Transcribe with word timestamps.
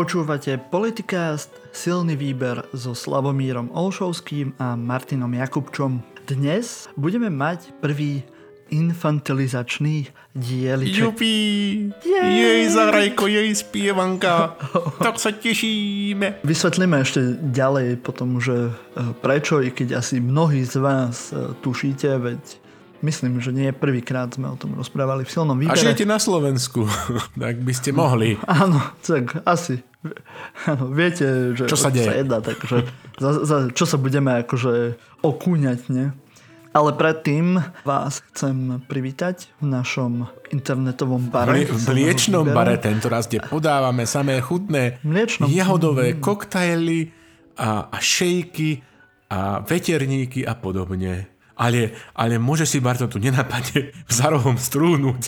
Počúvate 0.00 0.56
Politikast, 0.56 1.52
silný 1.76 2.16
výber 2.16 2.64
so 2.72 2.96
Slavomírom 2.96 3.68
Olšovským 3.68 4.56
a 4.56 4.72
Martinom 4.72 5.28
Jakubčom. 5.28 6.00
Dnes 6.24 6.88
budeme 6.96 7.28
mať 7.28 7.68
prvý 7.84 8.24
infantilizačný 8.72 10.08
dieliček. 10.32 11.04
Jupi! 11.04 11.36
Jej, 12.00 12.32
jej 12.32 12.64
zahrajko, 12.72 13.28
jej 13.28 13.52
spievanka. 13.52 14.56
tak 15.04 15.20
sa 15.20 15.36
tešíme. 15.36 16.48
Vysvetlíme 16.48 16.96
ešte 17.04 17.36
ďalej 17.36 18.00
potom, 18.00 18.40
že 18.40 18.72
e, 18.72 19.12
prečo, 19.20 19.60
i 19.60 19.68
keď 19.68 20.00
asi 20.00 20.16
mnohí 20.16 20.64
z 20.64 20.80
vás 20.80 21.28
e, 21.28 21.52
tušíte, 21.60 22.08
veď 22.16 22.40
Myslím, 23.00 23.40
že 23.40 23.48
nie 23.48 23.72
prvýkrát 23.72 24.28
sme 24.28 24.52
o 24.52 24.56
tom 24.60 24.76
rozprávali 24.76 25.24
v 25.24 25.32
silnom 25.32 25.56
výbere. 25.56 25.72
A 25.72 25.80
žijete 25.80 26.04
na 26.04 26.20
Slovensku, 26.20 26.84
tak 27.44 27.64
by 27.64 27.72
ste 27.72 27.96
mohli. 27.96 28.36
Áno, 28.44 28.76
tak 29.00 29.40
asi. 29.48 29.80
Viete, 30.96 31.52
že 31.52 31.68
čo 31.68 31.76
sa 31.76 31.92
deje? 31.92 32.08
Sa 32.08 32.16
jedná, 32.16 32.38
takže 32.40 32.88
za, 33.20 33.30
za, 33.44 33.56
čo 33.68 33.84
sa 33.84 34.00
budeme 34.00 34.40
akože 34.40 34.96
okúňať, 35.20 35.80
nie? 35.92 36.08
Ale 36.70 36.94
predtým 36.94 37.58
vás 37.82 38.22
chcem 38.30 38.78
privítať 38.86 39.50
v 39.58 39.74
našom 39.74 40.30
internetovom 40.54 41.28
bare. 41.28 41.66
V 41.66 41.82
mliečnom 41.82 42.46
bare 42.54 42.78
tento 42.78 43.10
raz, 43.10 43.26
kde 43.26 43.42
podávame 43.42 44.06
samé 44.06 44.38
chutné 44.38 45.02
mliečnom. 45.02 45.50
jahodové 45.50 46.22
koktajly 46.22 47.10
a, 47.58 47.90
a 47.90 47.98
šejky 47.98 48.86
a 49.34 49.60
veterníky 49.66 50.46
a 50.46 50.54
podobne 50.54 51.40
ale, 51.60 51.92
ale 52.16 52.40
môže 52.40 52.64
si 52.64 52.80
Barto 52.80 53.04
tu 53.04 53.20
nenapadne 53.20 53.92
za 54.08 54.32
rohom 54.32 54.56
strúhnuť 54.56 55.22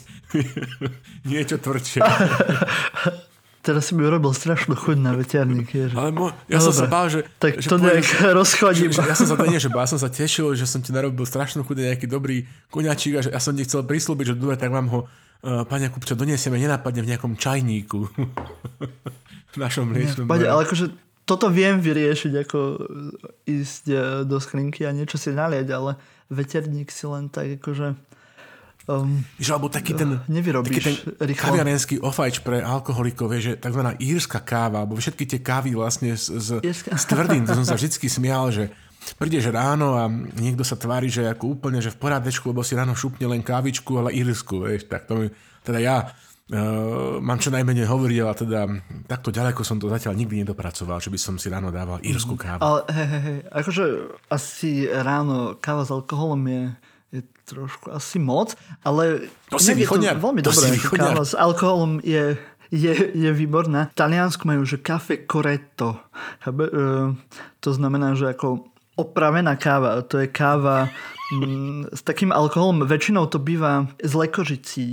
niečo 1.28 1.60
tvrdšie. 1.60 2.00
Teraz 3.62 3.88
si 3.88 3.92
mi 3.94 4.02
urobil 4.02 4.34
strašnú 4.34 4.74
chuť 4.74 4.98
na 4.98 5.14
veterník. 5.14 5.70
Že... 5.70 5.94
Ale 5.94 6.10
mo, 6.10 6.34
ja 6.50 6.58
no 6.58 6.66
som 6.66 6.74
dobre. 6.74 6.82
sa 6.82 6.86
bál, 6.90 7.06
že... 7.06 7.18
Tak 7.38 7.62
že 7.62 7.68
to 7.70 7.78
nejak 7.78 8.06
rozchodím. 8.42 8.90
Že, 8.90 8.98
že, 8.98 9.06
ja 9.06 9.16
som 9.16 9.26
sa 9.30 9.36
nie, 9.46 9.60
že 9.62 9.70
ja 9.70 9.86
som 9.86 10.00
sa 10.02 10.10
tešil, 10.10 10.46
že 10.58 10.66
som 10.66 10.82
ti 10.82 10.90
narobil 10.90 11.22
strašnú 11.22 11.62
chuť 11.62 11.76
nejaký 11.94 12.06
dobrý 12.10 12.42
koňačík 12.74 13.12
a 13.16 13.20
že 13.22 13.30
ja 13.30 13.38
som 13.38 13.54
ti 13.54 13.62
chcel 13.62 13.86
prislúbiť, 13.86 14.34
že 14.34 14.34
dobre, 14.34 14.58
tak 14.58 14.74
vám 14.74 14.90
ho 14.90 15.00
uh, 15.06 15.62
pani 15.62 15.86
Kupča 15.86 16.18
donesieme, 16.18 16.58
nenapadne 16.58 17.06
v 17.06 17.14
nejakom 17.14 17.38
čajníku. 17.38 18.10
v 19.54 19.56
našom 19.60 19.94
mliečnom. 19.94 20.26
ale 20.26 20.64
akože 20.66 21.12
toto 21.22 21.46
viem 21.48 21.78
vyriešiť, 21.78 22.32
ako 22.44 22.58
ísť 23.46 23.84
e, 23.88 23.96
do 24.26 24.42
skrinky 24.42 24.82
a 24.82 24.90
niečo 24.90 25.16
si 25.16 25.30
nalieť, 25.30 25.70
ale 25.70 25.94
veterník 26.32 26.90
si 26.90 27.06
len 27.06 27.30
tak 27.30 27.62
akože... 27.62 27.94
Um, 28.82 29.22
že, 29.38 29.54
alebo 29.54 29.70
taký 29.70 29.94
ten, 29.94 30.18
taký 30.26 30.82
ten 30.82 30.96
rýchlo. 31.22 31.54
kaviarenský 31.54 32.02
ofajč 32.02 32.42
pre 32.42 32.66
alkoholikov, 32.66 33.30
je, 33.38 33.40
že 33.40 33.52
tzv. 33.54 33.78
írska 34.02 34.42
káva, 34.42 34.82
alebo 34.82 34.98
všetky 34.98 35.22
tie 35.22 35.38
kávy 35.38 35.78
vlastne 35.78 36.18
s, 36.18 36.26
s, 36.26 36.58
s 36.58 37.04
tvrdým, 37.06 37.46
to 37.46 37.54
som 37.54 37.62
sa 37.62 37.78
vždy 37.78 37.94
smial, 38.10 38.50
že 38.50 38.74
prídeš 39.22 39.54
ráno 39.54 39.94
a 39.94 40.10
niekto 40.10 40.66
sa 40.66 40.74
tvári, 40.74 41.06
že 41.06 41.30
ako 41.30 41.62
úplne, 41.62 41.78
že 41.78 41.94
v 41.94 41.98
porádečku, 42.02 42.50
lebo 42.50 42.66
si 42.66 42.74
ráno 42.74 42.98
šupne 42.98 43.30
len 43.30 43.46
kávičku, 43.46 43.94
ale 43.94 44.14
írsku, 44.18 44.66
vieš, 44.66 44.90
tak 44.90 45.06
to 45.06 45.14
mi, 45.14 45.26
teda 45.62 45.78
ja 45.78 45.96
Uh, 46.52 47.16
mám 47.24 47.40
čo 47.40 47.48
najmenej 47.48 47.88
hovoriť, 47.88 48.18
ale 48.20 48.34
teda 48.36 48.60
takto 49.08 49.32
ďaleko 49.32 49.64
som 49.64 49.80
to 49.80 49.88
zatiaľ 49.88 50.20
nikdy 50.20 50.44
nedopracoval, 50.44 51.00
že 51.00 51.08
by 51.08 51.16
som 51.16 51.40
si 51.40 51.48
ráno 51.48 51.72
dával 51.72 51.96
írsku 52.04 52.36
kávu. 52.36 52.60
Ale 52.60 52.84
hej, 52.92 53.06
hej, 53.08 53.22
hej, 53.24 53.38
akože 53.48 53.84
asi 54.28 54.84
ráno 54.84 55.56
káva 55.56 55.88
s 55.88 55.94
alkoholom 55.94 56.42
je 56.44 56.62
trošku 57.44 57.90
asi 57.92 58.18
moc, 58.22 58.54
ale 58.86 59.28
to 59.50 59.58
si 59.58 59.74
východňar. 59.74 60.18
veľmi 60.18 60.40
dobré. 60.40 60.72
Káva 60.78 61.24
s 61.26 61.34
alkoholom 61.34 61.98
je, 62.02 62.38
je, 62.70 62.92
je 63.12 63.30
výborná. 63.34 63.90
V 63.92 63.98
Taliansku 63.98 64.46
majú, 64.46 64.62
že 64.62 64.78
kafe 64.78 65.22
corretto. 65.26 65.98
Uh, 66.46 67.18
to 67.58 67.70
znamená, 67.74 68.14
že 68.14 68.32
ako 68.32 68.68
opravená 68.94 69.58
káva. 69.58 70.00
To 70.06 70.22
je 70.22 70.28
káva 70.30 70.92
Mm, 71.32 71.88
s 71.88 72.04
takým 72.04 72.28
alkoholom 72.28 72.84
väčšinou 72.84 73.24
to 73.24 73.40
býva 73.40 73.88
z 74.04 74.12
lekožicí. 74.12 74.86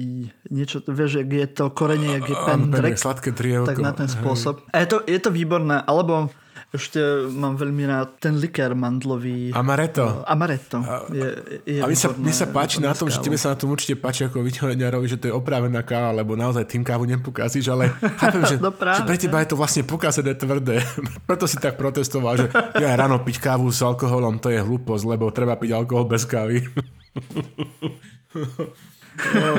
Niečo, 0.47 0.79
vieš, 0.87 1.19
jak 1.19 1.29
je 1.35 1.47
to 1.51 1.65
korenie, 1.67 2.15
jak 2.15 2.31
je 2.31 2.37
pendrek. 2.47 2.95
Sladké 2.95 3.35
trievko. 3.35 3.67
Tak 3.67 3.83
na 3.83 3.91
ten 3.91 4.07
spôsob. 4.07 4.63
A 4.71 4.79
je 4.79 4.87
to, 4.87 4.97
je 5.03 5.19
to 5.19 5.35
výborné. 5.35 5.83
Alebo 5.83 6.31
ešte 6.69 7.01
mám 7.33 7.57
veľmi 7.57 7.81
rád 7.89 8.21
ten 8.21 8.37
likér 8.37 8.77
mandlový. 8.77 9.49
Amaretto. 9.57 10.21
Amaretto. 10.21 10.77
Je, 11.09 11.29
je 11.65 11.81
a 11.81 11.89
mi 11.89 11.97
sa, 11.97 12.13
mi 12.13 12.29
sa 12.29 12.45
páči 12.45 12.77
na 12.77 12.93
tom, 12.93 13.09
že 13.09 13.17
tebe 13.17 13.41
sa 13.41 13.53
na 13.53 13.57
tom 13.57 13.73
určite 13.73 13.97
páči 13.97 14.29
ako 14.29 14.45
vyťahoňarovi, 14.45 15.05
že 15.09 15.17
to 15.17 15.25
je 15.29 15.33
opravená 15.33 15.81
káva, 15.81 16.13
lebo 16.13 16.37
naozaj 16.37 16.69
tým 16.69 16.85
kávu 16.85 17.09
nepokazíš, 17.09 17.73
ale 17.73 17.89
chápem, 18.21 18.45
že, 18.45 18.55
no 18.65 18.69
že 18.69 19.01
pre 19.01 19.17
teba 19.17 19.41
je 19.41 19.49
to 19.49 19.57
vlastne 19.57 19.81
pokazené 19.81 20.37
tvrdé. 20.37 20.85
Preto 21.29 21.49
si 21.49 21.57
tak 21.57 21.73
protestoval, 21.73 22.37
že 22.37 22.47
ja 22.77 22.93
ráno 22.93 23.17
piť 23.25 23.41
kávu 23.41 23.73
s 23.73 23.81
alkoholom, 23.81 24.37
to 24.37 24.53
je 24.53 24.61
hlúposť, 24.61 25.03
lebo 25.09 25.33
treba 25.33 25.57
piť 25.57 25.73
alkohol 25.73 26.05
bez 26.05 26.29
kávy. 26.29 26.69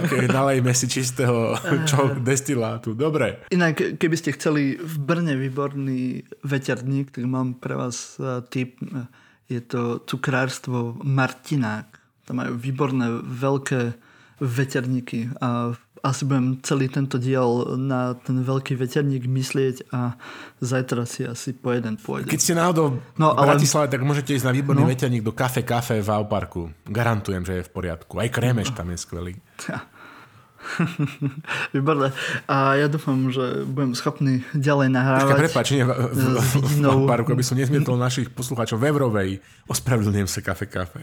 OK, 0.01 0.27
nalejme 0.27 0.73
si 0.75 0.89
čistého 0.89 1.55
čo, 1.85 2.17
destilátu. 2.19 2.97
Dobre. 2.97 3.45
Inak, 3.53 4.01
keby 4.01 4.17
ste 4.17 4.35
chceli 4.35 4.81
v 4.81 4.95
Brne 4.99 5.37
výborný 5.37 6.25
veterník, 6.43 7.13
tak 7.13 7.25
mám 7.29 7.61
pre 7.61 7.77
vás 7.77 8.17
e, 8.17 8.41
tip. 8.49 8.81
Je 9.51 9.61
to 9.61 10.01
cukrárstvo 10.07 10.97
Martinák. 11.03 11.87
Tam 12.25 12.41
majú 12.41 12.55
výborné 12.57 13.21
veľké 13.21 13.95
veterníky 14.41 15.29
a 15.43 15.77
asi 16.01 16.23
budem 16.25 16.61
celý 16.65 16.89
tento 16.89 17.21
diel 17.21 17.77
na 17.77 18.17
ten 18.17 18.41
veľký 18.41 18.77
veterník 18.77 19.29
myslieť 19.29 19.93
a 19.93 20.17
zajtra 20.61 21.05
si 21.05 21.29
asi 21.29 21.53
po 21.53 21.77
jeden 21.77 22.01
pôjdem. 22.01 22.29
Keď 22.29 22.41
ste 22.41 22.55
náhodou 22.57 23.01
no, 23.21 23.37
v 23.37 23.45
Bratislave, 23.45 23.93
tak 23.93 24.01
môžete 24.01 24.37
ísť 24.37 24.49
na 24.49 24.55
výborný 24.57 24.85
no. 24.85 24.91
veterník 24.91 25.21
do 25.21 25.37
Kafe 25.37 25.61
Kafe 25.61 26.01
v 26.01 26.09
Auparku. 26.09 26.73
Garantujem, 26.89 27.45
že 27.45 27.61
je 27.61 27.67
v 27.69 27.71
poriadku. 27.71 28.17
Aj 28.17 28.29
krémeš 28.33 28.73
tam 28.73 28.89
je 28.93 28.99
skvelý. 28.99 29.35
Výborné. 31.75 32.13
A 32.47 32.77
ja 32.77 32.87
dúfam, 32.87 33.31
že 33.31 33.65
budem 33.67 33.93
schopný 33.97 34.45
ďalej 34.57 34.89
nahrávať. 34.93 35.27
Počkaj, 35.27 35.43
prepáč, 35.47 35.69
nie, 35.75 35.85
v, 35.85 35.93
v, 35.93 36.23
v, 36.81 37.07
parku, 37.07 37.31
aby 37.35 37.45
som 37.45 37.57
nezmietol 37.59 37.97
našich 37.99 38.31
poslucháčov 38.33 38.79
v 38.81 38.85
Evrovej. 38.91 39.31
Ospravedlňujem 39.67 40.29
sa 40.29 40.41
kafe, 40.45 40.67
kafe. 40.71 41.03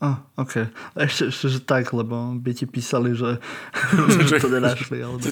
Oh, 0.00 0.16
OK. 0.40 0.70
Ešte, 0.96 1.30
ešte, 1.30 1.46
že 1.52 1.60
tak, 1.62 1.90
lebo 1.92 2.34
by 2.38 2.50
ti 2.54 2.64
písali, 2.64 3.14
že, 3.16 3.38
že 4.28 4.40
to 4.40 4.48
nenašli. 4.48 5.02
Alebo... 5.02 5.24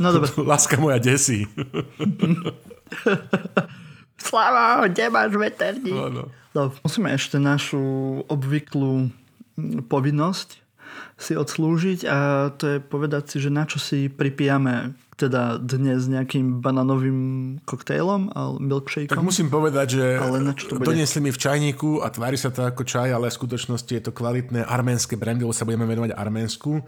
No 0.00 0.08
dobre. 0.16 0.28
Láska 0.50 0.80
moja 0.80 0.96
desí. 0.96 1.44
Slava, 4.20 4.88
kde 4.88 5.08
máš 5.08 5.32
veterník? 5.36 5.96
No, 5.96 6.08
no. 6.08 6.24
No, 6.50 6.74
musíme 6.82 7.14
ešte 7.14 7.38
našu 7.38 7.78
obvyklú 8.26 9.14
povinnosť 9.86 10.58
si 11.20 11.36
odslúžiť 11.36 12.08
a 12.08 12.48
to 12.56 12.64
je 12.66 12.78
povedať 12.80 13.22
si, 13.28 13.36
že 13.44 13.50
na 13.52 13.68
čo 13.68 13.76
si 13.76 14.08
pripijame 14.08 14.96
teda 15.20 15.60
dnes 15.60 16.08
nejakým 16.08 16.64
bananovým 16.64 17.20
koktejlom 17.68 18.32
a 18.32 18.56
milkshakeom. 18.56 19.12
Tak 19.12 19.20
musím 19.20 19.52
povedať, 19.52 20.00
že 20.00 20.04
ale 20.16 20.40
na 20.40 20.56
čo 20.56 20.72
to 20.72 20.80
doniesli 20.80 21.20
mi 21.20 21.28
v 21.28 21.36
čajníku 21.36 22.00
a 22.00 22.08
tvári 22.08 22.40
sa 22.40 22.48
to 22.48 22.64
ako 22.64 22.88
čaj, 22.88 23.12
ale 23.12 23.28
v 23.28 23.36
skutočnosti 23.36 23.92
je 23.92 24.02
to 24.08 24.16
kvalitné 24.16 24.64
arménske 24.64 25.20
brandy, 25.20 25.44
lebo 25.44 25.52
sa 25.52 25.68
budeme 25.68 25.84
venovať 25.84 26.16
Arménsku. 26.16 26.80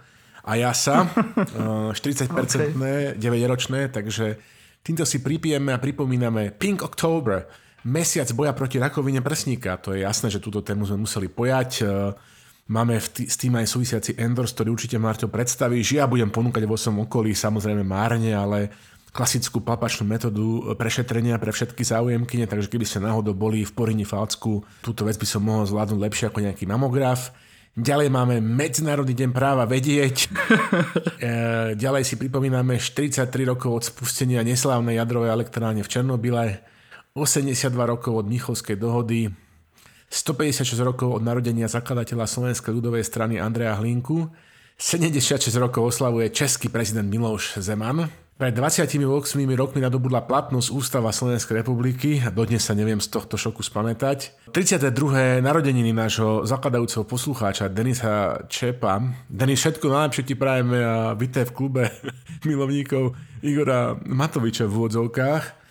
A 0.43 0.59
ja 0.59 0.73
sa, 0.73 1.07
40-percentné, 1.95 3.15
okay. 3.15 3.21
9-ročné, 3.21 3.93
takže 3.93 4.41
týmto 4.81 5.05
si 5.05 5.21
pripijeme 5.21 5.77
a 5.77 5.79
pripomíname 5.79 6.57
Pink 6.57 6.83
October, 6.83 7.47
mesiac 7.85 8.27
boja 8.33 8.57
proti 8.57 8.81
rakovine 8.81 9.21
prsníka. 9.21 9.77
To 9.85 9.93
je 9.93 10.03
jasné, 10.03 10.33
že 10.33 10.43
túto 10.43 10.65
tému 10.65 10.89
sme 10.89 11.05
museli 11.05 11.29
pojať. 11.29 11.85
Máme 12.73 12.97
v 12.97 13.09
t- 13.13 13.29
s 13.29 13.37
tým 13.37 13.53
aj 13.61 13.69
súvisiaci 13.69 14.17
endorse, 14.17 14.57
ktorý 14.57 14.73
určite 14.73 14.97
Marťo 14.97 15.29
predstavíš. 15.29 16.01
Ja 16.01 16.09
budem 16.09 16.33
ponúkať 16.33 16.65
vo 16.65 16.81
svojom 16.81 17.05
okolí, 17.05 17.37
samozrejme 17.37 17.85
márne, 17.85 18.33
ale 18.33 18.73
klasickú 19.13 19.61
palpačnú 19.61 20.09
metódu 20.09 20.73
prešetrenia 20.81 21.37
pre 21.37 21.53
všetky 21.53 21.85
záujemkyne, 21.85 22.49
takže 22.49 22.73
keby 22.73 22.89
ste 22.89 23.05
náhodou 23.05 23.37
boli 23.37 23.61
v 23.69 23.73
Porini 23.77 24.09
Falcku, 24.09 24.65
túto 24.81 25.05
vec 25.05 25.21
by 25.21 25.29
som 25.29 25.45
mohol 25.45 25.69
zvládnuť 25.69 26.01
lepšie 26.01 26.25
ako 26.33 26.49
nejaký 26.49 26.65
mamograf. 26.65 27.37
Ďalej 27.77 28.09
máme 28.09 28.41
Medzinárodný 28.41 29.13
deň 29.13 29.31
práva 29.37 29.69
vedieť. 29.69 30.17
E, 31.23 31.79
ďalej 31.79 32.03
si 32.03 32.19
pripomíname 32.19 32.83
43 32.83 33.31
rokov 33.47 33.71
od 33.71 33.85
spustenia 33.87 34.43
neslávnej 34.43 34.99
jadrovej 34.99 35.31
elektrárne 35.31 35.87
v 35.87 35.87
Černobyle, 35.87 36.59
82 37.15 37.71
rokov 37.71 38.19
od 38.19 38.27
Michovskej 38.27 38.75
dohody, 38.75 39.31
156 40.13 40.77
rokov 40.85 41.09
od 41.17 41.25
narodenia 41.25 41.73
zakladateľa 41.73 42.29
Slovenskej 42.29 42.69
ľudovej 42.77 43.01
strany 43.01 43.41
Andreja 43.41 43.81
Hlinku, 43.81 44.29
76 44.77 45.49
rokov 45.57 45.97
oslavuje 45.97 46.29
český 46.29 46.69
prezident 46.69 47.09
Miloš 47.09 47.57
Zeman, 47.65 48.13
pred 48.37 48.59
28 48.59 48.99
rokmi 49.55 49.81
nadobudla 49.81 50.27
platnosť 50.27 50.69
Ústava 50.75 51.15
Slovenskej 51.15 51.63
republiky 51.63 52.19
a 52.19 52.29
dodnes 52.29 52.67
sa 52.67 52.75
neviem 52.75 52.99
z 52.99 53.07
tohto 53.07 53.39
šoku 53.39 53.63
spamätať. 53.63 54.51
32. 54.51 55.39
narodeniny 55.39 55.95
nášho 55.95 56.43
zakladajúceho 56.43 57.07
poslucháča 57.07 57.71
Denisa 57.71 58.43
Čepa. 58.51 58.99
Denis, 59.31 59.63
všetko 59.63 59.87
najlepšie 59.87 60.27
ti 60.27 60.35
prajeme 60.35 60.79
a 60.83 61.15
vítaj 61.15 61.49
v 61.49 61.53
klube 61.55 61.83
milovníkov 62.49 63.15
Igora 63.47 63.95
Matoviča 64.03 64.67
v 64.67 64.75
úvodzovkách. 64.75 65.62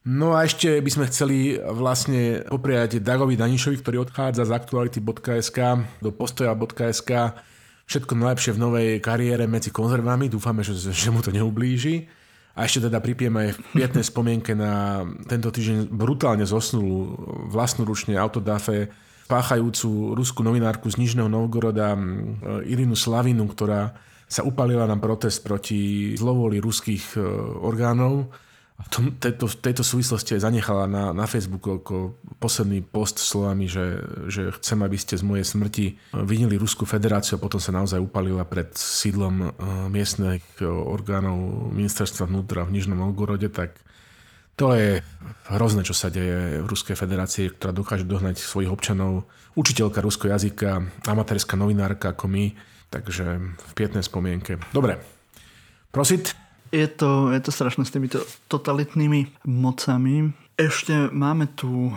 No 0.00 0.32
a 0.32 0.48
ešte 0.48 0.80
by 0.80 0.90
sme 0.90 1.04
chceli 1.12 1.60
vlastne 1.60 2.40
popriať 2.48 3.04
Dagovi 3.04 3.36
Danišovi, 3.36 3.84
ktorý 3.84 4.08
odchádza 4.08 4.48
z 4.48 4.56
aktuality.sk 4.56 5.58
do 6.00 6.08
postoja.sk 6.08 7.10
všetko 7.84 8.12
najlepšie 8.16 8.56
v 8.56 8.62
novej 8.62 8.88
kariére 9.04 9.44
medzi 9.44 9.68
konzervami. 9.68 10.32
Dúfame, 10.32 10.64
že, 10.64 10.78
že 10.78 11.10
mu 11.12 11.20
to 11.20 11.28
neublíži. 11.34 12.08
A 12.56 12.64
ešte 12.64 12.88
teda 12.88 12.96
pripiem 13.04 13.34
aj 13.36 13.48
v 13.52 13.58
pietnej 13.76 14.04
spomienke 14.06 14.56
na 14.56 15.04
tento 15.28 15.52
týždeň 15.52 15.92
brutálne 15.92 16.48
zosnulú 16.48 17.20
vlastnoručne 17.52 18.16
autodafe 18.16 18.88
páchajúcu 19.28 20.16
ruskú 20.16 20.40
novinárku 20.40 20.88
z 20.88 20.96
Nižného 20.96 21.28
Novgoroda 21.28 21.94
Irinu 22.66 22.96
Slavinu, 22.96 23.46
ktorá 23.46 23.94
sa 24.26 24.42
upalila 24.48 24.88
na 24.88 24.98
protest 24.98 25.42
proti 25.42 26.14
zlovoli 26.14 26.62
ruských 26.62 27.18
e, 27.18 27.22
orgánov 27.66 28.30
v 28.80 29.12
tejto, 29.20 29.44
tejto 29.46 29.84
súvislosti 29.84 30.40
aj 30.40 30.48
zanechala 30.48 30.88
na, 30.88 31.12
na 31.12 31.28
Facebooku 31.28 31.80
ako 31.80 32.16
posledný 32.40 32.80
post 32.80 33.20
slovami, 33.20 33.68
že, 33.68 34.00
že 34.32 34.50
chcem, 34.56 34.80
aby 34.80 34.96
ste 34.96 35.20
z 35.20 35.24
mojej 35.24 35.44
smrti 35.44 35.86
vinili 36.24 36.56
Ruskú 36.56 36.88
federáciu 36.88 37.36
a 37.36 37.42
potom 37.42 37.60
sa 37.60 37.76
naozaj 37.76 38.00
upalila 38.00 38.42
pred 38.48 38.72
sídlom 38.72 39.52
uh, 39.52 39.52
miestnych 39.92 40.42
orgánov 40.64 41.70
ministerstva 41.76 42.24
vnútra 42.24 42.64
v 42.64 42.80
Nižnom 42.80 42.98
Novgorode, 42.98 43.52
tak 43.52 43.76
to 44.60 44.76
je 44.76 45.00
hrozné, 45.48 45.80
čo 45.88 45.96
sa 45.96 46.12
deje 46.12 46.60
v 46.60 46.68
Ruskej 46.68 46.92
federácii, 46.92 47.56
ktorá 47.56 47.72
dokáže 47.72 48.04
dohnať 48.04 48.44
svojich 48.44 48.68
občanov. 48.68 49.24
Učiteľka 49.56 50.04
ruského 50.04 50.36
jazyka, 50.36 51.00
amatérska 51.08 51.56
novinárka 51.56 52.12
ako 52.12 52.28
my, 52.28 52.52
takže 52.92 53.40
v 53.40 53.72
pietnej 53.72 54.04
spomienke. 54.04 54.60
Dobre, 54.76 55.00
prosit 55.88 56.36
je 56.70 56.86
to, 56.86 57.30
je 57.34 57.40
to 57.42 57.50
strašné 57.50 57.82
s 57.84 57.90
týmito 57.90 58.18
totalitnými 58.46 59.46
mocami. 59.46 60.30
Ešte 60.54 61.10
máme 61.10 61.50
tu 61.58 61.90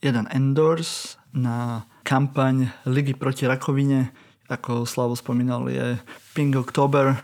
jeden 0.00 0.26
endorse 0.32 1.20
na 1.36 1.84
kampaň 2.02 2.72
Ligy 2.88 3.12
proti 3.14 3.44
rakovine. 3.44 4.12
Ako 4.48 4.88
Slavo 4.88 5.12
spomínal, 5.12 5.68
je 5.68 6.00
Pink 6.32 6.56
October, 6.56 7.12
e, 7.12 7.16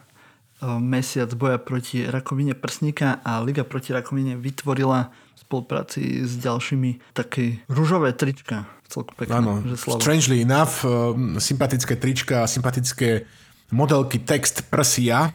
mesiac 0.77 1.33
boja 1.33 1.57
proti 1.57 2.05
rakovine 2.05 2.53
prsníka 2.53 3.25
a 3.25 3.41
Liga 3.41 3.65
proti 3.65 3.97
rakovine 3.97 4.37
vytvorila 4.37 5.09
v 5.09 5.39
spolupráci 5.41 6.21
s 6.21 6.37
ďalšími 6.37 7.17
také 7.17 7.65
rúžové 7.73 8.13
trička. 8.13 8.69
Celku 8.85 9.17
pekné. 9.17 9.41
Áno, 9.41 9.65
strangely 9.73 10.45
enough, 10.45 10.85
e, 10.85 11.41
sympatické 11.41 11.97
trička, 11.97 12.45
sympatické 12.45 13.25
modelky 13.73 14.21
text 14.21 14.69
prsia, 14.69 15.33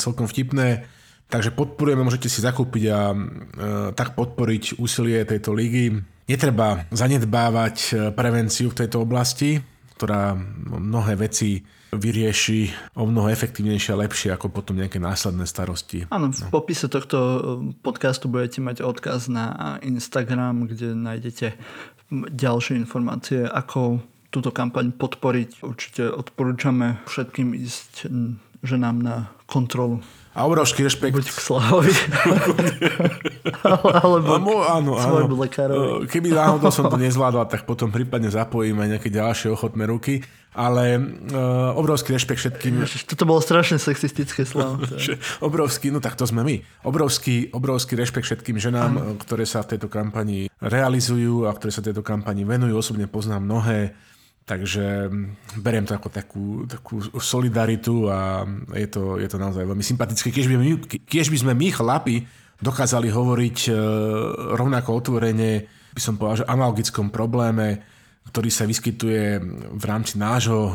celkom 0.00 0.24
vtipné. 0.24 0.88
Takže 1.32 1.48
podporujeme, 1.56 2.04
môžete 2.04 2.28
si 2.28 2.44
zakúpiť 2.44 2.84
a 2.92 3.00
eh, 3.08 3.18
tak 3.96 4.12
podporiť 4.12 4.76
úsilie 4.76 5.24
tejto 5.24 5.56
ligy. 5.56 5.96
Netreba 6.28 6.84
zanedbávať 6.92 7.76
eh, 7.80 7.92
prevenciu 8.12 8.68
v 8.68 8.84
tejto 8.84 9.00
oblasti, 9.00 9.64
ktorá 9.96 10.36
mnohé 10.76 11.16
veci 11.16 11.64
vyrieši 11.92 12.72
o 12.96 13.04
mnoho 13.08 13.32
efektívnejšie 13.32 13.96
a 13.96 14.00
lepšie 14.04 14.28
ako 14.32 14.52
potom 14.52 14.76
nejaké 14.76 15.00
následné 15.00 15.44
starosti. 15.48 16.08
Áno, 16.08 16.32
v 16.32 16.48
popise 16.52 16.88
tohto 16.88 17.16
podcastu 17.84 18.32
budete 18.32 18.64
mať 18.64 18.80
odkaz 18.80 19.28
na 19.28 19.76
Instagram, 19.84 20.68
kde 20.68 20.96
nájdete 20.96 21.52
ďalšie 22.32 22.80
informácie, 22.80 23.44
ako 23.44 24.00
túto 24.32 24.52
kampaň 24.52 24.96
podporiť. 24.96 25.60
Určite 25.60 26.08
odporúčame 26.08 27.04
všetkým 27.04 27.52
ísť 27.52 28.08
ženám 28.64 28.96
na 29.04 29.16
kontrolu. 29.52 30.00
A 30.32 30.48
obrovský 30.48 30.88
rešpekt. 30.88 31.12
Buď 31.12 31.28
k 31.28 31.38
Slavovi. 31.44 31.92
Alebo 34.00 34.40
Amo, 34.40 34.64
áno, 34.64 34.96
áno. 34.96 35.28
lekárovi. 35.36 36.08
Keby 36.08 36.32
náhodou 36.32 36.72
som 36.72 36.88
to 36.88 36.96
nezvládol, 36.96 37.44
tak 37.52 37.68
potom 37.68 37.92
prípadne 37.92 38.32
zapojím 38.32 38.80
aj 38.80 38.88
nejaké 38.96 39.12
ďalšie 39.12 39.52
ochotné 39.52 39.84
ruky. 39.84 40.24
Ale 40.56 41.00
uh, 41.00 41.76
obrovský 41.76 42.16
rešpekt 42.16 42.40
všetkým. 42.40 42.84
Toto 43.08 43.24
bolo 43.28 43.44
strašne 43.44 43.76
sexistické 43.76 44.48
slovo. 44.48 44.80
obrovský, 45.48 45.92
no 45.92 46.00
tak 46.00 46.16
to 46.16 46.24
sme 46.24 46.44
my. 46.44 46.56
Obrovský, 46.88 47.52
obrovský 47.52 47.96
rešpekt 47.96 48.24
všetkým 48.24 48.56
ženám, 48.56 48.92
ano. 49.00 49.16
ktoré 49.20 49.44
sa 49.44 49.64
v 49.64 49.76
tejto 49.76 49.92
kampani 49.92 50.48
realizujú 50.64 51.44
a 51.44 51.52
ktoré 51.52 51.72
sa 51.72 51.84
tejto 51.84 52.00
kampani 52.00 52.48
venujú. 52.48 52.72
Osobne 52.80 53.04
poznám 53.04 53.44
mnohé 53.44 53.96
Takže 54.42 55.06
beriem 55.62 55.86
to 55.86 55.94
ako 55.94 56.08
takú, 56.10 56.46
takú 56.66 56.98
solidaritu 57.22 58.10
a 58.10 58.42
je 58.74 58.90
to, 58.90 59.22
je 59.22 59.28
to 59.30 59.38
naozaj 59.38 59.62
veľmi 59.62 59.86
sympatické. 59.86 60.34
Keď 60.34 60.44
by, 60.50 60.54
keď 61.06 61.26
by 61.30 61.38
sme 61.38 61.52
my, 61.54 61.68
chlapi, 61.70 62.16
dokázali 62.58 63.10
hovoriť 63.10 63.58
e, 63.66 63.72
rovnako 64.58 64.88
otvorene, 64.98 65.66
by 65.94 66.00
som 66.02 66.18
povedal, 66.18 66.42
že 66.42 66.50
analogickom 66.50 67.14
probléme, 67.14 67.82
ktorý 68.30 68.50
sa 68.50 68.66
vyskytuje 68.66 69.38
v 69.78 69.84
rámci 69.86 70.18
nášho 70.18 70.70
e, 70.70 70.74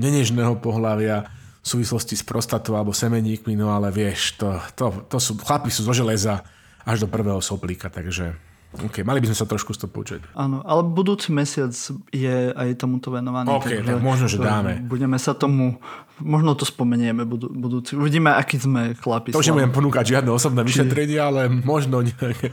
nenežného 0.00 0.60
pohľavia 0.60 1.28
v 1.64 1.66
súvislosti 1.66 2.16
s 2.16 2.24
prostatou 2.24 2.76
alebo 2.76 2.92
semeníkmi, 2.92 3.56
no 3.56 3.72
ale 3.72 3.88
vieš, 3.88 4.36
to, 4.36 4.60
to, 4.76 5.08
to 5.08 5.16
sú, 5.16 5.36
chlapi 5.40 5.72
sú 5.72 5.84
zo 5.84 5.96
železa 5.96 6.44
až 6.84 7.04
do 7.04 7.08
prvého 7.08 7.40
soplíka, 7.40 7.88
takže 7.88 8.36
OK, 8.74 9.06
mali 9.06 9.22
by 9.22 9.30
sme 9.30 9.38
sa 9.38 9.46
trošku 9.46 9.70
z 9.70 9.86
toho 9.86 9.90
poučiť. 9.94 10.34
Áno, 10.34 10.66
ale 10.66 10.82
budúci 10.82 11.30
mesiac 11.30 11.70
je 12.10 12.50
aj 12.50 12.68
tomuto 12.74 13.14
venovaný. 13.14 13.54
OK, 13.54 13.70
takže 13.70 13.86
tak 13.86 14.02
možno, 14.02 14.26
že 14.26 14.38
dáme. 14.42 14.82
Budeme 14.82 15.14
sa 15.22 15.30
tomu, 15.30 15.78
možno 16.18 16.58
to 16.58 16.66
spomenieme 16.66 17.22
budú, 17.22 17.46
budúci. 17.54 17.94
Uvidíme, 17.94 18.34
aký 18.34 18.58
sme 18.58 18.98
chlapi. 18.98 19.30
To 19.30 19.38
už 19.38 19.54
nebudem 19.54 19.70
ponúkať 19.70 20.18
žiadne 20.18 20.30
osobné 20.34 20.66
Či... 20.66 20.82
vyšetrenie, 20.82 21.18
ale 21.22 21.46
možno 21.46 22.02
nejaké, 22.02 22.50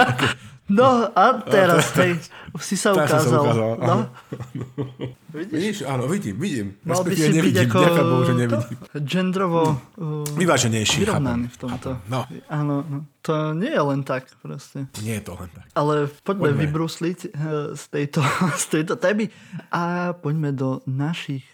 No 0.68 1.08
a 1.16 1.40
teraz 1.48 1.96
tej, 1.96 2.20
si 2.60 2.76
sa 2.76 2.92
ukázal. 2.92 3.24
Sa 3.24 3.40
ukázal. 3.40 3.70
No. 3.80 3.96
Vidíš? 5.32 5.52
Vidíš? 5.52 5.78
Áno, 5.88 6.04
vidím, 6.04 6.36
vidím. 6.36 6.66
Mal 6.84 7.00
by 7.00 7.16
si 7.16 7.32
byť 7.32 7.56
ako 7.68 7.76
Bohu, 8.04 8.22
že 8.28 8.34
nevidím. 8.36 8.78
gendrovo 9.00 9.62
uh, 9.64 10.28
vyváženejší. 10.36 11.08
Vyrovnaný 11.08 11.48
v 11.48 11.56
tomto. 11.56 11.88
No. 12.12 12.28
Áno, 12.52 12.84
no. 12.84 12.98
to 13.24 13.56
nie 13.56 13.72
je 13.72 13.80
len 13.80 14.04
tak 14.04 14.28
proste. 14.44 14.92
Nie 15.00 15.20
je 15.20 15.32
to 15.32 15.40
len 15.40 15.48
tak. 15.56 15.64
Ale 15.72 16.12
poďme, 16.20 16.52
poďme. 16.52 16.60
vybrusliť 16.68 17.18
uh, 17.24 17.28
z 17.72 17.84
tejto, 17.88 18.20
z 18.62 18.64
tejto 18.68 18.94
témy 19.00 19.32
a 19.72 20.12
poďme 20.20 20.52
do 20.52 20.84
našich 20.84 21.48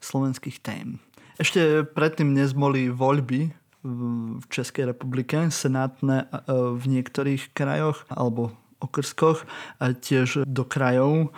slovenských 0.00 0.64
tém. 0.64 1.00
Ešte 1.36 1.84
predtým 1.84 2.32
dnes 2.32 2.56
boli 2.56 2.88
voľby 2.88 3.63
v 3.84 4.44
Českej 4.48 4.88
republike, 4.88 5.52
senátne 5.52 6.26
v 6.48 6.84
niektorých 6.88 7.52
krajoch 7.52 8.08
alebo 8.08 8.56
okrskoch 8.80 9.44
a 9.80 9.92
tiež 9.92 10.48
do 10.48 10.64
krajov. 10.64 11.32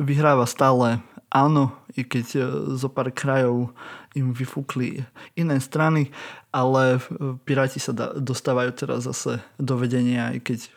Vyhráva 0.00 0.48
stále 0.48 1.04
áno, 1.32 1.72
i 1.96 2.04
keď 2.04 2.26
e, 2.36 2.40
zo 2.76 2.88
pár 2.92 3.08
krajov 3.12 3.72
im 4.16 4.32
vyfúkli 4.32 5.04
iné 5.36 5.56
strany, 5.60 6.12
ale 6.52 7.00
Piráti 7.44 7.80
sa 7.80 7.92
dostávajú 8.16 8.72
teraz 8.72 9.04
zase 9.04 9.40
do 9.60 9.76
vedenia, 9.76 10.32
i 10.32 10.40
keď 10.40 10.68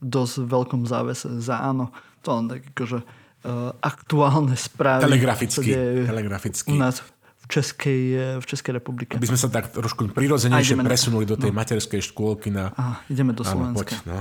v 0.00 0.04
dosť 0.04 0.34
veľkom 0.44 0.88
závese 0.88 1.28
za 1.40 1.60
áno. 1.60 1.92
To 2.24 2.36
len 2.36 2.46
tak 2.48 2.62
akože 2.72 3.00
aktuálne 3.80 4.58
správy. 4.58 5.06
Telegraficky. 5.06 5.70
Telegraficky. 6.02 6.74
U 6.74 6.76
nás 6.78 7.02
Českej, 7.46 8.02
v 8.42 8.44
Českej 8.44 8.82
republike. 8.82 9.14
Aby 9.16 9.30
sme 9.30 9.38
sa 9.38 9.46
tak 9.46 9.70
trošku 9.70 10.10
prirodzenejšie 10.10 10.76
presunuli 10.82 11.24
do 11.24 11.38
tej 11.38 11.54
no. 11.54 11.58
materskej 11.62 12.02
škôlky 12.02 12.50
na... 12.50 12.74
Aha, 12.74 13.06
ideme 13.06 13.30
do 13.30 13.46
Slovenska. 13.46 14.02
Áno, 14.02 14.02
poď, 14.02 14.02
no. 14.06 14.18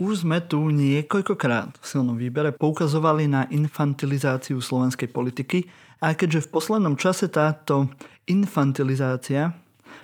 Už 0.00 0.24
sme 0.24 0.40
tu 0.40 0.72
niekoľkokrát 0.72 1.76
v 1.76 1.84
silnom 1.84 2.16
výbere 2.16 2.56
poukazovali 2.56 3.28
na 3.28 3.44
infantilizáciu 3.52 4.56
slovenskej 4.64 5.12
politiky 5.12 5.68
a 6.00 6.16
keďže 6.16 6.48
v 6.48 6.52
poslednom 6.56 6.96
čase 6.96 7.28
táto 7.28 7.92
infantilizácia 8.24 9.52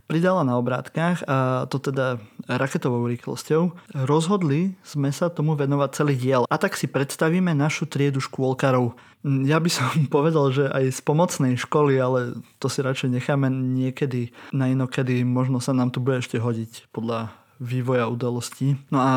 pridala 0.06 0.46
na 0.46 0.54
obrátkach 0.56 1.22
a 1.26 1.66
to 1.66 1.82
teda 1.82 2.22
raketovou 2.46 3.04
rýchlosťou, 3.10 3.74
rozhodli 4.06 4.78
sme 4.86 5.10
sa 5.10 5.26
tomu 5.26 5.58
venovať 5.58 5.90
celý 5.92 6.14
diel. 6.14 6.42
A 6.46 6.56
tak 6.56 6.78
si 6.78 6.86
predstavíme 6.86 7.52
našu 7.52 7.90
triedu 7.90 8.22
škôlkarov. 8.22 8.94
Ja 9.26 9.58
by 9.58 9.70
som 9.70 9.90
povedal, 10.14 10.54
že 10.54 10.70
aj 10.70 10.94
z 10.94 11.00
pomocnej 11.02 11.54
školy, 11.58 11.98
ale 11.98 12.38
to 12.62 12.70
si 12.70 12.80
radšej 12.80 13.18
necháme 13.18 13.50
niekedy 13.50 14.30
na 14.54 14.70
inokedy. 14.70 15.26
Možno 15.26 15.58
sa 15.58 15.74
nám 15.74 15.90
to 15.90 15.98
bude 15.98 16.22
ešte 16.22 16.38
hodiť 16.38 16.94
podľa 16.94 17.34
vývoja 17.58 18.06
udalostí. 18.06 18.78
No 18.94 19.02
a 19.02 19.12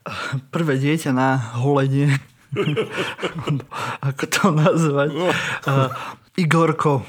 prvé 0.54 0.78
dieťa 0.78 1.10
na 1.10 1.36
holenie, 1.58 2.14
ako 4.08 4.24
to 4.30 4.44
nazvať, 4.54 5.10
uh, 5.68 5.92
Igorko. 6.38 7.02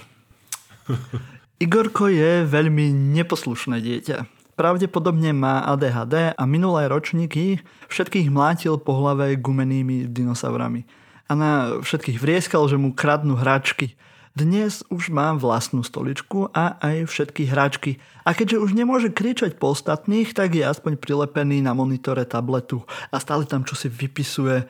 Igorko 1.59 2.07
je 2.07 2.47
veľmi 2.47 2.87
neposlušné 3.19 3.83
dieťa. 3.83 4.17
Pravdepodobne 4.55 5.35
má 5.35 5.59
ADHD 5.67 6.31
a 6.31 6.43
minulé 6.47 6.87
ročníky 6.87 7.59
všetkých 7.91 8.31
mlátil 8.31 8.79
po 8.79 8.95
hlave 8.95 9.35
gumenými 9.35 10.07
dinosaurami. 10.07 10.87
A 11.27 11.35
na 11.35 11.51
všetkých 11.83 12.15
vrieskal, 12.15 12.63
že 12.71 12.79
mu 12.79 12.95
kradnú 12.95 13.35
hračky. 13.35 13.99
Dnes 14.31 14.87
už 14.87 15.11
mám 15.11 15.43
vlastnú 15.43 15.83
stoličku 15.83 16.47
a 16.55 16.79
aj 16.79 17.11
všetky 17.11 17.51
hráčky. 17.51 17.99
A 18.23 18.31
keďže 18.31 18.63
už 18.63 18.71
nemôže 18.71 19.11
kričať 19.11 19.59
po 19.59 19.75
ostatných, 19.75 20.31
tak 20.31 20.55
je 20.55 20.63
aspoň 20.63 20.95
prilepený 20.95 21.59
na 21.59 21.75
monitore 21.75 22.23
tabletu 22.23 22.87
a 23.11 23.19
stále 23.19 23.43
tam 23.43 23.67
čosi 23.67 23.91
vypisuje. 23.91 24.63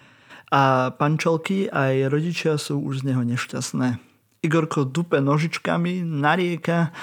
A 0.50 0.89
pančelky 0.98 1.69
aj 1.69 2.10
rodičia 2.10 2.58
sú 2.58 2.81
už 2.81 3.05
z 3.05 3.13
neho 3.13 3.22
nešťastné. 3.22 4.09
Igorko 4.39 4.88
dupe 4.88 5.19
nožičkami, 5.19 6.03
narieka, 6.03 6.96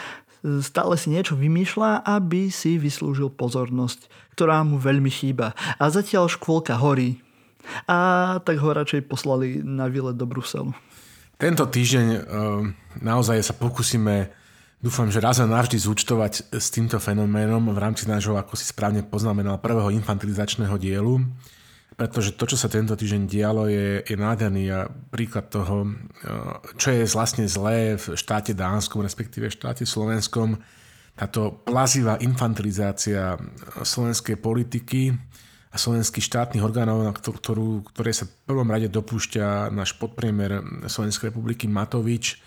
stále 0.62 0.95
si 0.97 1.12
niečo 1.12 1.37
vymýšľa, 1.37 2.07
aby 2.07 2.49
si 2.49 2.81
vyslúžil 2.81 3.33
pozornosť, 3.35 4.09
ktorá 4.37 4.62
mu 4.62 4.81
veľmi 4.81 5.11
chýba. 5.11 5.52
A 5.76 5.90
zatiaľ 5.90 6.31
škôlka 6.31 6.78
horí. 6.78 7.21
A 7.90 8.38
tak 8.47 8.62
ho 8.62 8.71
radšej 8.71 9.11
poslali 9.11 9.59
na 9.59 9.90
výlet 9.90 10.14
do 10.14 10.23
Bruselu. 10.23 10.71
Tento 11.37 11.66
týždeň 11.66 12.07
uh, 12.07 12.23
naozaj 13.02 13.43
sa 13.43 13.52
pokúsime, 13.52 14.33
dúfam, 14.81 15.11
že 15.11 15.21
raz 15.21 15.43
a 15.43 15.50
navždy 15.50 15.76
zúčtovať 15.76 16.55
s 16.55 16.66
týmto 16.73 16.97
fenoménom 16.97 17.61
v 17.75 17.76
rámci 17.76 18.09
nášho, 18.09 18.38
ako 18.38 18.57
si 18.57 18.64
správne 18.64 19.05
poznamenal, 19.05 19.61
prvého 19.61 19.93
infantilizačného 19.93 20.78
dielu, 20.81 21.21
pretože 21.97 22.37
to, 22.37 22.45
čo 22.45 22.61
sa 22.61 22.69
tento 22.69 22.93
týždeň 22.93 23.23
dialo, 23.25 23.73
je, 23.73 24.05
je 24.05 24.17
nádherný 24.17 24.65
a 24.69 24.85
príklad 25.09 25.49
toho, 25.49 25.88
uh, 25.88 26.61
čo 26.76 26.93
je 26.93 27.09
vlastne 27.09 27.49
zlé 27.49 27.97
v 27.97 28.15
štáte 28.15 28.53
Dánskom, 28.53 29.00
respektíve 29.00 29.49
v 29.49 29.57
štáte 29.57 29.88
Slovenskom, 29.88 30.61
táto 31.17 31.65
plazivá 31.65 32.21
infantilizácia 32.21 33.41
slovenskej 33.81 34.37
politiky, 34.37 35.17
a 35.67 35.76
slovenských 35.76 36.25
štátnych 36.25 36.65
orgánov, 36.65 37.05
na 37.05 37.12
ktorú, 37.12 37.85
ktoré 37.93 38.09
sa 38.17 38.25
v 38.25 38.33
prvom 38.49 38.65
rade 38.65 38.88
dopúšťa 38.88 39.69
náš 39.69 39.93
podpriemer 40.00 40.65
Slovenskej 40.88 41.29
republiky 41.29 41.69
Matovič, 41.69 42.41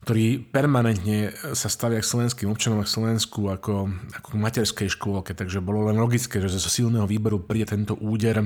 ktorý 0.00 0.40
permanentne 0.48 1.36
sa 1.52 1.68
stavia 1.68 2.00
k 2.00 2.08
slovenským 2.08 2.48
občanom 2.48 2.80
a 2.80 2.88
k 2.88 2.94
Slovensku 2.96 3.52
ako, 3.52 3.92
ako 4.16 4.28
k 4.32 4.40
materskej 4.40 4.88
škôlke. 4.96 5.36
Takže 5.36 5.60
bolo 5.60 5.92
len 5.92 6.00
logické, 6.00 6.40
že 6.40 6.48
zo 6.48 6.72
silného 6.72 7.04
výberu 7.04 7.44
príde 7.44 7.68
tento 7.68 8.00
úder, 8.00 8.40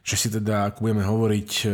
že 0.00 0.16
si 0.16 0.28
teda, 0.32 0.72
ako 0.72 0.88
budeme 0.88 1.04
hovoriť, 1.04 1.50
e, 1.62 1.66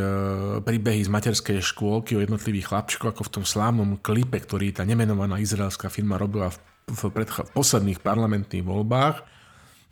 príbehy 0.60 1.00
z 1.06 1.10
materskej 1.10 1.58
škôlky 1.62 2.18
o 2.18 2.22
jednotlivých 2.22 2.74
chlapčkoch, 2.74 3.14
ako 3.14 3.22
v 3.22 3.32
tom 3.40 3.44
slávnom 3.46 3.96
klipe, 4.02 4.42
ktorý 4.42 4.74
tá 4.74 4.82
nemenovaná 4.82 5.38
izraelská 5.38 5.86
firma 5.86 6.18
robila 6.18 6.50
v, 6.50 6.58
v, 6.90 7.00
v 7.22 7.50
posledných 7.54 8.02
parlamentných 8.02 8.66
voľbách, 8.66 9.36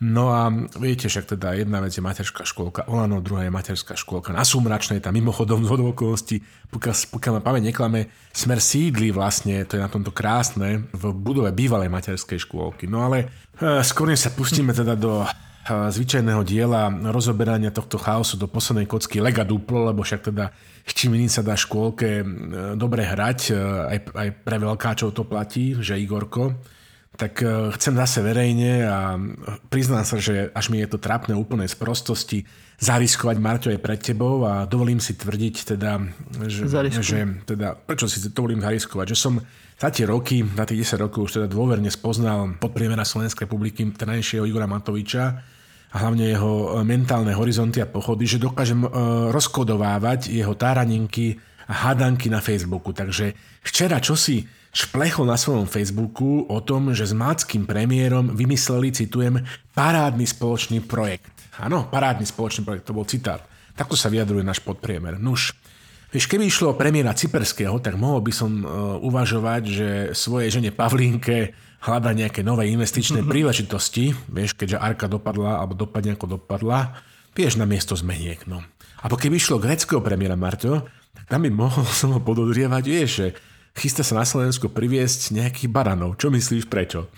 No 0.03 0.35
a 0.35 0.51
viete, 0.77 1.07
však 1.07 1.39
teda 1.39 1.55
jedna 1.55 1.79
vec 1.79 1.95
je 1.95 2.03
materská 2.03 2.43
škôlka 2.43 2.85
Olano, 2.91 3.23
druhá 3.23 3.47
je 3.47 3.55
materská 3.55 3.95
škôlka 3.95 4.35
na 4.35 4.43
Sumračnej, 4.43 4.99
tam 4.99 5.15
mimochodom 5.15 5.63
z 5.63 5.71
okolností, 5.71 6.37
pokiaľ, 6.75 6.95
pokiaľ 7.15 7.33
ma 7.39 7.43
pamäť 7.47 7.71
neklame, 7.71 8.13
smer 8.35 8.59
sídli 8.59 9.15
vlastne, 9.15 9.63
to 9.65 9.79
je 9.79 9.85
na 9.87 9.89
tomto 9.89 10.11
krásne, 10.11 10.91
v 10.91 11.05
budove 11.15 11.55
bývalej 11.55 11.95
materskej 11.95 12.43
škôlky. 12.43 12.85
No 12.85 13.07
ale 13.07 13.31
e, 13.57 13.81
skôr 13.87 14.11
sa 14.19 14.35
pustíme 14.35 14.75
teda 14.75 14.99
do 14.99 15.23
zvyčajného 15.69 16.43
diela 16.45 16.93
rozoberania 17.09 17.73
tohto 17.73 17.97
chaosu 17.97 18.37
do 18.37 18.45
poslednej 18.45 18.85
kocky 18.85 19.21
lega 19.21 19.43
duplo, 19.43 19.89
lebo 19.89 20.05
však 20.05 20.33
teda 20.33 20.53
čím 20.85 21.17
sa 21.27 21.41
dá 21.41 21.57
škôlke 21.57 22.21
e, 22.21 22.25
dobre 22.77 23.09
hrať, 23.09 23.41
aj, 23.89 23.99
aj 24.13 24.29
pre 24.45 24.57
veľkáčov 24.61 25.17
to 25.17 25.25
platí, 25.25 25.73
že 25.81 25.97
Igorko. 25.97 26.53
Tak 27.15 27.47
chcem 27.79 27.95
zase 27.95 28.27
verejne 28.27 28.91
a 28.91 29.15
priznám 29.71 30.03
sa, 30.03 30.19
že 30.19 30.51
až 30.51 30.67
mi 30.75 30.83
je 30.83 30.91
to 30.91 30.99
trápne 30.99 31.31
úplnej 31.39 31.71
sprostosti 31.71 32.43
zariskovať 32.83 33.37
Marťo 33.39 33.71
je 33.71 33.79
pred 33.79 34.01
tebou 34.03 34.43
a 34.43 34.67
dovolím 34.67 34.99
si 34.99 35.15
tvrdiť 35.15 35.57
teda, 35.79 36.03
že, 36.51 36.67
že 36.99 37.23
teda, 37.47 37.79
prečo 37.79 38.11
si 38.11 38.19
dovolím 38.35 38.59
zariskovať, 38.59 39.07
že 39.15 39.19
som 39.19 39.39
za 39.75 39.89
tie 39.91 40.07
roky, 40.07 40.41
za 40.43 40.65
tých 40.65 40.87
10 40.87 41.05
rokov 41.05 41.21
už 41.27 41.33
teda 41.43 41.47
dôverne 41.51 41.91
spoznal 41.91 42.55
podpriemera 42.63 43.03
Slovenskej 43.03 43.51
republiky, 43.51 43.83
tenajšieho 43.91 44.47
Igora 44.47 44.71
Matoviča 44.71 45.25
a 45.95 45.97
hlavne 45.99 46.31
jeho 46.31 46.79
e, 46.79 46.87
mentálne 46.87 47.35
horizonty 47.35 47.83
a 47.83 47.91
pochody, 47.91 48.27
že 48.27 48.43
dokážem 48.43 48.83
uh, 48.83 48.91
rozkodovávať 49.31 50.31
jeho 50.31 50.55
táraninky 50.59 51.39
a 51.71 51.87
hádanky 51.87 52.27
na 52.31 52.43
Facebooku. 52.43 52.91
Takže 52.91 53.35
včera 53.63 54.03
čo 54.03 54.19
si 54.19 54.43
šplechol 54.75 55.31
na 55.31 55.39
svojom 55.39 55.71
Facebooku 55.71 56.51
o 56.51 56.59
tom, 56.67 56.91
že 56.91 57.07
s 57.07 57.15
máckým 57.15 57.63
premiérom 57.63 58.35
vymysleli, 58.35 58.91
citujem, 58.91 59.39
parádny 59.71 60.27
spoločný 60.27 60.83
projekt. 60.83 61.31
Áno, 61.63 61.87
parádny 61.87 62.27
spoločný 62.27 62.67
projekt, 62.67 62.91
to 62.91 62.97
bol 62.97 63.07
citát. 63.07 63.47
Takto 63.79 63.95
sa 63.95 64.11
vyjadruje 64.11 64.43
náš 64.43 64.59
podpriemer. 64.63 65.19
Nuž, 65.23 65.55
Vieš, 66.15 66.31
keby 66.31 66.47
išlo 66.47 66.71
o 66.71 66.79
premiéra 66.79 67.11
Cyperského, 67.11 67.83
tak 67.83 67.99
mohol 67.99 68.23
by 68.23 68.31
som 68.31 68.63
uh, 68.63 69.03
uvažovať, 69.03 69.63
že 69.67 69.89
svojej 70.15 70.55
žene 70.55 70.71
Pavlínke 70.71 71.59
hľada 71.83 72.15
nejaké 72.15 72.47
nové 72.47 72.71
investičné 72.71 73.27
príležitosti, 73.27 74.15
vieš, 74.31 74.55
keďže 74.55 74.79
Arka 74.79 75.11
dopadla, 75.11 75.59
alebo 75.59 75.75
dopadne 75.75 76.15
ako 76.15 76.39
dopadla, 76.39 76.95
vieš, 77.35 77.59
na 77.59 77.67
miesto 77.67 77.99
zmeniek, 77.99 78.47
no. 78.47 78.63
A 79.03 79.11
keby 79.11 79.43
išlo 79.43 79.59
greckého 79.59 79.99
premiéra 79.99 80.39
Marto, 80.39 80.87
tak 81.19 81.27
tam 81.27 81.45
by 81.45 81.51
mohol 81.51 81.83
som 81.99 82.15
ho 82.15 82.23
podozrievať, 82.23 82.85
vieš, 82.87 83.11
že 83.19 83.27
chystá 83.75 84.07
sa 84.07 84.15
na 84.15 84.23
Slovensku 84.23 84.71
priviesť 84.71 85.35
nejakých 85.35 85.67
baranov. 85.67 86.15
Čo 86.15 86.31
myslíš, 86.31 86.71
prečo? 86.71 87.11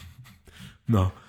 No, 0.89 1.13
e, 1.13 1.26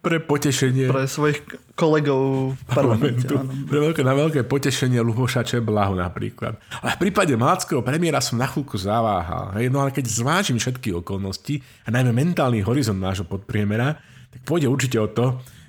pre 0.00 0.18
potešenie... 0.24 0.88
Pre 0.88 1.04
svojich 1.04 1.44
kolegov 1.76 2.56
v 2.56 2.62
parlamentu. 2.70 3.36
Pre 3.68 3.78
veľké, 3.90 4.00
na 4.00 4.16
veľké 4.16 4.48
potešenie 4.48 5.04
Luboša 5.04 5.44
Čeblahu 5.44 5.92
napríklad. 6.00 6.56
Ale 6.80 6.90
v 6.96 7.00
prípade 7.08 7.36
malackého 7.36 7.84
premiéra 7.84 8.24
som 8.24 8.40
na 8.40 8.48
chvíľku 8.48 8.80
zaváhal. 8.80 9.52
Hej? 9.60 9.68
No 9.68 9.84
ale 9.84 9.92
keď 9.92 10.08
zvážim 10.08 10.56
všetky 10.56 10.96
okolnosti 10.96 11.60
a 11.84 11.92
najmä 11.92 12.16
mentálny 12.16 12.64
horizont 12.64 12.96
nášho 12.96 13.28
podpriemera, 13.28 14.00
tak 14.32 14.40
pôjde 14.48 14.70
určite 14.70 14.96
o 14.96 15.08
to, 15.12 15.26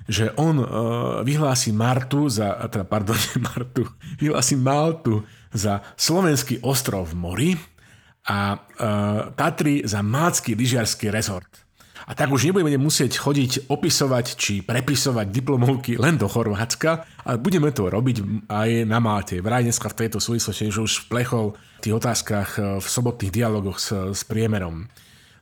že 0.08 0.32
on 0.38 0.62
uh, 0.62 0.66
vyhlási 1.26 1.74
Martu 1.74 2.30
za, 2.30 2.56
teda 2.72 2.86
pardon, 2.86 3.18
Martu, 3.52 3.84
vyhlási 4.16 4.56
Maltu 4.56 5.20
za 5.52 5.84
slovenský 5.98 6.64
ostrov 6.64 7.12
v 7.12 7.14
mori, 7.18 7.52
a 8.26 8.58
uh, 8.58 9.30
Tatry 9.38 9.86
za 9.86 10.02
mácky 10.02 10.58
lyžiarsky 10.58 11.14
rezort. 11.14 11.65
A 12.06 12.14
tak 12.14 12.30
už 12.30 12.46
nebudeme 12.46 12.78
musieť 12.78 13.18
chodiť 13.18 13.66
opisovať 13.66 14.26
či 14.38 14.62
prepisovať 14.62 15.26
diplomovky 15.26 15.98
len 15.98 16.14
do 16.14 16.30
Chorvátska, 16.30 17.02
ale 17.26 17.42
budeme 17.42 17.74
to 17.74 17.90
robiť 17.90 18.46
aj 18.46 18.68
na 18.86 19.02
Máte. 19.02 19.42
Vraj 19.42 19.66
dneska 19.66 19.90
v 19.90 20.06
tejto 20.06 20.22
súvislosti, 20.22 20.70
že 20.70 20.86
už 20.86 21.10
plechol 21.10 21.58
v 21.58 21.80
tých 21.82 21.96
otázkach 21.98 22.50
e, 22.56 22.78
v 22.78 22.86
sobotných 22.86 23.34
dialogoch 23.34 23.82
s, 23.82 23.90
s 24.14 24.22
priemerom. 24.22 24.86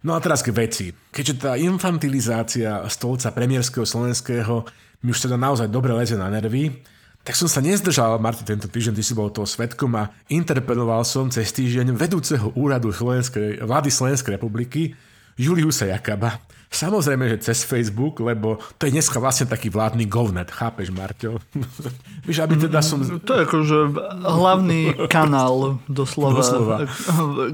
No 0.09 0.17
a 0.17 0.25
teraz 0.25 0.41
k 0.41 0.57
veci. 0.57 0.89
Keďže 1.13 1.35
tá 1.37 1.53
infantilizácia 1.61 2.81
stolca 2.89 3.29
premiérskeho 3.29 3.85
slovenského 3.85 4.65
mi 5.05 5.13
už 5.13 5.29
teda 5.29 5.37
naozaj 5.37 5.69
dobre 5.69 5.93
leze 5.93 6.17
na 6.17 6.33
nervy, 6.33 6.81
tak 7.25 7.37
som 7.37 7.49
sa 7.49 7.61
nezdržal, 7.61 8.21
Martin, 8.21 8.57
tento 8.57 8.69
týždeň, 8.69 9.01
ty 9.01 9.05
si 9.05 9.17
bol 9.17 9.33
toho 9.33 9.49
svetkom 9.49 9.93
a 9.97 10.13
interpeloval 10.29 11.05
som 11.09 11.29
cez 11.29 11.53
týždeň 11.57 11.97
vedúceho 11.97 12.53
úradu 12.57 12.93
Slovenskej, 12.93 13.65
vlády 13.65 13.89
Slovenskej 13.89 14.37
republiky 14.37 14.93
Juliusa 15.39 15.91
Jakaba. 15.91 16.39
Samozrejme, 16.75 17.31
že 17.31 17.39
cez 17.39 17.63
Facebook, 17.63 18.19
lebo 18.19 18.59
to 18.83 18.91
je 18.91 18.99
dneska 18.99 19.23
vlastne 19.23 19.47
taký 19.47 19.71
vládny 19.71 20.11
govnet, 20.11 20.51
chápeš, 20.51 20.91
Marťo? 20.91 21.39
Víš, 22.27 22.43
aby 22.43 22.59
teda 22.59 22.83
som... 22.83 22.99
To 23.23 23.33
je 23.39 23.41
akože 23.47 23.79
hlavný 24.27 25.07
kanál 25.07 25.79
doslova, 25.87 26.43
doslova, 26.43 26.77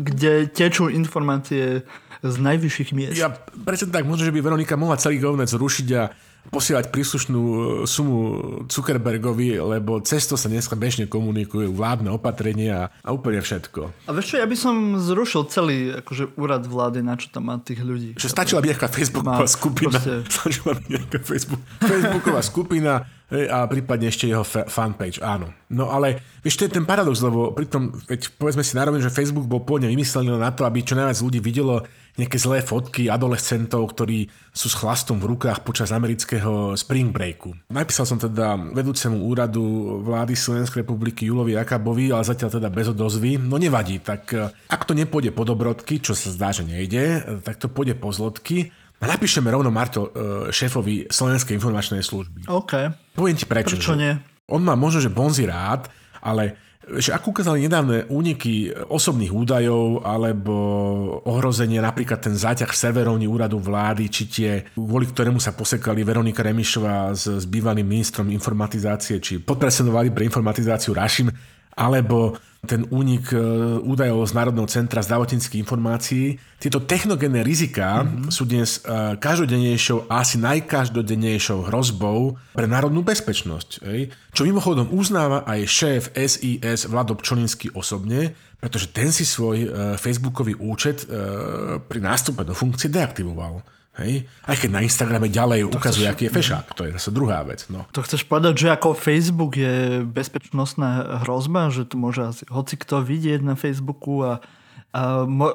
kde 0.00 0.48
tečú 0.48 0.88
informácie 0.88 1.84
z 2.20 2.36
najvyšších 2.40 2.90
miest. 2.96 3.20
Ja 3.20 3.32
prečo 3.64 3.88
tak, 3.88 4.08
možno, 4.08 4.28
že 4.28 4.32
by 4.32 4.40
Veronika 4.40 4.76
mohla 4.76 5.00
celý 5.00 5.20
govnet 5.20 5.52
zrušiť 5.52 5.88
a 5.96 6.12
posielať 6.48 6.88
príslušnú 6.88 7.40
e, 7.40 7.56
sumu 7.84 8.18
Zuckerbergovi, 8.66 9.60
lebo 9.60 10.00
cez 10.00 10.24
to 10.24 10.40
sa 10.40 10.48
dneska 10.48 10.74
bežne 10.74 11.04
komunikujú 11.04 11.70
vládne 11.76 12.08
opatrenia 12.08 12.88
a 13.04 13.08
úplne 13.12 13.44
všetko. 13.44 14.08
A 14.08 14.10
vieš 14.16 14.34
čo, 14.34 14.36
ja 14.40 14.48
by 14.48 14.56
som 14.56 14.96
zrušil 14.96 15.42
celý 15.52 15.92
akože, 16.00 16.34
úrad 16.40 16.64
vlády, 16.64 17.04
na 17.04 17.20
čo 17.20 17.28
tam 17.28 17.52
má 17.52 17.60
tých 17.60 17.84
ľudí. 17.84 18.16
Že 18.16 18.28
stačila 18.32 18.64
by 18.64 18.72
nejaká 18.72 18.88
Facebooková 18.88 19.46
skupina. 19.46 19.96
Proste... 20.00 20.12
Stačila 20.40 20.72
by 20.72 20.84
nejaká 20.88 21.18
Facebook, 21.20 21.62
Facebooková 21.84 22.40
skupina 22.40 22.92
a 23.30 23.62
prípadne 23.70 24.10
ešte 24.10 24.26
jeho 24.26 24.42
fanpage, 24.42 25.22
áno. 25.22 25.54
No 25.70 25.86
ale 25.86 26.18
vieš, 26.42 26.58
to 26.58 26.66
je 26.66 26.74
ten 26.74 26.82
paradox, 26.82 27.22
lebo 27.22 27.54
pritom, 27.54 27.94
veď 28.10 28.34
povedzme 28.34 28.66
si 28.66 28.74
nároveň, 28.74 29.06
že 29.06 29.14
Facebook 29.14 29.46
bol 29.46 29.62
pôvodne 29.62 29.86
vymyslený 29.86 30.34
na 30.34 30.50
to, 30.50 30.66
aby 30.66 30.82
čo 30.82 30.98
najviac 30.98 31.18
ľudí 31.22 31.38
videlo 31.38 31.86
nejaké 32.18 32.38
zlé 32.40 32.64
fotky 32.64 33.06
adolescentov, 33.06 33.94
ktorí 33.94 34.26
sú 34.50 34.66
s 34.66 34.78
chlastom 34.78 35.22
v 35.22 35.36
rukách 35.36 35.62
počas 35.62 35.94
amerického 35.94 36.74
spring 36.74 37.14
breaku. 37.14 37.54
Napísal 37.70 38.08
som 38.08 38.18
teda 38.18 38.58
vedúcemu 38.58 39.20
úradu 39.22 39.62
vlády 40.02 40.34
Slovenskej 40.34 40.82
republiky 40.82 41.30
Julovi 41.30 41.54
Jakabovi, 41.54 42.10
ale 42.10 42.26
zatiaľ 42.26 42.58
teda 42.58 42.68
bez 42.72 42.90
odozvy. 42.90 43.38
No 43.38 43.56
nevadí, 43.60 44.02
tak 44.02 44.34
eh, 44.34 44.50
ak 44.70 44.82
to 44.88 44.96
nepôjde 44.96 45.30
po 45.30 45.46
dobrodky, 45.46 46.02
čo 46.02 46.16
sa 46.18 46.32
zdá, 46.34 46.48
že 46.50 46.66
nejde, 46.66 47.04
eh, 47.04 47.22
tak 47.44 47.62
to 47.62 47.70
pôjde 47.70 47.94
po 47.94 48.10
zlotky. 48.10 48.74
A 49.00 49.08
napíšeme 49.08 49.48
rovno 49.48 49.72
Marto 49.72 50.10
eh, 50.10 50.10
šéfovi 50.50 51.08
Slovenskej 51.08 51.56
informačnej 51.56 52.04
služby. 52.04 52.50
OK. 52.50 52.72
Poviem 53.16 53.36
ti 53.38 53.46
prečo. 53.46 53.78
Prečo 53.78 53.96
nie? 53.96 54.12
On 54.50 54.60
má 54.60 54.74
možno, 54.74 54.98
že 54.98 55.14
bonzi 55.14 55.46
rád, 55.46 55.86
ale 56.20 56.69
že 56.80 57.12
ako 57.12 57.36
ukázali 57.36 57.68
nedávne 57.68 58.08
úniky 58.08 58.72
osobných 58.72 59.30
údajov 59.30 60.00
alebo 60.00 60.54
ohrozenie 61.28 61.78
napríklad 61.78 62.24
ten 62.24 62.32
záťah 62.32 62.72
serverovní 62.72 63.28
úradu 63.28 63.60
vlády, 63.60 64.08
či 64.08 64.24
tie, 64.26 64.50
kvôli 64.72 65.06
ktorému 65.06 65.36
sa 65.38 65.52
posekali 65.52 66.00
Veronika 66.00 66.40
Remišová 66.40 67.12
s, 67.12 67.28
s 67.28 67.44
bývalým 67.44 67.84
ministrom 67.84 68.32
informatizácie, 68.32 69.20
či 69.20 69.38
podpresenovali 69.44 70.08
pre 70.10 70.24
informatizáciu 70.24 70.96
Rašim, 70.96 71.28
alebo 71.76 72.34
ten 72.60 72.84
únik 72.92 73.32
e, 73.32 73.40
údajov 73.80 74.28
z 74.28 74.36
Národného 74.36 74.68
centra 74.68 75.00
zdravotníckých 75.00 75.64
informácií. 75.64 76.36
Tieto 76.60 76.84
technogénne 76.84 77.40
riziká 77.40 78.04
mm-hmm. 78.04 78.28
sú 78.28 78.44
dnes 78.44 78.84
e, 78.84 79.16
každodennejšou 79.16 80.12
a 80.12 80.20
asi 80.20 80.36
najkaždodennejšou 80.36 81.72
hrozbou 81.72 82.36
pre 82.52 82.68
národnú 82.68 83.00
bezpečnosť. 83.00 83.80
Čo 84.36 84.42
mimochodom 84.44 84.92
uznáva 84.92 85.48
aj 85.48 85.60
šéf 85.64 86.02
SIS 86.12 86.84
Vlado 86.84 87.16
Pčolinský 87.16 87.72
osobne, 87.72 88.36
pretože 88.60 88.92
ten 88.92 89.08
si 89.08 89.24
svoj 89.24 89.58
e, 89.64 89.68
facebookový 89.96 90.60
účet 90.60 91.08
pri 91.88 92.00
nástupe 92.00 92.44
do 92.44 92.52
funkcie 92.52 92.92
deaktivoval. 92.92 93.79
Hej? 94.00 94.24
Aj 94.48 94.56
keď 94.56 94.70
na 94.72 94.80
Instagrame 94.80 95.28
ďalej 95.28 95.68
to 95.68 95.76
ukazuje, 95.76 96.08
chceš... 96.08 96.14
aký 96.16 96.22
je 96.26 96.32
fešák. 96.32 96.66
To 96.74 96.82
je 96.88 96.90
zase 96.96 97.10
druhá 97.12 97.44
vec. 97.44 97.68
No. 97.68 97.84
To 97.92 98.00
chceš 98.00 98.24
povedať, 98.24 98.66
že 98.66 98.68
ako 98.72 98.96
Facebook 98.96 99.60
je 99.60 100.02
bezpečnostná 100.02 101.22
hrozba, 101.24 101.68
že 101.68 101.84
to 101.84 102.00
môže 102.00 102.20
asi 102.24 102.42
hoci 102.48 102.74
kto 102.80 103.04
vidieť 103.04 103.44
na 103.44 103.54
Facebooku 103.54 104.24
a, 104.24 104.40
a, 104.90 105.02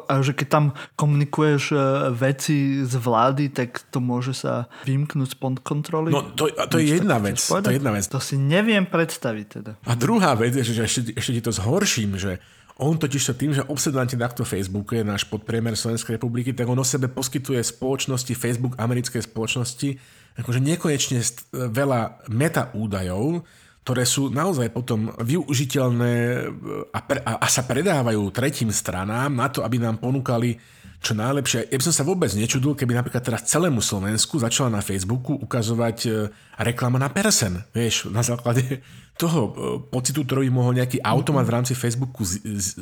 a 0.08 0.14
že 0.22 0.32
keď 0.38 0.48
tam 0.48 0.66
komunikuješ 0.96 1.74
e, 1.74 1.78
veci 2.14 2.86
z 2.86 2.94
vlády, 2.96 3.52
tak 3.52 3.82
to 3.90 4.00
môže 4.00 4.38
sa 4.38 4.70
vymknúť 4.86 5.36
spod 5.36 5.60
kontroly? 5.66 6.14
No 6.14 6.24
to, 6.24 6.48
to, 6.70 6.78
je 6.78 7.02
jedna 7.02 7.18
vec, 7.18 7.42
to 7.42 7.60
je 7.60 7.82
jedna 7.82 7.92
vec. 7.92 8.06
To 8.08 8.22
si 8.22 8.38
neviem 8.38 8.86
predstaviť 8.86 9.46
teda. 9.50 9.72
A 9.90 9.94
druhá 9.98 10.38
vec 10.38 10.56
je, 10.56 10.64
že 10.64 10.86
ešte, 10.86 11.02
ešte 11.18 11.32
ti 11.36 11.42
to 11.42 11.52
zhorším, 11.52 12.16
že 12.16 12.40
on 12.76 13.00
totiž 13.00 13.24
sa 13.24 13.34
tým, 13.34 13.56
že 13.56 13.64
obsedante 13.72 14.20
takto 14.20 14.44
Facebooku 14.44 15.00
je 15.00 15.08
náš 15.08 15.24
podpriemer 15.32 15.80
Slovenskej 15.80 16.20
republiky, 16.20 16.52
tak 16.52 16.68
on 16.68 16.76
o 16.76 16.84
sebe 16.84 17.08
poskytuje 17.08 17.64
spoločnosti, 17.64 18.36
Facebook 18.36 18.76
americkej 18.76 19.24
spoločnosti, 19.24 19.90
akože 20.36 20.60
nekonečne 20.60 21.20
veľa 21.56 22.28
meta 22.36 22.76
údajov, 22.76 23.48
ktoré 23.88 24.04
sú 24.04 24.34
naozaj 24.34 24.74
potom 24.76 25.14
využiteľné 25.14 26.14
a, 26.92 27.00
pre, 27.06 27.22
a, 27.22 27.38
a 27.40 27.48
sa 27.48 27.64
predávajú 27.64 28.34
tretím 28.34 28.74
stranám 28.74 29.32
na 29.32 29.48
to, 29.48 29.64
aby 29.64 29.80
nám 29.80 30.02
ponúkali 30.02 30.58
čo 31.06 31.14
najlepšie. 31.14 31.70
Ja 31.70 31.78
by 31.78 31.86
som 31.86 31.96
sa 31.96 32.02
vôbec 32.02 32.34
nečudil, 32.34 32.74
keby 32.74 32.98
napríklad 32.98 33.22
teraz 33.22 33.46
celému 33.46 33.78
Slovensku 33.86 34.42
začala 34.42 34.74
na 34.74 34.82
Facebooku 34.82 35.38
ukazovať 35.38 35.98
e, 36.02 36.10
reklama 36.66 36.98
na 36.98 37.14
persen. 37.14 37.62
Vieš, 37.78 38.10
na 38.10 38.26
základe 38.26 38.82
toho 39.16 39.42
e, 39.42 39.52
pocitu, 39.88 40.28
ktorý 40.28 40.52
mohol 40.52 40.76
nejaký 40.76 41.00
automat 41.00 41.48
v 41.48 41.56
rámci 41.56 41.74
Facebooku 41.74 42.28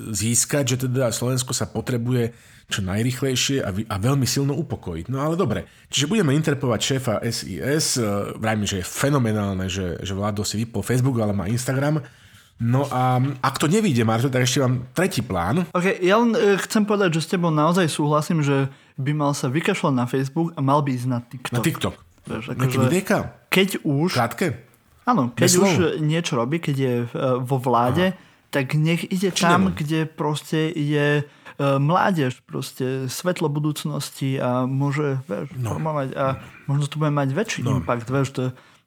získať, 0.10 0.76
že 0.76 0.78
teda 0.90 1.14
Slovensko 1.14 1.54
sa 1.54 1.70
potrebuje 1.70 2.34
čo 2.74 2.82
najrychlejšie 2.82 3.62
a, 3.62 3.70
a 3.70 3.96
veľmi 4.02 4.26
silno 4.26 4.58
upokojiť. 4.58 5.14
No 5.14 5.22
ale 5.22 5.38
dobre, 5.38 5.70
čiže 5.94 6.10
budeme 6.10 6.34
interpovať 6.34 6.80
šéfa 6.82 7.14
SIS, 7.22 8.02
e, 8.02 8.06
vrajme, 8.42 8.66
že 8.66 8.82
je 8.82 8.86
fenomenálne, 8.86 9.70
že, 9.70 10.02
že 10.02 10.14
Vlado 10.18 10.42
si 10.42 10.58
vypol 10.58 10.82
Facebook, 10.82 11.22
ale 11.22 11.38
má 11.38 11.46
Instagram, 11.46 12.02
No 12.64 12.86
a 12.88 13.20
ak 13.42 13.60
to 13.60 13.68
nevíde, 13.68 14.06
Marto, 14.06 14.30
tak 14.30 14.46
ešte 14.46 14.62
mám 14.62 14.88
tretí 14.94 15.26
plán. 15.26 15.68
Ok, 15.74 16.00
ja 16.00 16.22
len 16.22 16.32
e, 16.38 16.56
chcem 16.62 16.86
povedať, 16.86 17.20
že 17.20 17.26
s 17.26 17.32
tebou 17.36 17.52
naozaj 17.52 17.90
súhlasím, 17.92 18.46
že 18.46 18.70
by 18.96 19.12
mal 19.12 19.34
sa 19.34 19.50
vykašľať 19.50 19.94
na 19.94 20.06
Facebook 20.06 20.54
a 20.56 20.64
mal 20.64 20.80
by 20.86 20.94
ísť 20.94 21.08
na 21.10 21.20
TikTok. 21.20 21.54
Na 21.58 21.60
TikTok. 21.60 21.96
Vieš, 22.24 22.44
akože, 22.56 22.78
videjka? 22.88 23.18
Keď 23.52 23.84
už... 23.84 24.16
Krátke? 24.16 24.73
Áno, 25.04 25.32
keď 25.36 25.52
už 25.60 25.72
niečo 26.00 26.40
robí, 26.40 26.64
keď 26.64 26.76
je 26.76 26.96
e, 27.04 27.08
vo 27.44 27.58
vláde, 27.60 28.16
Aha. 28.16 28.20
tak 28.52 28.76
nech 28.80 29.04
ide 29.12 29.36
tam, 29.36 29.72
nemám? 29.72 29.76
kde 29.76 30.00
proste 30.08 30.72
je 30.72 31.22
e, 31.22 31.24
mládež, 31.60 32.40
proste 32.48 33.12
svetlo 33.12 33.52
budúcnosti 33.52 34.40
a 34.40 34.64
môže, 34.64 35.20
vieš, 35.28 35.52
no. 35.60 35.76
formovať 35.76 36.10
a 36.16 36.26
možno 36.72 36.86
to 36.88 36.96
bude 37.04 37.12
mať 37.12 37.30
väčší 37.36 37.62
no. 37.68 37.84
impact, 37.84 38.08
vieš, 38.08 38.30
to 38.32 38.44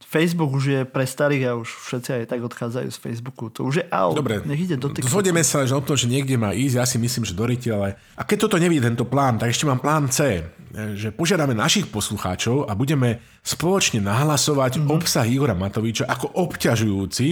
Facebook 0.07 0.55
už 0.55 0.65
je 0.65 0.81
pre 0.85 1.03
starých 1.03 1.43
a 1.51 1.53
už 1.59 1.67
všetci 1.67 2.11
aj 2.13 2.25
tak 2.31 2.41
odchádzajú 2.45 2.89
z 2.93 2.99
Facebooku. 3.01 3.51
To 3.59 3.67
už 3.67 3.83
je 3.83 3.85
out. 3.91 4.15
Dobre, 4.15 4.39
nech 4.47 4.63
ide 4.63 4.79
do 4.79 4.93
TikToku. 4.93 5.11
Zhodneme 5.11 5.43
sa, 5.43 5.67
že 5.67 5.75
o 5.75 5.83
tom, 5.83 5.99
že 5.99 6.07
niekde 6.07 6.39
má 6.39 6.55
ísť, 6.55 6.75
ja 6.79 6.87
si 6.87 7.01
myslím, 7.01 7.27
že 7.27 7.35
do 7.35 7.43
ale... 7.49 7.99
A 8.15 8.23
keď 8.23 8.47
toto 8.47 8.57
neví 8.61 8.79
tento 8.79 9.03
plán, 9.03 9.41
tak 9.41 9.51
ešte 9.51 9.67
mám 9.67 9.83
plán 9.83 10.07
C, 10.13 10.47
že 10.77 11.09
požiadame 11.09 11.57
našich 11.57 11.89
poslucháčov 11.89 12.69
a 12.69 12.77
budeme 12.77 13.25
spoločne 13.41 14.05
nahlasovať 14.05 14.77
mm-hmm. 14.77 14.93
obsah 14.93 15.25
Igora 15.25 15.57
Matoviča 15.57 16.05
ako 16.05 16.37
obťažujúci, 16.37 17.27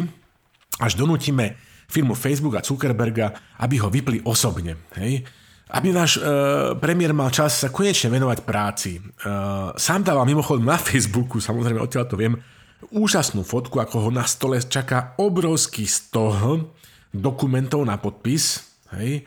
až 0.81 0.93
donútime 0.97 1.61
firmu 1.87 2.17
Facebook 2.17 2.57
a 2.57 2.65
Zuckerberga, 2.65 3.61
aby 3.61 3.77
ho 3.85 3.93
vypli 3.93 4.25
osobne. 4.25 4.89
Hej? 4.97 5.25
aby 5.75 5.91
náš 5.91 6.21
e, 6.21 6.31
premiér 6.79 7.11
mal 7.17 7.35
čas 7.35 7.59
sa 7.59 7.73
konečne 7.73 8.13
venovať 8.13 8.47
práci. 8.47 9.01
E, 9.01 9.03
sám 9.75 10.07
dáva 10.07 10.23
mimochodom 10.23 10.63
na 10.63 10.79
Facebooku, 10.79 11.43
samozrejme 11.43 11.83
odtiaľ 11.83 12.05
to 12.07 12.15
viem, 12.15 12.39
úžasnú 12.93 13.43
fotku, 13.43 13.81
ako 13.81 14.07
ho 14.07 14.11
na 14.13 14.29
stole 14.29 14.61
čaká 14.61 15.17
obrovský 15.19 15.89
stoh 15.89 16.63
dokumentov 17.15 17.87
na 17.87 17.97
podpis, 17.97 18.61
hej, 18.99 19.25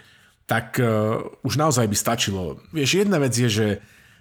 tak 0.47 0.80
uh, 0.80 1.19
už 1.43 1.60
naozaj 1.60 1.88
by 1.88 1.97
stačilo. 1.97 2.60
Vieš, 2.71 3.03
jedna 3.03 3.19
vec 3.19 3.36
je, 3.36 3.49
že 3.51 3.67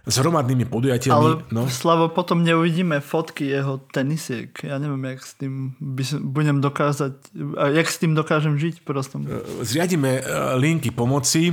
s 0.07 0.14
hromadnými 0.23 0.71
podujatiami... 0.71 1.19
Ale 1.19 1.31
no. 1.51 1.66
Slavo, 1.66 2.07
potom 2.07 2.47
neuvidíme 2.47 3.03
fotky 3.03 3.51
jeho 3.51 3.83
tenisiek. 3.90 4.55
Ja 4.62 4.79
neviem, 4.79 5.03
jak 5.03 5.21
s 5.27 5.35
tým 5.35 5.75
by 5.83 6.03
budem 6.23 6.62
dokázať, 6.62 7.35
jak 7.75 7.88
s 7.90 7.99
tým 7.99 8.14
dokážem 8.14 8.55
žiť 8.55 8.87
prostom. 8.87 9.27
E, 9.27 9.66
zriadíme 9.66 10.11
e, 10.16 10.23
linky 10.62 10.95
pomoci, 10.95 11.51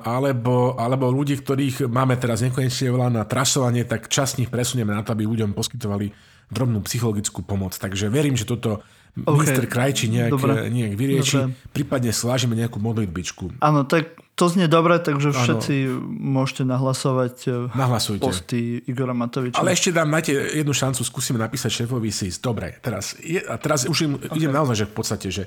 alebo, 0.00 0.80
alebo 0.80 1.12
ľudí, 1.12 1.36
ktorých 1.44 1.92
máme 1.92 2.16
teraz 2.16 2.40
nekonečne 2.40 2.88
veľa 2.88 3.08
na 3.12 3.28
trasovanie, 3.28 3.84
tak 3.84 4.08
čas 4.08 4.40
nich 4.40 4.48
presunieme 4.48 4.96
na 4.96 5.04
to, 5.04 5.12
aby 5.12 5.28
ľuďom 5.28 5.52
poskytovali 5.52 6.08
drobnú 6.50 6.80
psychologickú 6.88 7.44
pomoc. 7.44 7.76
Takže 7.76 8.08
verím, 8.08 8.34
že 8.34 8.48
toto 8.48 8.82
okay. 9.12 9.28
minister 9.28 9.66
Krajči 9.68 10.08
nejak, 10.08 10.34
nejak 10.72 10.94
vyrieši. 10.96 11.36
Dobre. 11.46 11.72
Prípadne 11.76 12.10
slážime 12.16 12.56
nejakú 12.58 12.82
modlitbičku. 12.82 13.60
Áno, 13.62 13.86
tak 13.86 14.19
to 14.34 14.48
znie 14.48 14.72
dobre, 14.72 14.96
takže 14.96 15.36
všetci 15.36 15.74
ano. 15.84 16.00
môžete 16.10 16.62
nahlasovať 16.64 17.36
e, 17.44 17.76
Nahlasujte. 17.76 18.24
posty 18.24 18.80
Igora 18.88 19.12
Matoviča. 19.12 19.60
Ale 19.60 19.76
ešte 19.76 19.92
dám, 19.92 20.08
máte 20.08 20.32
jednu 20.32 20.72
šancu, 20.72 21.04
skúsime 21.04 21.36
napísať 21.36 21.84
šéfovi 21.84 22.08
SIS. 22.08 22.40
Dobre, 22.40 22.80
teraz, 22.80 23.18
je, 23.20 23.42
a 23.42 23.60
teraz 23.60 23.84
už 23.84 23.98
im, 24.08 24.12
okay. 24.16 24.40
idem 24.40 24.52
naozaj, 24.54 24.84
že 24.84 24.86
v 24.88 24.94
podstate, 24.96 25.28
že 25.28 25.44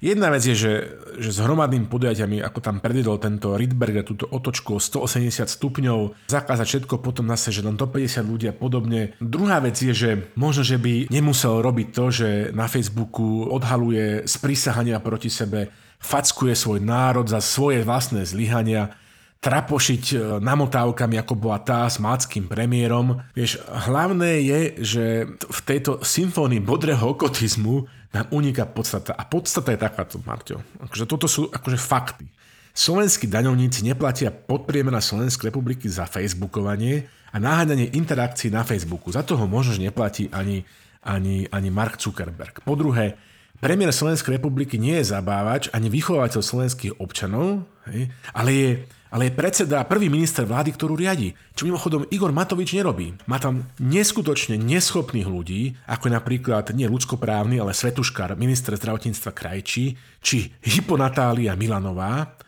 Jedna 0.00 0.32
vec 0.32 0.40
je, 0.40 0.56
že, 0.56 0.74
že 1.20 1.28
s 1.28 1.44
hromadnými 1.44 1.84
podujatiami, 1.84 2.40
ako 2.40 2.64
tam 2.64 2.80
predvedol 2.80 3.20
tento 3.20 3.52
Rydberg 3.52 4.00
a 4.00 4.08
túto 4.08 4.24
otočku 4.24 4.72
o 4.72 4.80
180 4.80 5.44
stupňov, 5.44 6.24
zakázať 6.32 6.66
všetko, 6.66 7.04
potom 7.04 7.28
zase, 7.28 7.52
že 7.52 7.60
len 7.60 7.76
do 7.76 7.84
50 7.84 8.24
ľudí 8.24 8.48
a 8.48 8.56
podobne. 8.56 9.12
Druhá 9.20 9.60
vec 9.60 9.76
je, 9.76 9.92
že 9.92 10.10
možno, 10.40 10.64
že 10.64 10.80
by 10.80 11.12
nemusel 11.12 11.60
robiť 11.60 11.88
to, 11.92 12.04
že 12.08 12.28
na 12.56 12.64
Facebooku 12.64 13.44
odhaluje 13.44 14.24
sprísahania 14.24 15.04
proti 15.04 15.28
sebe, 15.28 15.68
fackuje 16.00 16.56
svoj 16.56 16.80
národ 16.80 17.28
za 17.28 17.44
svoje 17.44 17.84
vlastné 17.84 18.24
zlyhania, 18.24 18.96
trapošiť 19.40 20.04
e, 20.12 20.16
namotávkami, 20.40 21.16
ako 21.16 21.34
bola 21.36 21.60
tá 21.60 21.88
s 21.88 21.96
máckým 21.96 22.44
premiérom. 22.44 23.24
Vieš, 23.32 23.60
hlavné 23.88 24.44
je, 24.44 24.60
že 24.80 25.04
v 25.32 25.60
tejto 25.64 26.04
symfónii 26.04 26.60
bodrého 26.60 27.00
okotizmu 27.16 27.88
nám 28.12 28.26
uniká 28.32 28.68
podstata. 28.68 29.16
A 29.16 29.24
podstata 29.24 29.72
je 29.72 29.80
takáto, 29.80 30.20
Marťo. 30.20 30.60
Akože 30.84 31.04
toto 31.08 31.24
sú 31.24 31.48
akože 31.48 31.78
fakty. 31.80 32.28
Slovenskí 32.70 33.26
daňovníci 33.26 33.82
neplatia 33.82 34.30
podpriemerná 34.30 35.02
Slovenskej 35.02 35.50
republiky 35.50 35.90
za 35.90 36.06
facebookovanie 36.06 37.08
a 37.32 37.36
náhľadanie 37.40 37.96
interakcií 37.96 38.52
na 38.52 38.62
Facebooku. 38.62 39.10
Za 39.10 39.24
toho 39.26 39.48
možno, 39.48 39.80
neplatí 39.80 40.30
ani, 40.30 40.62
ani, 41.02 41.48
ani 41.50 41.68
Mark 41.72 41.98
Zuckerberg. 41.98 42.62
Po 42.62 42.76
druhé, 42.76 43.16
premiér 43.60 43.92
Slovenskej 43.92 44.40
republiky 44.40 44.80
nie 44.80 44.98
je 44.98 45.12
zabávač 45.12 45.68
ani 45.70 45.92
vychovateľ 45.92 46.40
slovenských 46.40 46.96
občanov, 46.98 47.68
hej, 47.92 48.08
ale 48.34 48.50
je 48.50 48.70
ale 49.10 49.26
je 49.26 49.34
predseda 49.34 49.82
prvý 49.90 50.06
minister 50.06 50.46
vlády, 50.46 50.70
ktorú 50.70 50.94
riadi. 50.94 51.34
Čo 51.58 51.66
mimochodom 51.66 52.06
Igor 52.14 52.30
Matovič 52.30 52.78
nerobí. 52.78 53.18
Má 53.26 53.42
tam 53.42 53.66
neskutočne 53.82 54.54
neschopných 54.54 55.26
ľudí, 55.26 55.74
ako 55.90 56.14
napríklad 56.14 56.70
nie 56.78 56.86
ľudskoprávny, 56.86 57.58
ale 57.58 57.74
Svetuškár, 57.74 58.38
minister 58.38 58.78
zdravotníctva 58.78 59.34
Krajčí, 59.34 59.98
či 60.22 60.54
Hyponatália 60.62 61.58
Milanová, 61.58 62.38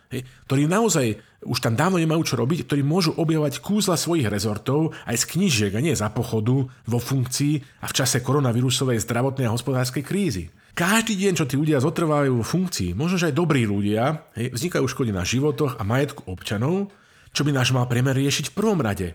ktorí 0.47 0.71
naozaj 0.71 1.19
už 1.43 1.59
tam 1.59 1.75
dávno 1.75 1.99
nemajú 1.99 2.23
čo 2.23 2.39
robiť, 2.39 2.71
ktorí 2.71 2.87
môžu 2.87 3.11
objavovať 3.19 3.59
kúzla 3.59 3.99
svojich 3.99 4.31
rezortov 4.31 4.95
aj 5.11 5.19
z 5.19 5.25
knižiek 5.35 5.73
a 5.75 5.83
nie 5.83 5.99
za 5.99 6.07
pochodu, 6.15 6.71
vo 6.71 6.99
funkcii 7.03 7.83
a 7.83 7.91
v 7.91 7.97
čase 7.97 8.23
koronavírusovej 8.23 9.03
zdravotnej 9.03 9.51
a 9.51 9.55
hospodárskej 9.55 10.07
krízy. 10.07 10.55
Každý 10.73 11.21
deň, 11.21 11.33
čo 11.37 11.45
tí 11.45 11.61
ľudia 11.61 11.85
zotrvávajú 11.85 12.41
vo 12.41 12.47
funkcii, 12.47 12.97
možno, 12.97 13.21
že 13.21 13.29
aj 13.29 13.37
dobrí 13.37 13.69
ľudia, 13.69 14.25
hej, 14.33 14.57
vznikajú 14.57 14.89
škody 14.89 15.13
na 15.13 15.21
životoch 15.21 15.77
a 15.77 15.85
majetku 15.85 16.25
občanov, 16.25 16.89
čo 17.37 17.45
by 17.45 17.53
náš 17.53 17.77
mal 17.77 17.85
priemer 17.85 18.17
riešiť 18.17 18.53
v 18.53 18.57
prvom 18.57 18.81
rade 18.81 19.13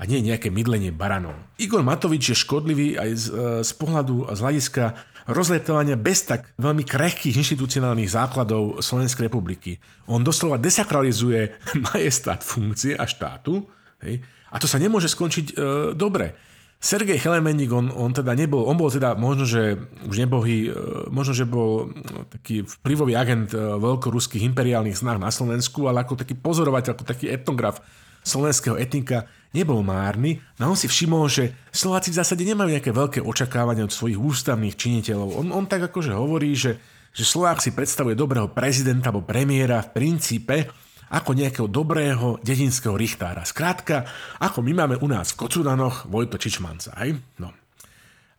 a 0.00 0.02
nie 0.06 0.22
nejaké 0.22 0.54
mydlenie 0.54 0.94
baranov. 0.94 1.34
Igor 1.58 1.82
Matovič 1.82 2.32
je 2.32 2.36
škodlivý 2.38 2.94
aj 2.96 3.10
z, 3.18 3.24
e, 3.26 3.44
z 3.66 3.72
pohľadu 3.74 4.32
z 4.32 4.38
hľadiska 4.38 4.84
rozletovania 5.28 5.98
bez 5.98 6.24
tak 6.24 6.48
veľmi 6.56 6.86
krehkých 6.86 7.36
inštitucionálnych 7.36 8.08
základov 8.08 8.80
Slovenskej 8.80 9.28
republiky. 9.28 9.82
On 10.08 10.22
doslova 10.22 10.56
desakralizuje 10.62 11.52
majestát 11.92 12.40
funkcie 12.40 12.94
a 12.94 13.04
štátu 13.04 13.66
hej, 14.06 14.22
a 14.50 14.56
to 14.56 14.70
sa 14.70 14.78
nemôže 14.78 15.10
skončiť 15.10 15.46
e, 15.50 15.54
dobre. 15.98 16.49
Sergej 16.80 17.20
Chelemeník, 17.20 17.68
on, 17.76 17.92
on 17.92 18.08
teda 18.16 18.32
nebol, 18.32 18.64
on 18.64 18.80
bol 18.80 18.88
teda 18.88 19.12
možno, 19.12 19.44
že 19.44 19.76
už 20.08 20.16
nebohý, 20.16 20.72
e, 20.72 21.12
možno, 21.12 21.36
že 21.36 21.44
bol 21.44 21.92
no, 21.92 22.24
taký 22.24 22.64
vplyvový 22.64 23.20
agent 23.20 23.52
e, 23.52 23.60
veľkoruských 23.60 24.40
imperiálnych 24.48 24.96
snách 24.96 25.20
na 25.20 25.28
Slovensku, 25.28 25.84
ale 25.84 26.00
ako 26.00 26.24
taký 26.24 26.40
pozorovateľ, 26.40 26.96
ako 26.96 27.04
taký 27.04 27.28
etnograf 27.28 27.84
slovenského 28.24 28.80
etnika 28.80 29.28
nebol 29.52 29.84
márny, 29.84 30.40
no 30.56 30.72
on 30.72 30.78
si 30.80 30.88
všimol, 30.88 31.28
že 31.28 31.52
Slováci 31.68 32.16
v 32.16 32.18
zásade 32.24 32.48
nemajú 32.48 32.72
nejaké 32.72 32.96
veľké 32.96 33.20
očakávania 33.28 33.84
od 33.84 33.92
svojich 33.92 34.16
ústavných 34.16 34.72
činiteľov. 34.72 35.36
On, 35.36 35.46
on 35.52 35.68
tak 35.68 35.84
akože 35.84 36.16
hovorí, 36.16 36.56
že, 36.56 36.80
že 37.12 37.28
Slovák 37.28 37.60
si 37.60 37.76
predstavuje 37.76 38.16
dobrého 38.16 38.48
prezidenta 38.56 39.12
alebo 39.12 39.28
premiéra 39.28 39.84
v 39.84 39.92
princípe 39.92 40.64
ako 41.10 41.34
nejakého 41.34 41.66
dobrého 41.66 42.38
dedinského 42.40 42.94
richtára. 42.94 43.42
Skrátka, 43.42 44.06
ako 44.38 44.62
my 44.62 44.72
máme 44.72 44.96
u 45.02 45.10
nás 45.10 45.34
v 45.34 45.42
Kocudanoch 45.42 46.06
Vojto 46.06 46.38
Čičmanca. 46.38 46.94
Aj? 46.94 47.10
No. 47.42 47.50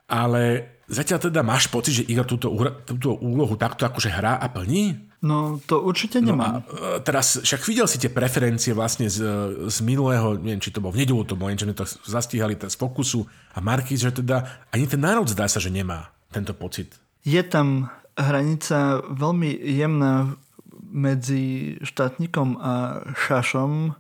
Ale 0.08 0.76
zatiaľ 0.88 1.20
teda 1.32 1.44
máš 1.44 1.68
pocit, 1.68 2.04
že 2.04 2.08
Igor 2.08 2.24
túto, 2.24 2.52
túto 2.88 3.20
úlohu 3.20 3.60
takto 3.60 3.84
akože 3.84 4.12
hrá 4.12 4.40
a 4.40 4.48
plní? 4.48 5.12
No 5.22 5.62
to 5.70 5.86
určite 5.86 6.18
nemám. 6.18 6.66
No 6.66 6.74
a 6.74 6.98
e, 6.98 7.04
teraz 7.06 7.38
však 7.46 7.62
videl 7.70 7.86
si 7.86 8.02
tie 8.02 8.10
preferencie 8.10 8.74
vlastne 8.74 9.06
z, 9.06 9.22
z 9.70 9.78
minulého, 9.86 10.34
neviem, 10.34 10.58
či 10.58 10.74
to 10.74 10.82
bol 10.82 10.90
v 10.90 11.06
nedelu, 11.06 11.22
to 11.24 11.38
bolo 11.38 11.54
niečo, 11.54 11.70
to 11.78 11.86
zastihali 12.10 12.58
z 12.58 12.74
Fokusu 12.74 13.30
a 13.54 13.62
Markýz, 13.62 14.02
že 14.02 14.18
teda 14.18 14.66
ani 14.74 14.90
ten 14.90 14.98
národ 14.98 15.30
zdá 15.30 15.46
sa, 15.46 15.62
že 15.62 15.70
nemá 15.70 16.10
tento 16.34 16.58
pocit. 16.58 16.98
Je 17.22 17.40
tam 17.46 17.94
hranica 18.18 19.06
veľmi 19.14 19.62
jemná 19.62 20.34
medzi 20.92 21.76
štátnikom 21.82 22.60
a 22.60 23.02
šašom, 23.16 23.96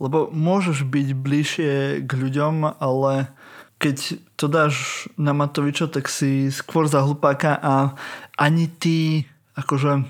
lebo 0.00 0.28
môžeš 0.32 0.84
byť 0.88 1.08
bližšie 1.12 1.72
k 2.04 2.10
ľuďom, 2.10 2.80
ale 2.80 3.30
keď 3.76 4.20
to 4.40 4.48
dáš 4.48 5.06
na 5.20 5.36
Matoviča, 5.36 5.92
tak 5.92 6.08
si 6.08 6.48
skôr 6.48 6.88
za 6.88 7.04
hlupáka 7.04 7.60
a 7.60 7.92
ani 8.40 8.68
ty 8.68 9.28
akože 9.56 10.04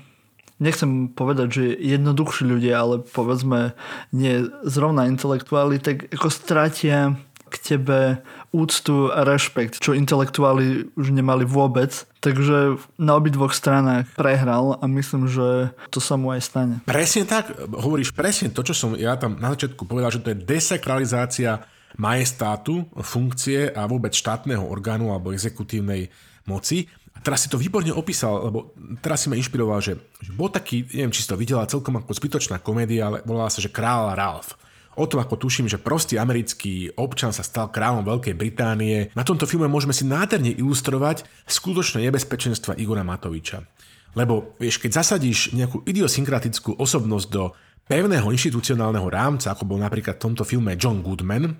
nechcem 0.57 1.11
povedať, 1.13 1.47
že 1.53 1.63
jednoduchší 1.77 2.43
ľudia, 2.49 2.81
ale 2.81 2.95
povedzme 3.05 3.77
nie 4.09 4.47
zrovna 4.65 5.05
intelektuáli, 5.05 5.77
tak 5.77 6.09
ako 6.09 6.27
stratia 6.33 7.13
k 7.47 7.55
tebe 7.75 8.21
úctu 8.51 9.09
a 9.11 9.23
rešpekt, 9.23 9.79
čo 9.79 9.95
intelektuáli 9.95 10.91
už 10.93 11.11
nemali 11.15 11.47
vôbec. 11.47 12.05
Takže 12.19 12.77
na 12.99 13.15
obidvoch 13.15 13.55
stranách 13.55 14.11
prehral 14.19 14.75
a 14.79 14.85
myslím, 14.85 15.31
že 15.31 15.71
to 15.89 16.03
sa 16.03 16.19
mu 16.19 16.35
aj 16.35 16.41
stane. 16.43 16.75
Presne 16.83 17.23
tak, 17.23 17.55
hovoríš 17.71 18.11
presne 18.11 18.51
to, 18.51 18.61
čo 18.63 18.75
som 18.75 18.89
ja 18.99 19.15
tam 19.15 19.39
na 19.39 19.55
začiatku 19.55 19.87
povedal, 19.87 20.11
že 20.11 20.21
to 20.21 20.31
je 20.35 20.43
desakralizácia 20.43 21.63
majestátu, 21.95 22.85
funkcie 22.99 23.71
a 23.71 23.87
vôbec 23.87 24.11
štátneho 24.11 24.61
orgánu 24.67 25.09
alebo 25.15 25.31
exekutívnej 25.31 26.11
moci. 26.45 26.91
A 27.17 27.19
teraz 27.19 27.43
si 27.43 27.49
to 27.49 27.57
výborne 27.57 27.89
opísal, 27.89 28.45
lebo 28.45 28.77
teraz 29.01 29.25
si 29.25 29.27
ma 29.27 29.39
inšpiroval, 29.39 29.81
že, 29.81 29.97
že 30.21 30.31
bol 30.37 30.53
taký, 30.53 30.85
neviem, 30.93 31.09
či 31.09 31.25
si 31.25 31.29
to 31.29 31.39
videla 31.39 31.65
celkom 31.65 31.97
ako 31.97 32.13
zbytočná 32.13 32.61
komédia, 32.61 33.09
ale 33.09 33.25
volala 33.25 33.49
sa, 33.49 33.57
že 33.57 33.73
Kráľ 33.73 34.13
Ralph. 34.13 34.53
O 34.97 35.05
tom, 35.05 35.21
ako 35.21 35.37
tuším, 35.37 35.69
že 35.69 35.77
prostý 35.77 36.17
americký 36.17 36.89
občan 36.97 37.29
sa 37.29 37.45
stal 37.45 37.69
kráľom 37.69 38.01
Veľkej 38.01 38.33
Británie. 38.33 39.13
Na 39.13 39.21
tomto 39.21 39.45
filme 39.45 39.69
môžeme 39.69 39.93
si 39.93 40.01
nádherne 40.09 40.49
ilustrovať 40.57 41.21
skutočné 41.45 42.09
nebezpečenstva 42.09 42.73
Igora 42.81 43.05
Matoviča. 43.05 43.61
Lebo, 44.17 44.57
vieš, 44.57 44.81
keď 44.81 45.05
zasadíš 45.05 45.53
nejakú 45.53 45.85
idiosynkratickú 45.85 46.81
osobnosť 46.81 47.27
do 47.29 47.53
pevného 47.85 48.25
inštitucionálneho 48.33 49.05
rámca, 49.05 49.53
ako 49.53 49.69
bol 49.69 49.77
napríklad 49.77 50.17
v 50.17 50.23
tomto 50.33 50.41
filme 50.41 50.73
John 50.73 51.05
Goodman, 51.05 51.53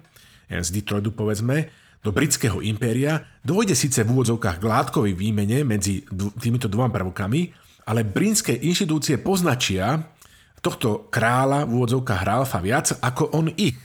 z 0.50 0.70
Detroitu 0.74 1.14
povedzme, 1.14 1.70
do 2.02 2.10
britského 2.10 2.58
impéria, 2.66 3.22
dôjde 3.46 3.78
síce 3.78 4.02
v 4.02 4.18
úvodzovkách 4.18 4.58
k 4.58 4.66
výmene 5.14 5.62
medzi 5.62 6.02
týmito 6.42 6.66
dvoma 6.66 6.90
prvkami, 6.90 7.54
ale 7.86 8.02
britské 8.02 8.58
inštitúcie 8.66 9.22
poznačia 9.22 10.17
tohto 10.62 11.08
kráľa 11.14 11.66
v 11.66 11.72
úvodzovkách 11.78 12.22
Ralfa 12.26 12.60
viac 12.62 12.94
ako 13.00 13.34
on 13.38 13.54
ich. 13.56 13.78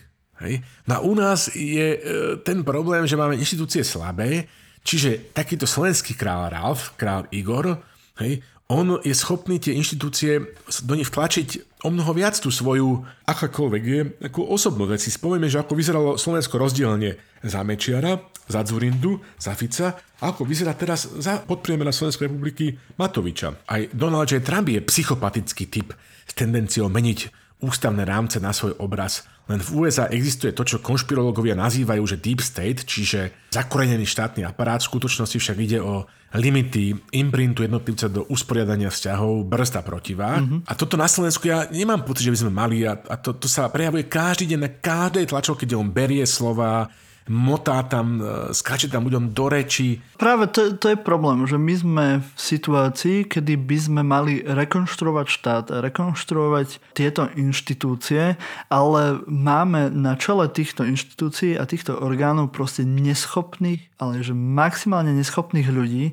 Hej. 0.42 0.64
No 0.90 0.98
u 1.06 1.12
nás 1.14 1.52
je 1.54 1.87
e, 1.94 1.98
ten 2.42 2.66
problém, 2.66 3.06
že 3.06 3.14
máme 3.14 3.38
inštitúcie 3.38 3.87
slabé, 3.87 4.50
čiže 4.82 5.30
takýto 5.30 5.70
slovenský 5.70 6.18
král 6.18 6.50
Ralf, 6.50 6.98
král 6.98 7.30
Igor, 7.30 7.78
hej, 8.18 8.42
on 8.72 8.96
je 9.04 9.12
schopný 9.12 9.61
tie 9.61 9.76
inštitúcie 9.76 10.56
do 10.88 10.94
nich 10.96 11.06
vtlačiť 11.12 11.76
o 11.85 11.92
mnoho 11.92 12.16
viac 12.16 12.40
tú 12.40 12.48
svoju, 12.48 13.04
akákoľvek 13.28 13.82
je, 13.85 14.00
ako 14.32 14.48
osobnú 14.48 14.88
veci. 14.88 15.12
Spomeňme, 15.12 15.50
že 15.50 15.61
ako 15.61 15.76
vyzeralo 15.76 16.11
Slovensko 16.16 16.56
rozdielne 16.56 17.20
za 17.44 17.61
Mečiara, 17.66 18.16
za 18.48 18.64
Zurindu, 18.64 19.20
za 19.37 19.52
Fica 19.52 19.92
a 19.92 20.24
ako 20.32 20.48
vyzerá 20.48 20.72
teraz 20.72 21.04
za 21.04 21.44
podpriemera 21.44 21.92
Slovenskej 21.92 22.32
republiky 22.32 22.72
Matoviča. 22.96 23.68
Aj 23.68 23.82
Donald 23.92 24.30
J. 24.30 24.40
Trump 24.40 24.72
je 24.72 24.80
psychopatický 24.80 25.68
typ 25.68 25.92
s 26.26 26.32
tendenciou 26.35 26.88
meniť 26.92 27.42
ústavné 27.62 28.02
rámce 28.02 28.42
na 28.42 28.50
svoj 28.50 28.74
obraz. 28.82 29.22
Len 29.50 29.58
v 29.58 29.87
USA 29.87 30.06
existuje 30.11 30.54
to, 30.54 30.62
čo 30.62 30.82
konšpirológovia 30.82 31.58
nazývajú, 31.58 32.02
že 32.06 32.18
deep 32.18 32.38
state, 32.42 32.87
čiže 32.87 33.50
zakorenený 33.50 34.06
štátny 34.06 34.46
aparát. 34.46 34.78
V 34.82 34.90
skutočnosti 34.94 35.38
však 35.38 35.58
ide 35.58 35.78
o 35.82 36.06
limity 36.32 36.94
imprintu 37.12 37.66
jednotlivca 37.66 38.06
do 38.08 38.22
usporiadania 38.30 38.88
vzťahov, 38.88 39.44
brzda 39.50 39.82
protivá. 39.82 40.40
Mm-hmm. 40.40 40.64
A 40.64 40.72
toto 40.78 40.94
na 40.94 41.11
Slovensku 41.11 41.44
ja 41.50 41.66
nemám 41.68 42.06
pocit, 42.06 42.30
že 42.30 42.32
by 42.35 42.40
sme 42.46 42.52
mali 42.54 42.76
a, 42.87 42.96
a 42.96 43.14
to, 43.18 43.35
to 43.37 43.50
sa 43.50 43.68
prejavuje 43.68 44.06
každý 44.08 44.54
deň 44.54 44.61
na 44.62 44.70
každej 44.72 45.28
tlačovke, 45.28 45.66
kde 45.66 45.76
on 45.76 45.90
berie 45.92 46.24
slova, 46.24 46.88
motá 47.30 47.82
tam, 47.87 48.18
e, 48.18 48.54
skáče 48.54 48.90
tam 48.90 49.06
ľuďom 49.06 49.30
do 49.30 49.46
reči. 49.46 50.02
Práve 50.18 50.50
to, 50.50 50.74
to 50.74 50.94
je 50.94 50.98
problém, 50.98 51.46
že 51.46 51.58
my 51.58 51.74
sme 51.74 52.06
v 52.22 52.28
situácii, 52.35 53.30
kedy 53.30 53.54
by 53.58 53.78
sme 53.78 54.02
mali 54.02 54.42
rekonštruovať 54.42 55.26
štát, 55.30 55.64
rekonštruovať 55.70 56.94
tieto 56.96 57.30
inštitúcie, 57.35 58.35
ale 58.70 59.02
máme 59.26 59.94
na 59.94 60.18
čele 60.18 60.50
týchto 60.50 60.82
inštitúcií 60.82 61.54
a 61.54 61.68
týchto 61.68 61.98
orgánov 61.98 62.50
proste 62.50 62.82
neschopných, 62.82 63.94
ale 64.02 64.26
že 64.26 64.35
maximálne 64.35 65.14
neschopných 65.14 65.68
ľudí, 65.70 66.04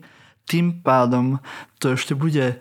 tým 0.49 0.81
pádom 0.81 1.37
to 1.77 1.93
ešte 1.93 2.17
bude 2.17 2.57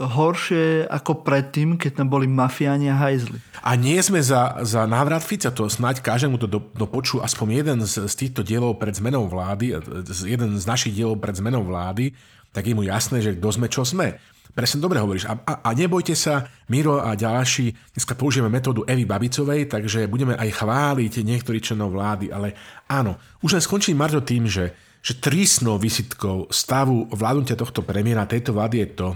horšie 0.00 0.88
ako 0.90 1.24
predtým, 1.24 1.78
keď 1.78 2.02
tam 2.02 2.08
boli 2.10 2.26
mafiáni 2.26 2.90
a 2.90 2.96
hajzli. 2.98 3.38
A 3.64 3.76
nie 3.78 3.96
sme 4.00 4.20
za, 4.20 4.60
za 4.64 4.84
návrat 4.84 5.24
Fica, 5.24 5.54
to 5.54 5.70
snáď 5.70 6.02
každému 6.02 6.36
to 6.36 6.46
do, 6.48 6.60
do 6.74 6.86
aspoň 7.22 7.46
jeden 7.50 7.78
z, 7.84 8.04
z 8.04 8.14
týchto 8.14 8.44
dielov 8.44 8.76
pred 8.80 8.96
zmenou 8.96 9.28
vlády, 9.30 9.78
jeden 10.24 10.56
z 10.56 10.64
našich 10.64 10.92
dielov 10.96 11.20
pred 11.20 11.36
zmenou 11.36 11.64
vlády, 11.64 12.12
tak 12.54 12.70
je 12.70 12.74
mu 12.76 12.86
jasné, 12.86 13.18
že 13.18 13.34
kto 13.34 13.48
sme, 13.50 13.66
čo 13.66 13.82
sme. 13.82 14.20
Presne 14.54 14.78
dobre 14.78 15.02
hovoríš. 15.02 15.26
A, 15.26 15.34
a, 15.34 15.52
a 15.66 15.70
nebojte 15.74 16.14
sa, 16.14 16.46
Miro 16.70 17.02
a 17.02 17.18
ďalší, 17.18 17.74
dneska 17.90 18.14
použijeme 18.14 18.46
metódu 18.46 18.86
Evy 18.86 19.02
Babicovej, 19.02 19.66
takže 19.66 20.06
budeme 20.06 20.38
aj 20.38 20.62
chváliť 20.62 21.26
niektorých 21.26 21.74
členov 21.74 21.90
vlády, 21.98 22.30
ale 22.30 22.54
áno, 22.86 23.18
už 23.42 23.58
len 23.58 23.62
skončí 23.66 23.90
Marto 23.98 24.22
tým, 24.22 24.46
že, 24.46 24.70
že 25.02 25.18
trísnou 25.18 25.74
vysitkou 25.82 26.46
stavu 26.54 27.10
vládnutia 27.10 27.58
tohto 27.58 27.82
premiéra 27.82 28.30
tejto 28.30 28.54
vlády 28.54 28.86
je 28.86 28.88
to, 28.94 29.08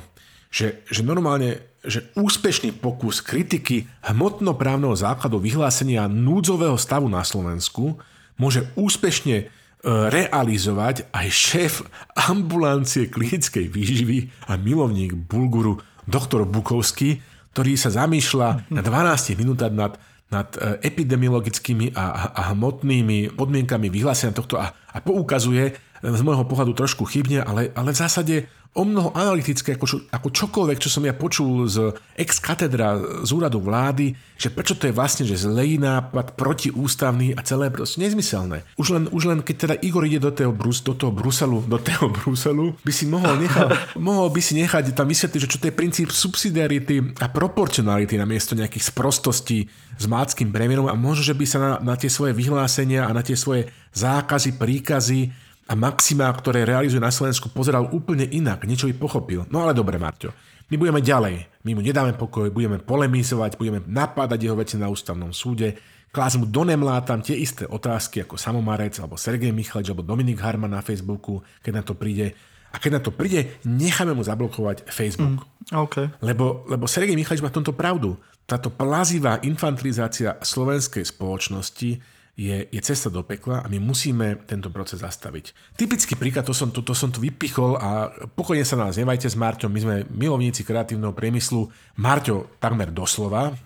že, 0.49 0.85
že 0.89 1.01
normálne 1.05 1.69
že 1.87 2.11
úspešný 2.19 2.75
pokus 2.83 3.23
kritiky 3.23 3.87
hmotnoprávneho 4.03 4.99
základu 4.99 5.39
vyhlásenia 5.39 6.11
núdzového 6.11 6.75
stavu 6.75 7.07
na 7.07 7.23
Slovensku 7.23 8.03
môže 8.35 8.67
úspešne 8.75 9.37
e, 9.39 9.45
realizovať 9.87 11.07
aj 11.15 11.27
šéf 11.31 11.73
ambulancie 12.19 13.07
klinickej 13.07 13.71
výživy 13.71 14.19
a 14.51 14.59
milovník 14.59 15.15
Bulguru 15.15 15.79
doktor 16.03 16.43
Bukovský, 16.51 17.23
ktorý 17.55 17.79
sa 17.79 17.95
zamýšľa 17.95 18.71
na 18.75 18.81
12 18.83 19.39
minútach 19.39 19.71
nad, 19.71 19.95
nad 20.35 20.51
e, 20.59 20.83
epidemiologickými 20.83 21.95
a, 21.95 22.35
a 22.35 22.43
hmotnými 22.53 23.39
podmienkami 23.39 23.87
vyhlásenia 23.87 24.35
tohto 24.35 24.59
a, 24.59 24.75
a 24.75 24.99
poukazuje 24.99 25.65
e, 25.71 25.73
z 26.03 26.21
môjho 26.27 26.43
pohľadu 26.43 26.75
trošku 26.75 27.07
chybne, 27.07 27.47
ale, 27.47 27.71
ale 27.79 27.95
v 27.95 28.01
zásade 28.03 28.35
o 28.77 28.83
mnoho 28.85 29.11
analytické 29.17 29.75
ako, 29.75 29.87
čo, 29.89 29.97
ako 30.13 30.29
čokoľvek, 30.29 30.79
čo 30.79 30.93
som 30.93 31.03
ja 31.03 31.17
počul 31.17 31.67
z 31.67 31.97
ex 32.15 32.39
katedra 32.39 33.01
z 33.25 33.31
úradu 33.35 33.59
vlády, 33.59 34.15
že 34.39 34.53
prečo 34.55 34.79
to 34.79 34.87
je 34.87 34.95
vlastne 34.95 35.27
že 35.27 35.41
zlej 35.41 35.83
nápad, 35.83 36.39
protiústavný 36.39 37.35
a 37.35 37.43
celé 37.43 37.73
proste 37.75 37.99
nezmyselné. 37.99 38.63
Už 38.79 38.95
len, 38.95 39.05
už 39.11 39.23
len 39.27 39.39
keď 39.43 39.57
teda 39.57 39.75
Igor 39.83 40.07
ide 40.07 40.23
do 40.23 40.31
toho, 40.31 40.55
Brus, 40.55 40.85
do 40.85 40.95
toho 40.95 41.11
Bruselu, 41.11 41.65
do 41.67 41.79
toho 41.83 42.07
Bruselu, 42.23 42.77
by 42.85 42.93
si 42.95 43.05
mohol, 43.11 43.41
nechal, 43.41 43.73
mohol 43.99 44.31
by 44.31 44.41
si 44.45 44.55
nechať 44.61 44.95
tam 44.95 45.11
vysvetliť, 45.11 45.41
že 45.43 45.51
čo 45.51 45.59
to 45.59 45.69
je 45.73 45.75
princíp 45.75 46.09
subsidiarity 46.15 47.19
a 47.19 47.27
proporcionality 47.27 48.15
namiesto 48.15 48.55
nejakých 48.55 48.95
sprostostí 48.95 49.67
s 49.99 50.05
máckým 50.07 50.55
premiérom 50.55 50.87
a 50.87 50.95
možno, 50.95 51.27
že 51.27 51.35
by 51.35 51.47
sa 51.49 51.59
na, 51.59 51.73
na 51.83 51.95
tie 51.99 52.07
svoje 52.07 52.31
vyhlásenia 52.31 53.11
a 53.11 53.17
na 53.17 53.27
tie 53.27 53.35
svoje 53.35 53.67
zákazy, 53.97 54.55
príkazy 54.55 55.48
a 55.69 55.77
Maxima, 55.77 56.33
ktoré 56.33 56.65
realizuje 56.65 56.99
na 56.99 57.13
Slovensku, 57.13 57.53
pozeral 57.53 57.93
úplne 57.93 58.25
inak, 58.25 58.65
niečo 58.65 58.89
by 58.89 58.97
pochopil. 58.97 59.45
No 59.53 59.61
ale 59.61 59.77
dobre, 59.77 60.01
Marťo, 60.01 60.33
my 60.73 60.77
budeme 60.81 61.05
ďalej, 61.05 61.65
my 61.69 61.71
mu 61.77 61.81
nedáme 61.85 62.17
pokoj, 62.17 62.49
budeme 62.49 62.81
polemizovať, 62.81 63.61
budeme 63.61 63.85
napádať 63.85 64.49
jeho 64.49 64.57
veci 64.57 64.81
na 64.81 64.89
ústavnom 64.89 65.29
súde, 65.33 65.77
klás 66.09 66.41
mu 66.41 66.49
do 66.49 66.65
nemlá 66.65 67.05
tam 67.05 67.21
tie 67.21 67.37
isté 67.37 67.69
otázky 67.69 68.25
ako 68.25 68.41
Samomarec, 68.41 68.97
alebo 68.97 69.21
Sergej 69.21 69.53
Michalič, 69.53 69.93
alebo 69.93 70.05
Dominik 70.05 70.41
Harman 70.41 70.73
na 70.73 70.81
Facebooku, 70.81 71.45
keď 71.61 71.73
na 71.73 71.83
to 71.85 71.93
príde. 71.93 72.33
A 72.69 72.77
keď 72.77 73.01
na 73.01 73.03
to 73.05 73.13
príde, 73.13 73.61
necháme 73.65 74.13
mu 74.13 74.21
zablokovať 74.25 74.89
Facebook. 74.89 75.45
Mm, 75.73 75.89
okay. 75.89 76.13
lebo, 76.21 76.69
lebo 76.69 76.85
Sergej 76.85 77.17
Michalič 77.17 77.41
má 77.41 77.49
v 77.53 77.61
tomto 77.61 77.77
pravdu. 77.77 78.17
Táto 78.49 78.73
plazivá 78.73 79.41
infantilizácia 79.45 80.41
slovenskej 80.41 81.05
spoločnosti 81.05 82.01
je, 82.39 82.71
je 82.71 82.81
cesta 82.87 83.11
do 83.11 83.27
pekla 83.27 83.61
a 83.61 83.67
my 83.67 83.83
musíme 83.83 84.47
tento 84.47 84.71
proces 84.71 85.03
zastaviť. 85.03 85.75
Typický 85.75 86.15
príklad, 86.15 86.47
to 86.47 86.55
som, 86.55 86.71
to, 86.71 86.87
to 86.87 86.95
som 86.95 87.11
tu 87.11 87.19
vypichol 87.19 87.75
a 87.75 88.15
pokojne 88.39 88.63
sa 88.63 88.79
nás 88.79 88.95
nevajte 88.95 89.27
s 89.27 89.35
Marťom, 89.35 89.67
my 89.67 89.81
sme 89.83 89.97
milovníci 90.15 90.63
kreatívneho 90.63 91.11
priemyslu. 91.11 91.67
Marťo 91.99 92.47
takmer 92.63 92.95
doslova, 92.95 93.59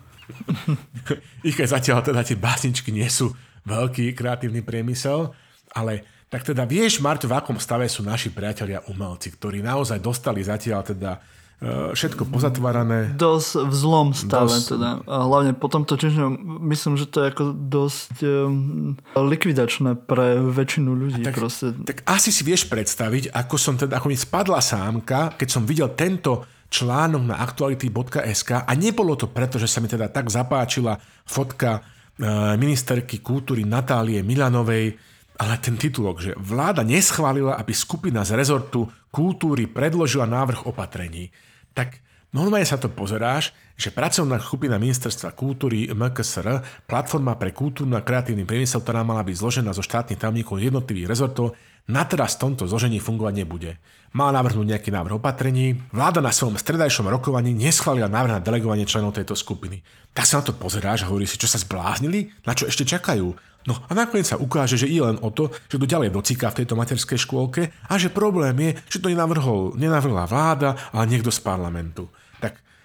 ich 1.47 1.53
keď 1.53 1.67
zatiaľ 1.77 2.01
teda 2.01 2.25
tie 2.25 2.33
básničky 2.33 2.89
nie 2.89 3.05
sú 3.05 3.29
veľký 3.69 4.17
kreatívny 4.17 4.65
priemysel, 4.65 5.29
ale 5.77 6.25
tak 6.33 6.41
teda 6.41 6.65
vieš, 6.65 6.97
Marťo, 6.97 7.29
v 7.29 7.37
akom 7.37 7.61
stave 7.61 7.85
sú 7.85 8.01
naši 8.01 8.33
priatelia 8.33 8.81
umelci, 8.89 9.37
ktorí 9.37 9.61
naozaj 9.61 10.01
dostali 10.01 10.41
zatiaľ 10.41 10.81
teda 10.81 11.21
všetko 11.63 12.27
pozatvárané. 12.27 13.15
Dosť 13.15 13.71
v 13.71 13.73
zlom 13.73 14.07
stave 14.11 14.51
dosť... 14.51 14.67
teda. 14.75 14.89
A 15.07 15.15
hlavne 15.23 15.55
po 15.55 15.71
tomto 15.71 15.95
čiže 15.95 16.27
myslím, 16.67 16.99
že 16.99 17.07
to 17.07 17.23
je 17.23 17.27
ako 17.31 17.43
dosť 17.55 18.13
um, 18.23 18.99
likvidačné 19.15 19.95
pre 20.03 20.43
väčšinu 20.43 20.91
ľudí. 20.91 21.23
Tak, 21.23 21.35
proste. 21.39 21.71
tak 21.87 22.03
asi 22.03 22.35
si 22.35 22.43
vieš 22.43 22.67
predstaviť, 22.67 23.31
ako 23.31 23.55
som 23.55 23.79
teda, 23.79 23.95
ako 23.95 24.11
mi 24.11 24.17
spadla 24.19 24.59
sámka, 24.59 25.39
keď 25.39 25.47
som 25.47 25.63
videl 25.63 25.95
tento 25.95 26.43
článok 26.67 27.23
na 27.23 27.39
aktuality.sk 27.39 28.67
a 28.67 28.71
nebolo 28.75 29.15
to 29.15 29.31
preto, 29.31 29.55
že 29.55 29.69
sa 29.69 29.79
mi 29.79 29.87
teda 29.87 30.11
tak 30.11 30.27
zapáčila 30.27 30.99
fotka 31.23 31.79
uh, 31.79 32.59
ministerky 32.59 33.23
kultúry 33.23 33.63
Natálie 33.63 34.19
Milanovej, 34.19 34.99
ale 35.39 35.53
ten 35.63 35.79
titulok, 35.79 36.17
že 36.19 36.31
vláda 36.37 36.83
neschválila, 36.83 37.55
aby 37.55 37.71
skupina 37.71 38.21
z 38.27 38.35
rezortu 38.35 38.85
kultúry 39.09 39.69
predložila 39.69 40.27
návrh 40.27 40.67
opatrení 40.67 41.31
tak 41.73 41.99
normálne 42.33 42.65
sa 42.65 42.77
to 42.77 42.89
pozeráš, 42.89 43.53
že 43.73 43.89
pracovná 43.89 44.37
skupina 44.37 44.77
Ministerstva 44.77 45.33
kultúry 45.33 45.89
MKSR, 45.89 46.85
platforma 46.85 47.33
pre 47.35 47.49
kultúrnu 47.49 47.97
a 47.97 48.05
kreatívny 48.05 48.45
priemysel, 48.45 48.85
ktorá 48.85 49.01
mala 49.01 49.25
byť 49.25 49.35
zložená 49.35 49.73
zo 49.73 49.81
štátnych 49.81 50.21
tajomníkov 50.21 50.61
jednotlivých 50.61 51.09
rezortov, 51.09 51.57
na 51.83 52.07
teraz 52.07 52.39
v 52.39 52.47
tomto 52.47 52.63
zložení 52.63 53.03
fungovať 53.03 53.43
nebude. 53.43 53.75
Má 54.15 54.31
navrhnúť 54.31 54.71
nejaký 54.71 54.93
návrh 54.93 55.19
opatrení, 55.19 55.83
vláda 55.91 56.23
na 56.23 56.31
svojom 56.31 56.55
stredajšom 56.55 57.11
rokovaní 57.11 57.51
neschválila 57.51 58.07
návrh 58.07 58.39
na 58.39 58.45
delegovanie 58.45 58.87
členov 58.87 59.17
tejto 59.17 59.35
skupiny. 59.35 59.83
Tak 60.15 60.23
sa 60.23 60.39
na 60.39 60.47
to 60.47 60.55
pozeráš 60.55 61.03
a 61.03 61.09
hovoríš 61.11 61.35
si, 61.35 61.41
čo 61.43 61.49
sa 61.51 61.59
zbláznili? 61.59 62.31
Na 62.47 62.55
čo 62.55 62.69
ešte 62.69 62.87
čakajú? 62.87 63.35
No 63.63 63.79
a 63.79 63.91
nakoniec 63.95 64.27
sa 64.27 64.39
ukáže, 64.39 64.75
že 64.75 64.91
je 64.91 64.99
len 64.99 65.15
o 65.23 65.31
to, 65.31 65.47
že 65.71 65.79
tu 65.79 65.85
ďalej 65.87 66.11
docíka 66.11 66.51
v 66.51 66.63
tejto 66.63 66.75
materskej 66.75 67.19
škôlke 67.19 67.71
a 67.87 67.93
že 67.95 68.11
problém 68.11 68.55
je, 68.59 68.71
že 68.91 68.99
to 68.99 69.07
nenavrhol, 69.07 69.75
nenavrhla 69.79 70.27
vláda, 70.27 70.75
ale 70.91 71.07
niekto 71.07 71.31
z 71.31 71.39
parlamentu. 71.39 72.11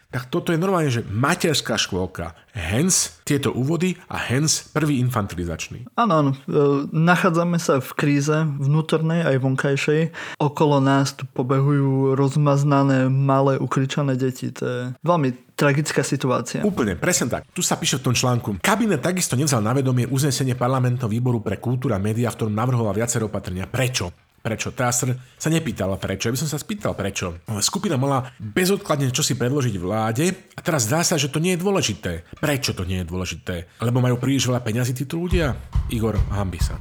Tak, 0.09 0.33
toto 0.33 0.57
je 0.57 0.59
normálne, 0.59 0.89
že 0.89 1.05
materská 1.05 1.77
škôlka. 1.77 2.33
Hens 2.57 3.21
tieto 3.29 3.53
úvody 3.53 4.01
a 4.09 4.17
hens 4.17 4.65
prvý 4.73 5.05
infantilizačný. 5.05 5.85
Áno, 6.01 6.13
áno. 6.25 6.31
E, 6.33 6.89
nachádzame 6.89 7.61
sa 7.61 7.77
v 7.77 7.93
kríze 7.93 8.33
vnútornej 8.33 9.29
aj 9.29 9.37
vonkajšej. 9.37 10.01
Okolo 10.41 10.81
nás 10.81 11.13
tu 11.13 11.29
pobehujú 11.29 12.17
rozmaznané, 12.17 13.13
malé, 13.13 13.61
ukričané 13.61 14.17
deti. 14.17 14.49
To 14.57 14.65
je 14.65 14.81
veľmi 15.05 15.53
tragická 15.53 16.01
situácia. 16.01 16.65
Úplne, 16.65 16.97
presne 16.97 17.29
tak. 17.29 17.45
Tu 17.53 17.61
sa 17.61 17.77
píše 17.77 18.01
v 18.01 18.09
tom 18.09 18.17
článku. 18.17 18.65
Kabinet 18.65 19.05
takisto 19.05 19.37
nevzal 19.37 19.61
na 19.61 19.77
vedomie 19.77 20.09
uznesenie 20.09 20.57
parlamentného 20.57 21.13
výboru 21.13 21.45
pre 21.45 21.61
kultúru 21.61 21.93
a 21.93 22.01
médiá, 22.01 22.33
v 22.33 22.37
ktorom 22.41 22.57
navrhoval 22.57 22.97
viacero 22.97 23.29
opatrenia. 23.29 23.69
Prečo? 23.69 24.28
Prečo? 24.49 24.73
Teraz 24.73 25.05
sa 25.05 25.49
nepýtala 25.53 26.01
prečo. 26.01 26.25
Ja 26.25 26.33
by 26.33 26.41
som 26.41 26.49
sa 26.49 26.57
spýtal 26.57 26.97
prečo. 26.97 27.37
Skupina 27.61 28.01
mala 28.01 28.33
bezodkladne 28.41 29.13
čo 29.13 29.21
si 29.21 29.37
predložiť 29.37 29.77
vláde 29.77 30.33
a 30.57 30.61
teraz 30.65 30.89
zdá 30.89 31.05
sa, 31.05 31.21
že 31.21 31.29
to 31.29 31.37
nie 31.37 31.53
je 31.53 31.61
dôležité. 31.61 32.25
Prečo 32.41 32.73
to 32.73 32.89
nie 32.89 33.05
je 33.05 33.07
dôležité? 33.13 33.69
Lebo 33.85 34.01
majú 34.01 34.17
príliš 34.17 34.49
veľa 34.49 34.65
peňazí 34.65 34.97
títo 34.97 35.21
ľudia? 35.21 35.53
Igor 35.93 36.17
Hambisa. 36.33 36.81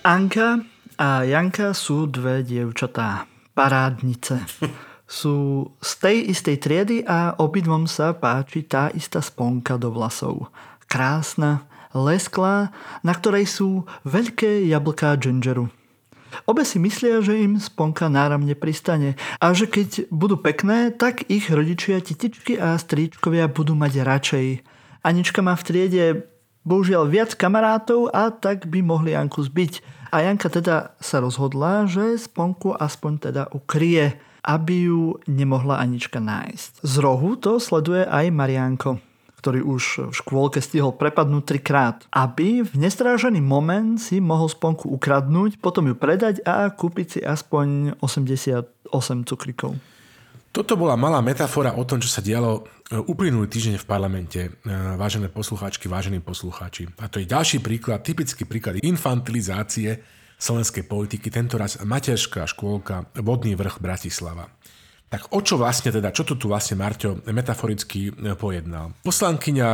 Anka 0.00 0.64
a 0.96 1.28
Janka 1.28 1.76
sú 1.76 2.08
dve 2.08 2.40
dievčatá 2.48 3.28
parádnice. 3.52 4.40
Sú 5.06 5.70
z 5.78 5.92
tej 6.02 6.16
istej 6.34 6.56
triedy 6.58 6.96
a 7.06 7.38
obidvom 7.38 7.86
sa 7.86 8.10
páči 8.10 8.66
tá 8.66 8.90
istá 8.90 9.22
sponka 9.22 9.78
do 9.78 9.94
vlasov. 9.94 10.50
Krásna, 10.90 11.62
lesklá, 11.96 12.70
na 13.00 13.12
ktorej 13.16 13.48
sú 13.48 13.88
veľké 14.04 14.68
jablká 14.68 15.16
gingeru. 15.16 15.72
Obe 16.44 16.68
si 16.68 16.76
myslia, 16.76 17.24
že 17.24 17.40
im 17.40 17.56
sponka 17.56 18.12
náramne 18.12 18.52
pristane 18.52 19.16
a 19.40 19.56
že 19.56 19.64
keď 19.64 20.12
budú 20.12 20.36
pekné, 20.36 20.92
tak 20.92 21.24
ich 21.32 21.48
rodičia, 21.48 22.04
titičky 22.04 22.60
a 22.60 22.76
stríčkovia 22.76 23.48
budú 23.48 23.72
mať 23.72 24.04
radšej. 24.04 24.46
Anička 25.00 25.40
má 25.40 25.56
v 25.56 25.64
triede 25.64 26.04
bohužiaľ 26.66 27.08
viac 27.08 27.30
kamarátov 27.38 28.10
a 28.10 28.28
tak 28.34 28.66
by 28.68 28.82
mohli 28.82 29.14
Janku 29.14 29.40
zbiť 29.46 29.80
a 30.10 30.26
Janka 30.26 30.50
teda 30.50 30.98
sa 30.98 31.22
rozhodla, 31.22 31.86
že 31.86 32.18
sponku 32.18 32.74
aspoň 32.74 33.12
teda 33.30 33.42
ukrie, 33.54 34.18
aby 34.42 34.90
ju 34.90 35.18
nemohla 35.30 35.78
Anička 35.78 36.18
nájsť. 36.18 36.82
Z 36.82 36.94
rohu 37.02 37.38
to 37.38 37.62
sleduje 37.62 38.02
aj 38.06 38.30
Marianko, 38.34 38.98
ktorý 39.46 39.62
už 39.62 40.10
v 40.10 40.14
škôlke 40.26 40.58
stihol 40.58 40.98
prepadnúť 40.98 41.54
trikrát, 41.54 42.02
aby 42.10 42.66
v 42.66 42.74
nestrážený 42.82 43.38
moment 43.38 43.94
si 43.94 44.18
mohol 44.18 44.50
sponku 44.50 44.90
ukradnúť, 44.90 45.62
potom 45.62 45.86
ju 45.86 45.94
predať 45.94 46.42
a 46.42 46.66
kúpiť 46.66 47.06
si 47.06 47.20
aspoň 47.22 47.94
88 48.02 48.66
cukrikov. 49.22 49.78
Toto 50.50 50.74
bola 50.74 50.98
malá 50.98 51.22
metafora 51.22 51.78
o 51.78 51.86
tom, 51.86 52.02
čo 52.02 52.10
sa 52.10 52.18
dialo 52.18 52.66
e, 52.90 52.98
uplynulý 52.98 53.46
týždeň 53.46 53.78
v 53.78 53.86
parlamente, 53.86 54.40
e, 54.42 54.50
vážené 54.98 55.30
poslucháčky, 55.30 55.86
vážení 55.86 56.18
poslucháči. 56.18 56.90
A 56.98 57.06
to 57.06 57.22
je 57.22 57.30
ďalší 57.30 57.62
príklad, 57.62 58.02
typický 58.02 58.50
príklad 58.50 58.82
infantilizácie 58.82 60.02
slovenskej 60.42 60.90
politiky, 60.90 61.30
tentoraz 61.30 61.78
materská 61.86 62.50
škôlka 62.50 63.14
Vodný 63.22 63.54
vrch 63.54 63.78
Bratislava. 63.78 64.50
Tak 65.06 65.30
o 65.30 65.38
čo 65.38 65.54
vlastne 65.54 65.94
teda, 65.94 66.10
čo 66.10 66.26
tu 66.26 66.34
tu 66.34 66.50
vlastne 66.50 66.74
Marťo 66.74 67.22
metaforicky 67.30 68.10
e, 68.10 68.34
pojednal? 68.34 68.90
Poslankyňa 69.06 69.68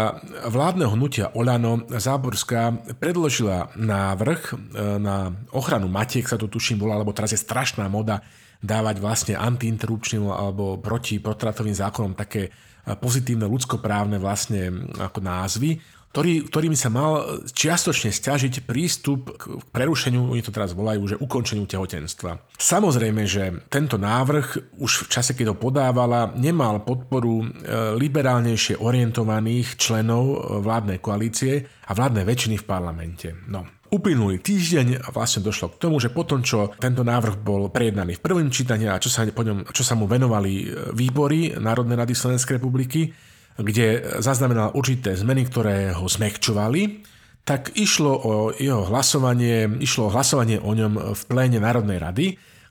vládneho 0.53 0.93
hnutia 0.93 1.33
Olano 1.33 1.89
Záborská 1.89 2.93
predložila 3.01 3.73
návrh 3.73 4.53
na 5.01 5.33
ochranu 5.57 5.89
matiek, 5.89 6.29
sa 6.29 6.37
to 6.37 6.53
tuším 6.53 6.85
volá, 6.85 7.01
lebo 7.01 7.17
teraz 7.17 7.33
je 7.33 7.41
strašná 7.41 7.89
moda 7.89 8.21
dávať 8.63 8.97
vlastne 9.03 9.35
antiinterrupčným 9.35 10.31
alebo 10.31 10.79
proti 10.79 11.19
potratovým 11.19 11.75
zákonom 11.75 12.15
také 12.15 12.49
eh, 12.49 12.95
pozitívne 12.95 13.45
ľudskoprávne 13.51 14.23
vlastne 14.23 14.71
ako 15.03 15.19
názvy, 15.19 15.83
ktorý, 16.13 16.45
ktorými 16.45 16.77
sa 16.77 16.93
mal 16.93 17.41
čiastočne 17.49 18.13
stiažiť 18.13 18.69
prístup 18.69 19.33
k 19.33 19.65
prerušeniu, 19.73 20.29
oni 20.29 20.45
to 20.45 20.53
teraz 20.53 20.77
volajú, 20.77 21.17
že 21.17 21.17
ukončeniu 21.17 21.65
tehotenstva. 21.65 22.53
Samozrejme, 22.61 23.25
že 23.25 23.65
tento 23.73 23.97
návrh 23.97 24.77
už 24.77 25.09
v 25.09 25.11
čase, 25.11 25.33
keď 25.33 25.57
ho 25.57 25.57
podávala, 25.57 26.37
nemal 26.37 26.85
podporu 26.85 27.41
eh, 27.41 27.97
liberálnejšie 27.97 28.77
orientovaných 28.77 29.81
členov 29.81 30.25
eh, 30.29 30.39
vládnej 30.61 31.01
koalície 31.01 31.65
a 31.89 31.91
vládnej 31.97 32.29
väčšiny 32.29 32.61
v 32.61 32.69
parlamente. 32.69 33.33
No, 33.49 33.65
Uplynulý 33.93 34.41
týždeň 34.41 35.13
vlastne 35.13 35.45
došlo 35.45 35.77
k 35.77 35.81
tomu, 35.85 36.01
že 36.01 36.09
potom, 36.09 36.41
čo 36.41 36.73
tento 36.81 37.05
návrh 37.05 37.37
bol 37.45 37.69
prejednaný 37.69 38.17
v 38.17 38.25
prvom 38.25 38.49
čítaní 38.49 38.89
a 38.89 38.97
čo 38.97 39.13
sa, 39.13 39.29
po 39.29 39.45
ňom, 39.45 39.69
čo 39.69 39.85
sa 39.85 39.93
mu 39.93 40.09
venovali 40.09 40.53
e, 40.65 40.67
výbory 40.97 41.61
Národnej 41.61 42.01
rady 42.01 42.17
Slovenskej 42.17 42.57
republiky, 42.57 43.13
kde 43.59 44.19
zaznamenal 44.25 44.73
určité 44.73 45.13
zmeny, 45.13 45.49
ktoré 45.49 45.93
ho 45.93 46.09
zmekčovali, 46.09 47.05
tak 47.43 47.75
išlo 47.75 48.13
o 48.13 48.35
jeho 48.55 48.87
hlasovanie, 48.87 49.67
išlo 49.83 50.09
o 50.09 50.15
hlasovanie 50.15 50.63
o 50.63 50.73
ňom 50.73 51.13
v 51.13 51.23
pléne 51.27 51.59
Národnej 51.59 51.99
rady, 51.99 52.27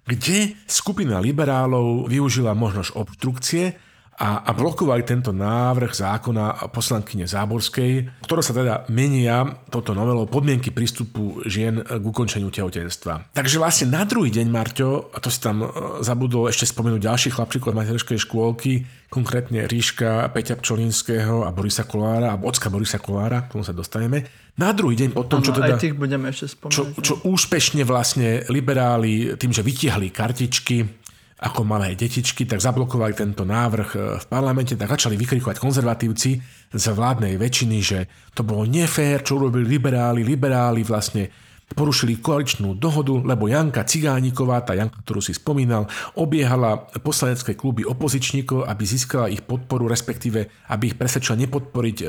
kde 0.08 0.58
skupina 0.66 1.22
liberálov 1.22 2.10
využila 2.10 2.58
možnosť 2.58 2.98
obstrukcie 2.98 3.76
a, 4.22 4.46
a 4.46 4.52
blokovali 4.54 5.02
tento 5.02 5.34
návrh 5.34 5.98
zákona 5.98 6.70
poslankyne 6.70 7.26
Záborskej, 7.26 8.22
ktorá 8.22 8.46
sa 8.46 8.54
teda 8.54 8.86
menia 8.94 9.50
toto 9.74 9.98
novelo 9.98 10.30
podmienky 10.30 10.70
prístupu 10.70 11.42
žien 11.50 11.82
k 11.82 12.04
ukončeniu 12.06 12.54
tehotenstva. 12.54 13.34
Takže 13.34 13.58
vlastne 13.58 13.90
na 13.90 14.06
druhý 14.06 14.30
deň, 14.30 14.48
Marťo, 14.54 15.10
a 15.10 15.18
to 15.18 15.34
si 15.34 15.42
tam 15.42 15.66
e, 15.66 15.68
zabudol 16.06 16.54
ešte 16.54 16.70
spomenúť 16.70 17.02
ďalších 17.02 17.34
chlapčíkov 17.34 17.74
z 17.74 17.78
materskej 17.82 18.20
škôlky, 18.22 18.86
konkrétne 19.10 19.66
Ríška, 19.66 20.30
Peťa 20.30 20.62
Pčolinského 20.62 21.42
a 21.42 21.50
Borisa 21.50 21.90
Kolára, 21.90 22.38
a 22.38 22.38
ocka 22.38 22.70
Borisa 22.70 23.02
Kolára, 23.02 23.50
k 23.50 23.58
tomu 23.58 23.66
sa 23.66 23.74
dostaneme. 23.74 24.30
Na 24.62 24.70
druhý 24.76 25.02
deň 25.02 25.18
potom, 25.18 25.42
ano, 25.42 25.48
čo 25.50 25.56
teda... 25.58 25.82
Tých 25.82 25.98
budeme 25.98 26.30
ešte 26.30 26.54
spomínať. 26.54 26.76
Čo, 26.78 26.84
čo 27.02 27.14
úspešne 27.26 27.82
vlastne 27.88 28.46
liberáli 28.54 29.34
tým, 29.40 29.50
že 29.50 29.66
vytiahli 29.66 30.14
kartičky, 30.14 31.01
ako 31.42 31.66
malé 31.66 31.98
detičky, 31.98 32.46
tak 32.46 32.62
zablokovali 32.62 33.18
tento 33.18 33.42
návrh 33.42 33.90
e, 33.98 34.00
v 34.22 34.26
parlamente, 34.30 34.78
tak 34.78 34.94
začali 34.94 35.18
vykrikovať 35.18 35.58
konzervatívci 35.58 36.32
z 36.70 36.86
vládnej 36.94 37.42
väčšiny, 37.42 37.78
že 37.82 38.06
to 38.38 38.46
bolo 38.46 38.70
nefér, 38.70 39.26
čo 39.26 39.42
urobili 39.42 39.66
liberáli. 39.66 40.22
Liberáli 40.22 40.86
vlastne 40.86 41.34
porušili 41.74 42.20
koaličnú 42.22 42.78
dohodu, 42.78 43.16
lebo 43.26 43.50
Janka 43.50 43.88
Cigániková, 43.88 44.62
tá 44.62 44.78
Janka, 44.78 45.02
ktorú 45.02 45.24
si 45.24 45.34
spomínal, 45.34 45.90
obiehala 46.14 46.78
poslanecké 47.02 47.58
kluby 47.58 47.88
opozičníkov, 47.88 48.68
aby 48.68 48.84
získala 48.86 49.32
ich 49.32 49.42
podporu, 49.42 49.90
respektíve 49.90 50.46
aby 50.70 50.94
ich 50.94 51.00
presvedčila 51.00 51.42
nepodporiť 51.42 51.98
e, 52.04 52.06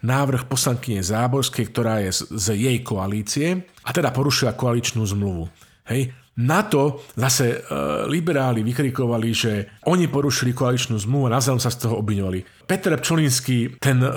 návrh 0.00 0.48
poslankyne 0.48 1.04
Záborskej, 1.04 1.64
ktorá 1.68 2.00
je 2.08 2.10
z, 2.14 2.20
z 2.40 2.46
jej 2.56 2.78
koalície 2.80 3.68
a 3.84 3.90
teda 3.92 4.14
porušila 4.14 4.56
koaličnú 4.56 5.04
zmluvu. 5.04 5.50
Hej. 5.92 6.21
Na 6.32 6.64
to 6.64 7.04
zase 7.12 7.44
e, 7.44 7.56
liberáli 8.08 8.64
vykrikovali, 8.64 9.28
že 9.36 9.68
oni 9.84 10.08
porušili 10.08 10.56
koaličnú 10.56 10.96
zmluvu 10.96 11.28
a 11.28 11.36
navzájom 11.36 11.60
sa 11.60 11.68
z 11.68 11.84
toho 11.84 12.00
obviňovali. 12.00 12.64
Peter 12.64 12.96
Pčolinský, 12.96 13.76
ten 13.76 14.00
e, 14.00 14.10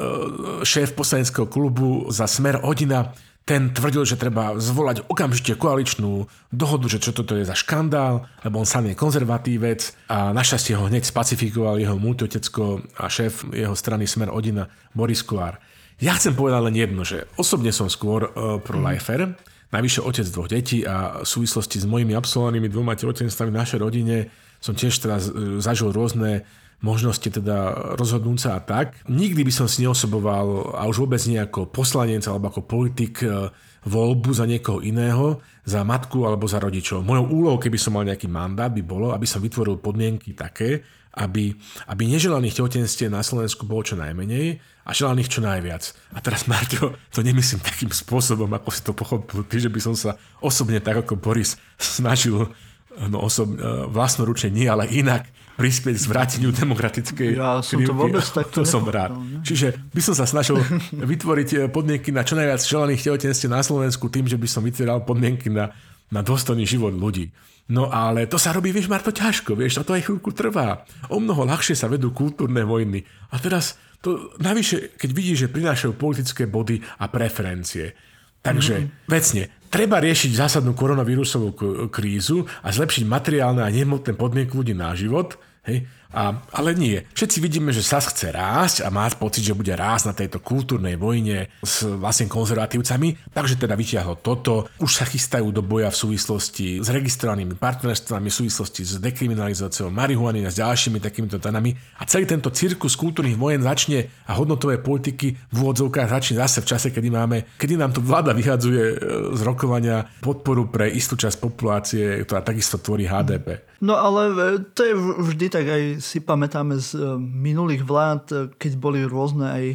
šéf 0.63 0.95
poslaneckého 0.95 1.43
klubu 1.51 2.07
za 2.07 2.23
Smer 2.23 2.63
Odina, 2.63 3.11
ten 3.43 3.69
tvrdil, 3.75 4.07
že 4.07 4.15
treba 4.15 4.55
zvolať 4.55 5.11
okamžite 5.11 5.59
koaličnú 5.59 6.25
dohodu, 6.55 6.87
že 6.87 7.03
čo 7.03 7.11
toto 7.11 7.35
je 7.35 7.43
za 7.43 7.53
škandál, 7.53 8.25
lebo 8.47 8.63
on 8.63 8.65
sám 8.65 8.89
je 8.89 8.95
konzervatívec 8.95 10.07
a 10.07 10.31
našťastie 10.31 10.79
ho 10.79 10.87
hneď 10.87 11.03
spacifikoval 11.03 11.83
jeho 11.83 11.99
multiotecko 11.99 12.79
a 12.95 13.11
šéf 13.11 13.43
jeho 13.51 13.75
strany 13.75 14.07
Smer 14.07 14.31
Odina 14.31 14.71
Boris 14.95 15.19
Kolár. 15.19 15.59
Ja 15.99 16.15
chcem 16.15 16.31
povedať 16.31 16.61
len 16.63 16.75
jedno, 16.79 17.03
že 17.03 17.27
osobne 17.35 17.75
som 17.75 17.91
skôr 17.91 18.31
uh, 18.31 18.57
pro 18.63 18.79
lifer, 18.79 19.35
mm 19.35 19.54
najvyššie 19.73 20.01
otec 20.01 20.27
dvoch 20.29 20.49
detí 20.49 20.85
a 20.85 21.21
v 21.21 21.27
súvislosti 21.27 21.81
s 21.81 21.85
mojimi 21.89 22.13
absolvovanými 22.13 22.69
dvoma 22.69 22.93
tehotenstvami 22.93 23.49
v 23.53 23.59
našej 23.61 23.79
rodine 23.81 24.17
som 24.61 24.73
tiež 24.77 24.97
teraz 25.01 25.29
e, 25.29 25.61
zažil 25.61 25.93
rôzne 25.93 26.45
možnosti 26.83 27.25
teda 27.25 27.95
rozhodnúť 27.95 28.37
sa 28.37 28.49
a 28.57 28.59
tak. 28.61 28.99
Nikdy 29.07 29.47
by 29.47 29.53
som 29.53 29.65
si 29.65 29.87
neosoboval, 29.87 30.75
a 30.75 30.85
už 30.85 31.07
vôbec 31.07 31.23
nie 31.25 31.39
ako 31.39 31.71
poslanec 31.71 32.21
alebo 32.27 32.51
ako 32.51 32.61
politik, 32.67 33.23
e, 33.23 33.49
voľbu 33.85 34.33
za 34.33 34.49
niekoho 34.49 34.81
iného, 34.81 35.39
za 35.61 35.85
matku 35.85 36.25
alebo 36.25 36.49
za 36.49 36.57
rodičov. 36.57 37.05
Mojou 37.05 37.25
úlohou, 37.29 37.57
keby 37.61 37.77
som 37.77 37.93
mal 37.93 38.05
nejaký 38.05 38.25
mandát, 38.25 38.73
by 38.73 38.81
bolo, 38.81 39.13
aby 39.13 39.29
som 39.29 39.39
vytvoril 39.39 39.77
podmienky 39.77 40.33
také, 40.33 40.81
aby, 41.15 41.55
aby 41.87 42.03
neželaných 42.11 42.59
tehotenstiev 42.59 43.07
na 43.07 43.23
Slovensku 43.23 43.63
bolo 43.63 43.87
čo 43.87 43.95
najmenej 43.95 44.59
a 44.85 44.89
želaných 44.91 45.31
čo 45.31 45.39
najviac. 45.39 45.95
A 46.11 46.19
teraz, 46.19 46.45
Marťo, 46.45 46.93
to 47.09 47.23
nemyslím 47.23 47.63
takým 47.63 47.89
spôsobom, 47.89 48.51
ako 48.51 48.69
si 48.69 48.81
to 48.83 48.91
pochopil 48.91 49.47
ty, 49.47 49.63
že 49.63 49.71
by 49.71 49.79
som 49.79 49.95
sa 49.95 50.19
osobne 50.43 50.83
tak 50.83 51.07
ako 51.07 51.15
Boris 51.15 51.55
snažil 51.79 52.51
no 52.95 53.17
osob, 53.23 53.55
e, 53.55 53.59
vlastnoručne 53.91 54.51
nie, 54.51 54.67
ale 54.67 54.87
inak 54.87 55.27
prispieť 55.55 55.95
k 55.95 56.03
zvráteniu 56.03 56.51
demokratickej 56.51 57.29
Ja 57.35 57.63
som 57.63 57.79
krivky. 57.79 57.91
to 57.91 57.95
vôbec 57.95 58.25
takto 58.43 58.63
To 58.63 58.67
som 58.67 58.83
rád. 58.87 59.15
Čiže 59.43 59.75
by 59.91 60.01
som 60.03 60.15
sa 60.15 60.27
snažil 60.27 60.59
vytvoriť 60.91 61.49
e, 61.55 61.57
podmienky 61.71 62.11
na 62.11 62.27
čo 62.27 62.35
najviac 62.35 62.59
želaných 62.63 63.07
tehotenstiev 63.07 63.51
na 63.51 63.63
Slovensku 63.63 64.11
tým, 64.11 64.27
že 64.27 64.39
by 64.39 64.47
som 64.47 64.63
vytváral 64.63 65.03
podmienky 65.03 65.47
na, 65.51 65.71
na 66.13 66.21
dôstojný 66.21 66.65
život 66.67 66.93
ľudí. 66.93 67.33
No 67.65 67.89
ale 67.89 68.29
to 68.29 68.37
sa 68.37 68.53
robí, 68.53 68.69
vieš, 68.69 68.85
Marto, 68.85 69.09
ťažko, 69.09 69.57
vieš, 69.57 69.81
to 69.81 69.97
aj 69.97 70.05
chvíľku 70.05 70.29
trvá. 70.37 70.85
O 71.09 71.17
mnoho 71.17 71.49
ľahšie 71.49 71.73
sa 71.73 71.89
vedú 71.89 72.13
kultúrne 72.13 72.61
vojny. 72.61 73.01
A 73.33 73.41
teraz 73.41 73.81
to 74.05 74.37
navyše, 74.37 74.93
keď 75.01 75.09
vidíš, 75.09 75.37
že 75.49 75.53
prinášajú 75.53 75.97
politické 75.97 76.45
body 76.45 76.77
a 77.01 77.09
preferencie. 77.09 77.97
Takže 78.45 78.75
mm-hmm. 78.85 79.09
vecne, 79.09 79.43
treba 79.73 79.97
riešiť 79.97 80.31
zásadnú 80.37 80.77
koronavírusovú 80.77 81.57
krízu 81.89 82.45
a 82.61 82.69
zlepšiť 82.69 83.09
materiálne 83.09 83.65
a 83.65 83.73
nehmotné 83.73 84.13
podmienky 84.13 84.53
ľudí 84.53 84.77
na 84.77 84.93
život, 84.93 85.41
hej, 85.65 85.89
a, 86.15 86.39
ale 86.55 86.71
nie. 86.79 87.03
Všetci 87.11 87.43
vidíme, 87.43 87.75
že 87.75 87.83
SAS 87.83 88.07
chce 88.07 88.31
rásť 88.31 88.87
a 88.87 88.89
má 88.89 89.03
pocit, 89.11 89.43
že 89.43 89.51
bude 89.51 89.75
rásť 89.75 90.05
na 90.07 90.15
tejto 90.15 90.39
kultúrnej 90.39 90.95
vojne 90.95 91.51
s 91.59 91.83
vlastne 91.83 92.31
konzervatívcami, 92.31 93.35
takže 93.35 93.59
teda 93.59 93.75
vyťahlo 93.75 94.23
toto. 94.23 94.71
Už 94.79 94.95
sa 94.95 95.03
chystajú 95.03 95.51
do 95.51 95.59
boja 95.59 95.91
v 95.91 95.99
súvislosti 95.99 96.79
s 96.79 96.87
registrovanými 96.87 97.59
partnerstvami, 97.59 98.31
v 98.31 98.37
súvislosti 98.47 98.87
s 98.87 98.95
dekriminalizáciou 99.03 99.91
marihuany 99.91 100.47
a 100.47 100.49
s 100.49 100.63
ďalšími 100.63 101.03
takýmito 101.03 101.35
tanami. 101.35 101.75
A 101.99 102.07
celý 102.07 102.23
tento 102.23 102.47
cirkus 102.47 102.95
kultúrnych 102.95 103.35
vojen 103.35 103.59
začne 103.59 104.07
a 104.23 104.39
hodnotové 104.39 104.79
politiky 104.79 105.35
v 105.35 105.55
úvodzovkách 105.59 106.15
začne 106.15 106.39
zase 106.39 106.63
v 106.63 106.69
čase, 106.71 106.87
kedy, 106.95 107.11
máme, 107.11 107.43
kedy 107.59 107.75
nám 107.75 107.91
tu 107.91 107.99
vláda 107.99 108.31
vyhadzuje 108.31 108.83
e, 108.87 108.95
z 109.35 109.41
rokovania 109.43 110.07
podporu 110.23 110.71
pre 110.71 110.87
istú 110.87 111.19
časť 111.19 111.43
populácie, 111.43 112.23
ktorá 112.23 112.39
takisto 112.39 112.79
tvorí 112.79 113.03
HDP. 113.03 113.75
No 113.83 113.99
ale 113.99 114.21
e, 114.31 114.43
to 114.71 114.81
je 114.87 114.93
vždy 114.95 115.47
tak 115.51 115.65
aj 115.67 115.83
si 116.05 116.21
pamätáme 116.21 116.77
z 116.77 116.93
e, 116.93 117.17
minulých 117.17 117.81
vlád, 117.81 118.23
e, 118.29 118.35
keď 118.53 118.71
boli 118.77 119.01
rôzne 119.01 119.49
aj 119.49 119.65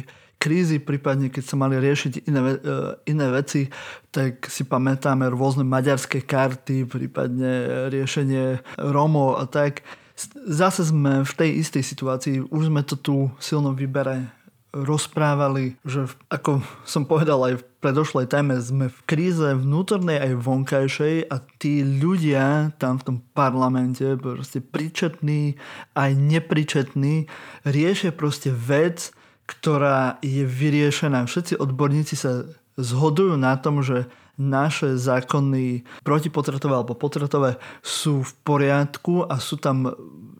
krízy, 0.41 0.81
prípadne 0.81 1.29
keď 1.29 1.43
sa 1.45 1.55
mali 1.59 1.77
riešiť 1.77 2.25
iné, 2.25 2.41
iné 3.05 3.27
veci, 3.29 3.69
tak 4.09 4.49
si 4.49 4.65
pamätáme 4.65 5.29
rôzne 5.29 5.61
maďarské 5.61 6.25
karty, 6.25 6.89
prípadne 6.89 7.85
riešenie 7.93 8.57
Rómov 8.81 9.37
a 9.37 9.45
tak. 9.45 9.85
Zase 10.49 10.89
sme 10.89 11.21
v 11.21 11.33
tej 11.37 11.61
istej 11.61 11.83
situácii, 11.85 12.35
už 12.49 12.73
sme 12.73 12.81
to 12.81 12.97
tu 12.97 13.29
silno 13.37 13.77
vybere 13.77 14.40
rozprávali, 14.71 15.75
že 15.83 16.07
ako 16.31 16.63
som 16.87 17.03
povedal 17.03 17.43
aj 17.43 17.53
v 17.59 17.67
predošlej 17.83 18.31
téme, 18.31 18.55
sme 18.63 18.87
v 18.87 18.99
kríze 19.03 19.43
vnútornej 19.43 20.19
aj 20.19 20.31
vonkajšej 20.39 21.15
a 21.27 21.35
tí 21.59 21.83
ľudia 21.83 22.71
tam 22.79 22.95
v 22.95 23.05
tom 23.05 23.17
parlamente, 23.35 24.15
proste 24.15 24.63
príčetní 24.63 25.59
aj 25.91 26.11
nepričetní, 26.15 27.27
riešia 27.67 28.15
proste 28.15 28.53
vec, 28.55 29.11
ktorá 29.43 30.21
je 30.23 30.47
vyriešená. 30.47 31.27
Všetci 31.27 31.59
odborníci 31.59 32.15
sa 32.15 32.47
zhodujú 32.79 33.35
na 33.35 33.59
tom, 33.59 33.83
že 33.83 34.07
naše 34.39 34.95
zákony 34.95 35.83
protipotratové 36.01 36.73
alebo 36.73 36.97
potratové 36.97 37.59
sú 37.83 38.23
v 38.23 38.31
poriadku 38.47 39.27
a 39.27 39.37
sú 39.37 39.59
tam 39.59 39.91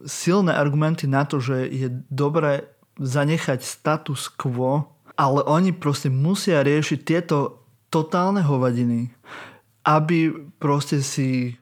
silné 0.08 0.56
argumenty 0.56 1.06
na 1.06 1.28
to, 1.28 1.38
že 1.38 1.70
je 1.70 1.88
dobré 2.10 2.66
zanechať 3.02 3.60
status 3.66 4.30
quo, 4.30 4.86
ale 5.18 5.42
oni 5.50 5.74
proste 5.74 6.08
musia 6.08 6.62
riešiť 6.62 7.00
tieto 7.02 7.66
totálne 7.90 8.46
hovadiny, 8.46 9.12
aby 9.84 10.32
proste 10.62 11.02
si 11.02 11.58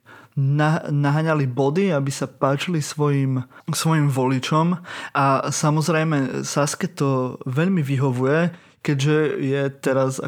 naháňali 0.88 1.50
body, 1.52 1.92
aby 1.92 2.12
sa 2.14 2.30
páčili 2.30 2.80
svojim, 2.80 3.44
svojim 3.72 4.08
voličom. 4.08 4.80
A 5.12 5.52
samozrejme 5.52 6.46
Saske 6.48 6.88
to 6.88 7.36
veľmi 7.44 7.84
vyhovuje, 7.84 8.69
keďže 8.80 9.18
je 9.44 9.62
teraz 9.84 10.24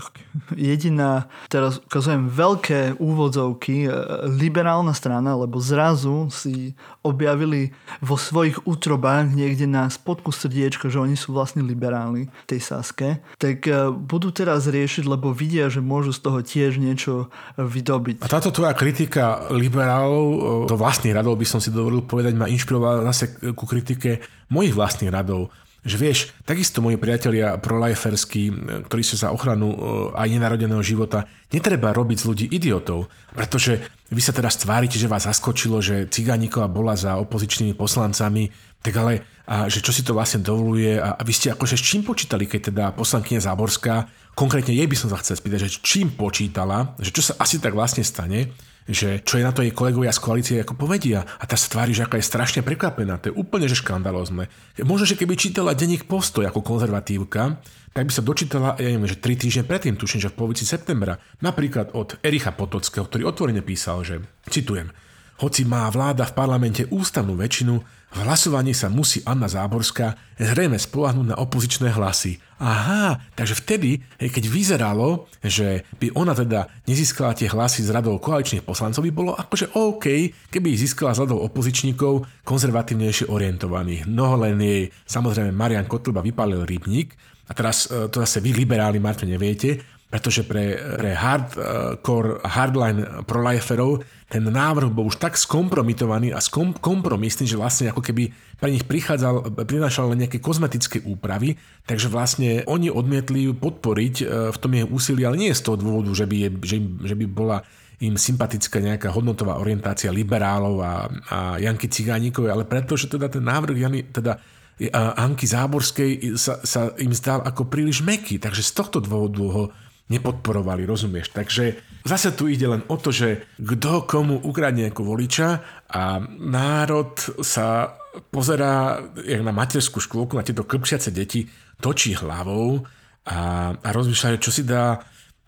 jediná, 0.56 1.32
teraz 1.48 1.80
ukazujem 1.80 2.28
veľké 2.28 3.00
úvodzovky, 3.00 3.88
e, 3.88 3.90
liberálna 4.28 4.92
strana, 4.92 5.40
lebo 5.40 5.64
zrazu 5.64 6.28
si 6.28 6.76
objavili 7.02 7.72
vo 8.04 8.20
svojich 8.20 8.68
útrobách 8.68 9.32
niekde 9.32 9.66
na 9.66 9.88
spodku 9.88 10.36
srdiečka, 10.36 10.92
že 10.92 11.00
oni 11.00 11.16
sú 11.16 11.32
vlastne 11.32 11.64
liberálni 11.64 12.28
tej 12.46 12.60
Saske, 12.60 13.24
tak 13.40 13.64
e, 13.66 13.88
budú 13.92 14.36
teraz 14.36 14.68
riešiť, 14.68 15.08
lebo 15.08 15.32
vidia, 15.32 15.72
že 15.72 15.80
môžu 15.80 16.12
z 16.12 16.20
toho 16.20 16.40
tiež 16.44 16.76
niečo 16.76 17.32
vydobiť. 17.56 18.24
A 18.24 18.28
táto 18.28 18.52
tvoja 18.52 18.76
kritika 18.76 19.48
liberálov, 19.48 20.68
to 20.68 20.76
vlastných 20.76 21.16
radov 21.16 21.40
by 21.40 21.48
som 21.48 21.64
si 21.64 21.72
dovolil 21.72 22.04
povedať, 22.04 22.36
ma 22.36 22.52
inšpirovala 22.52 23.08
zase 23.16 23.56
ku 23.56 23.64
kritike 23.64 24.20
mojich 24.52 24.76
vlastných 24.76 25.12
radov 25.12 25.50
že 25.82 25.98
vieš, 25.98 26.30
takisto 26.46 26.78
moji 26.78 27.02
priatelia 27.02 27.58
proliferskí, 27.58 28.54
ktorí 28.86 29.02
sú 29.02 29.18
za 29.18 29.34
ochranu 29.34 29.74
e, 29.74 29.78
aj 30.14 30.28
nenarodeného 30.30 30.86
života, 30.86 31.26
netreba 31.50 31.90
robiť 31.90 32.18
z 32.22 32.28
ľudí 32.30 32.46
idiotov, 32.54 33.10
pretože 33.34 33.82
vy 34.14 34.22
sa 34.22 34.30
teraz 34.30 34.62
stvárite, 34.62 35.02
že 35.02 35.10
vás 35.10 35.26
zaskočilo, 35.26 35.82
že 35.82 36.06
Cigánikova 36.06 36.70
bola 36.70 36.94
za 36.94 37.18
opozičnými 37.18 37.74
poslancami, 37.74 38.54
tak 38.86 38.94
ale 38.98 39.14
a 39.52 39.68
že 39.68 39.84
čo 39.84 39.92
si 39.92 40.06
to 40.06 40.16
vlastne 40.16 40.46
dovoluje 40.46 40.96
a, 40.96 41.18
a 41.18 41.22
vy 41.26 41.34
ste 41.34 41.52
akože 41.52 41.76
s 41.76 41.84
čím 41.84 42.08
počítali, 42.08 42.48
keď 42.48 42.62
teda 42.72 42.86
poslankyňa 42.96 43.42
Záborská, 43.44 43.96
konkrétne 44.38 44.72
jej 44.72 44.88
by 44.88 44.96
som 44.96 45.10
sa 45.12 45.20
chcel 45.20 45.36
spýtať, 45.36 45.60
že 45.66 45.82
čím 45.84 46.08
počítala, 46.14 46.96
že 47.02 47.12
čo 47.12 47.20
sa 47.20 47.34
asi 47.36 47.60
tak 47.60 47.76
vlastne 47.76 48.06
stane, 48.06 48.54
že 48.90 49.22
čo 49.22 49.38
je 49.38 49.46
na 49.46 49.54
to 49.54 49.62
jej 49.62 49.74
kolegovia 49.74 50.14
z 50.14 50.24
koalície 50.24 50.58
ako 50.62 50.74
povedia. 50.74 51.22
A 51.22 51.44
tá 51.46 51.54
sa 51.54 51.70
tvári, 51.70 51.94
že 51.94 52.06
aká 52.06 52.18
je 52.18 52.26
strašne 52.26 52.62
prekvapená. 52.66 53.22
To 53.22 53.30
je 53.30 53.38
úplne 53.38 53.70
že 53.70 53.78
škandalozne. 53.78 54.50
Možno, 54.82 55.06
že 55.06 55.18
keby 55.18 55.38
čítala 55.38 55.78
denník 55.78 56.10
postoj 56.10 56.50
ako 56.50 56.66
konzervatívka, 56.66 57.62
tak 57.92 58.08
by 58.08 58.12
sa 58.16 58.24
dočítala, 58.24 58.80
ja 58.80 58.88
neviem, 58.88 59.12
že 59.12 59.20
tri 59.20 59.36
týždne 59.36 59.68
predtým, 59.68 60.00
tuším, 60.00 60.24
že 60.24 60.32
v 60.32 60.38
polovici 60.40 60.64
septembra, 60.64 61.20
napríklad 61.44 61.92
od 61.92 62.16
Ericha 62.24 62.56
Potockého, 62.56 63.04
ktorý 63.04 63.28
otvorene 63.28 63.60
písal, 63.60 64.08
že, 64.08 64.24
citujem, 64.48 64.96
hoci 65.44 65.68
má 65.68 65.90
vláda 65.92 66.24
v 66.24 66.38
parlamente 66.38 66.88
ústavnú 66.88 67.36
väčšinu, 67.36 68.01
v 68.12 68.28
hlasovaní 68.28 68.76
sa 68.76 68.92
musí 68.92 69.24
Anna 69.24 69.48
Záborská 69.48 70.20
zrejme 70.36 70.76
spolahnúť 70.76 71.32
na 71.32 71.40
opozičné 71.40 71.96
hlasy. 71.96 72.44
Aha, 72.60 73.24
takže 73.40 73.56
vtedy, 73.64 74.04
keď 74.20 74.44
vyzeralo, 74.52 75.32
že 75.40 75.88
by 75.96 76.12
ona 76.20 76.36
teda 76.36 76.68
nezískala 76.84 77.32
tie 77.32 77.48
hlasy 77.48 77.88
z 77.88 77.90
radov 77.96 78.20
koaličných 78.20 78.68
poslancov, 78.68 79.08
by 79.08 79.14
bolo 79.16 79.32
akože 79.32 79.80
OK, 79.80 80.28
keby 80.52 80.76
ich 80.76 80.84
získala 80.84 81.16
z 81.16 81.24
radov 81.24 81.40
opozičníkov 81.48 82.44
konzervatívnejšie 82.44 83.32
orientovaných. 83.32 84.04
No 84.12 84.36
len 84.36 84.60
jej 84.60 84.92
samozrejme 85.08 85.56
Marian 85.56 85.88
Kotlba 85.88 86.20
vypálil 86.20 86.68
rybník, 86.68 87.16
a 87.48 87.52
teraz 87.52 87.92
e, 87.92 88.08
to 88.08 88.24
zase 88.24 88.40
vy 88.40 88.56
liberáli, 88.56 89.04
Marto, 89.04 89.28
neviete, 89.28 89.91
pretože 90.12 90.44
pre, 90.44 90.76
pre 91.00 91.16
hardcore, 91.16 92.44
hardline 92.44 93.24
proliferov 93.24 94.04
ten 94.28 94.44
návrh 94.44 94.92
bol 94.92 95.08
už 95.08 95.24
tak 95.24 95.40
skompromitovaný 95.40 96.36
a 96.36 96.44
skom, 96.44 96.76
kompromisný, 96.76 97.48
že 97.48 97.56
vlastne 97.56 97.96
ako 97.96 98.04
keby 98.04 98.32
pre 98.60 98.76
nich 98.76 98.84
prichádzal, 98.84 99.56
prinášal 99.64 100.12
len 100.12 100.28
nejaké 100.28 100.44
kozmetické 100.44 101.00
úpravy, 101.08 101.56
takže 101.88 102.12
vlastne 102.12 102.68
oni 102.68 102.92
odmietli 102.92 103.48
podporiť 103.56 104.16
e, 104.20 104.26
v 104.52 104.58
tom 104.60 104.72
jeho 104.76 104.88
úsilí, 104.92 105.24
ale 105.24 105.40
nie 105.40 105.56
z 105.56 105.64
toho 105.64 105.80
dôvodu, 105.80 106.12
že 106.12 106.28
by, 106.28 106.36
je, 106.36 106.50
že, 106.64 106.78
že 107.08 107.16
by 107.16 107.26
bola 107.32 107.64
im 108.04 108.20
sympatická 108.20 108.84
nejaká 108.84 109.14
hodnotová 109.16 109.62
orientácia 109.62 110.12
liberálov 110.12 110.76
a, 110.84 111.08
a 111.32 111.38
Janky 111.62 111.88
Cigánikov, 111.88 112.52
ale 112.52 112.68
preto, 112.68 113.00
že 113.00 113.08
teda 113.08 113.32
ten 113.32 113.46
návrh 113.48 113.78
Jany, 113.80 114.00
teda 114.12 114.42
Anky 114.90 115.46
Záborskej 115.46 116.34
sa, 116.42 116.58
sa 116.66 116.90
im 116.98 117.14
zdal 117.14 117.46
ako 117.46 117.70
príliš 117.70 118.02
meký, 118.02 118.42
takže 118.42 118.66
z 118.66 118.72
tohto 118.74 118.98
dôvodu 118.98 119.44
ho 119.46 119.64
nepodporovali, 120.12 120.84
rozumieš? 120.84 121.32
Takže 121.32 121.80
zase 122.04 122.36
tu 122.36 122.52
ide 122.52 122.68
len 122.68 122.84
o 122.92 123.00
to, 123.00 123.16
že 123.16 123.48
kto 123.56 124.04
komu 124.04 124.44
ukradne 124.44 124.92
ako 124.92 125.16
voliča 125.16 125.50
a 125.88 126.20
národ 126.38 127.16
sa 127.40 127.96
pozerá 128.28 129.00
jak 129.24 129.40
na 129.40 129.56
materskú 129.56 130.04
škôlku, 130.04 130.36
na 130.36 130.44
tieto 130.44 130.68
klpšiace 130.68 131.16
deti, 131.16 131.48
točí 131.80 132.12
hlavou 132.20 132.84
a, 133.24 133.72
a 133.72 133.90
rozmýšľa, 133.96 134.44
čo 134.44 134.52
si 134.52 134.68
dá 134.68 135.00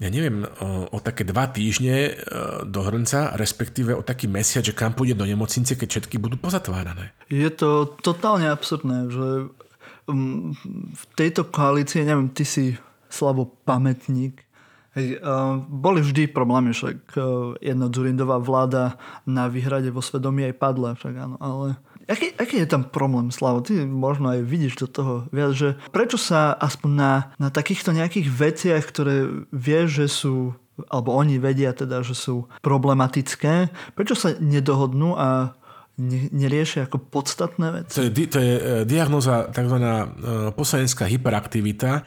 ja 0.02 0.10
neviem, 0.12 0.44
o, 0.44 0.90
o 0.92 0.98
také 1.00 1.24
dva 1.24 1.48
týždne 1.48 2.12
e, 2.12 2.14
do 2.68 2.82
hrnca, 2.84 3.40
respektíve 3.40 3.96
o 3.96 4.04
taký 4.04 4.28
mesiac, 4.28 4.60
že 4.60 4.76
kam 4.76 4.92
pôjde 4.92 5.16
do 5.16 5.24
nemocnice, 5.24 5.80
keď 5.80 5.88
všetky 5.88 6.20
budú 6.20 6.36
pozatvárané. 6.36 7.16
Je 7.32 7.48
to 7.48 7.96
totálne 8.04 8.52
absurdné, 8.52 9.08
že 9.08 9.28
mm, 10.12 10.60
v 10.92 11.04
tejto 11.16 11.48
koalícii, 11.48 12.04
neviem, 12.04 12.28
ty 12.36 12.44
si 12.44 12.76
slabo 13.08 13.48
pamätník, 13.64 14.43
Hej, 14.94 15.18
uh, 15.26 15.58
boli 15.66 16.06
vždy 16.06 16.30
problémy, 16.30 16.70
však 16.70 17.18
uh, 17.18 17.58
jedna 17.58 17.90
Dzurindová 17.90 18.38
vláda 18.38 19.02
na 19.26 19.50
výhrade 19.50 19.90
vo 19.90 20.06
svedomí 20.06 20.46
aj 20.46 20.56
padla, 20.62 20.94
však 20.94 21.14
áno, 21.18 21.36
ale 21.42 21.82
aký, 22.06 22.38
aký 22.38 22.56
je 22.62 22.70
tam 22.70 22.86
problém, 22.86 23.34
Slavo? 23.34 23.66
Ty 23.66 23.90
možno 23.90 24.38
aj 24.38 24.46
vidíš 24.46 24.86
do 24.86 24.88
toho 24.88 25.14
viac, 25.34 25.58
že 25.58 25.82
prečo 25.90 26.22
sa 26.22 26.54
aspoň 26.54 26.92
na, 26.94 27.14
na 27.42 27.50
takýchto 27.50 27.90
nejakých 27.90 28.28
veciach, 28.30 28.84
ktoré 28.86 29.26
vieš, 29.50 30.06
že 30.06 30.08
sú 30.10 30.36
alebo 30.90 31.14
oni 31.14 31.38
vedia 31.38 31.70
teda, 31.70 32.02
že 32.02 32.18
sú 32.18 32.50
problematické, 32.66 33.70
prečo 33.94 34.18
sa 34.18 34.34
nedohodnú 34.42 35.14
a 35.14 35.54
ne, 36.02 36.34
neriešia 36.34 36.90
ako 36.90 36.98
podstatné 37.14 37.68
veci? 37.82 37.96
To 37.98 38.02
je, 38.10 38.12
to 38.26 38.40
je 38.42 38.54
e, 38.58 38.62
diagnoza 38.90 39.54
tzv. 39.54 39.78
Poslanecká 40.58 41.06
hyperaktivita, 41.06 42.02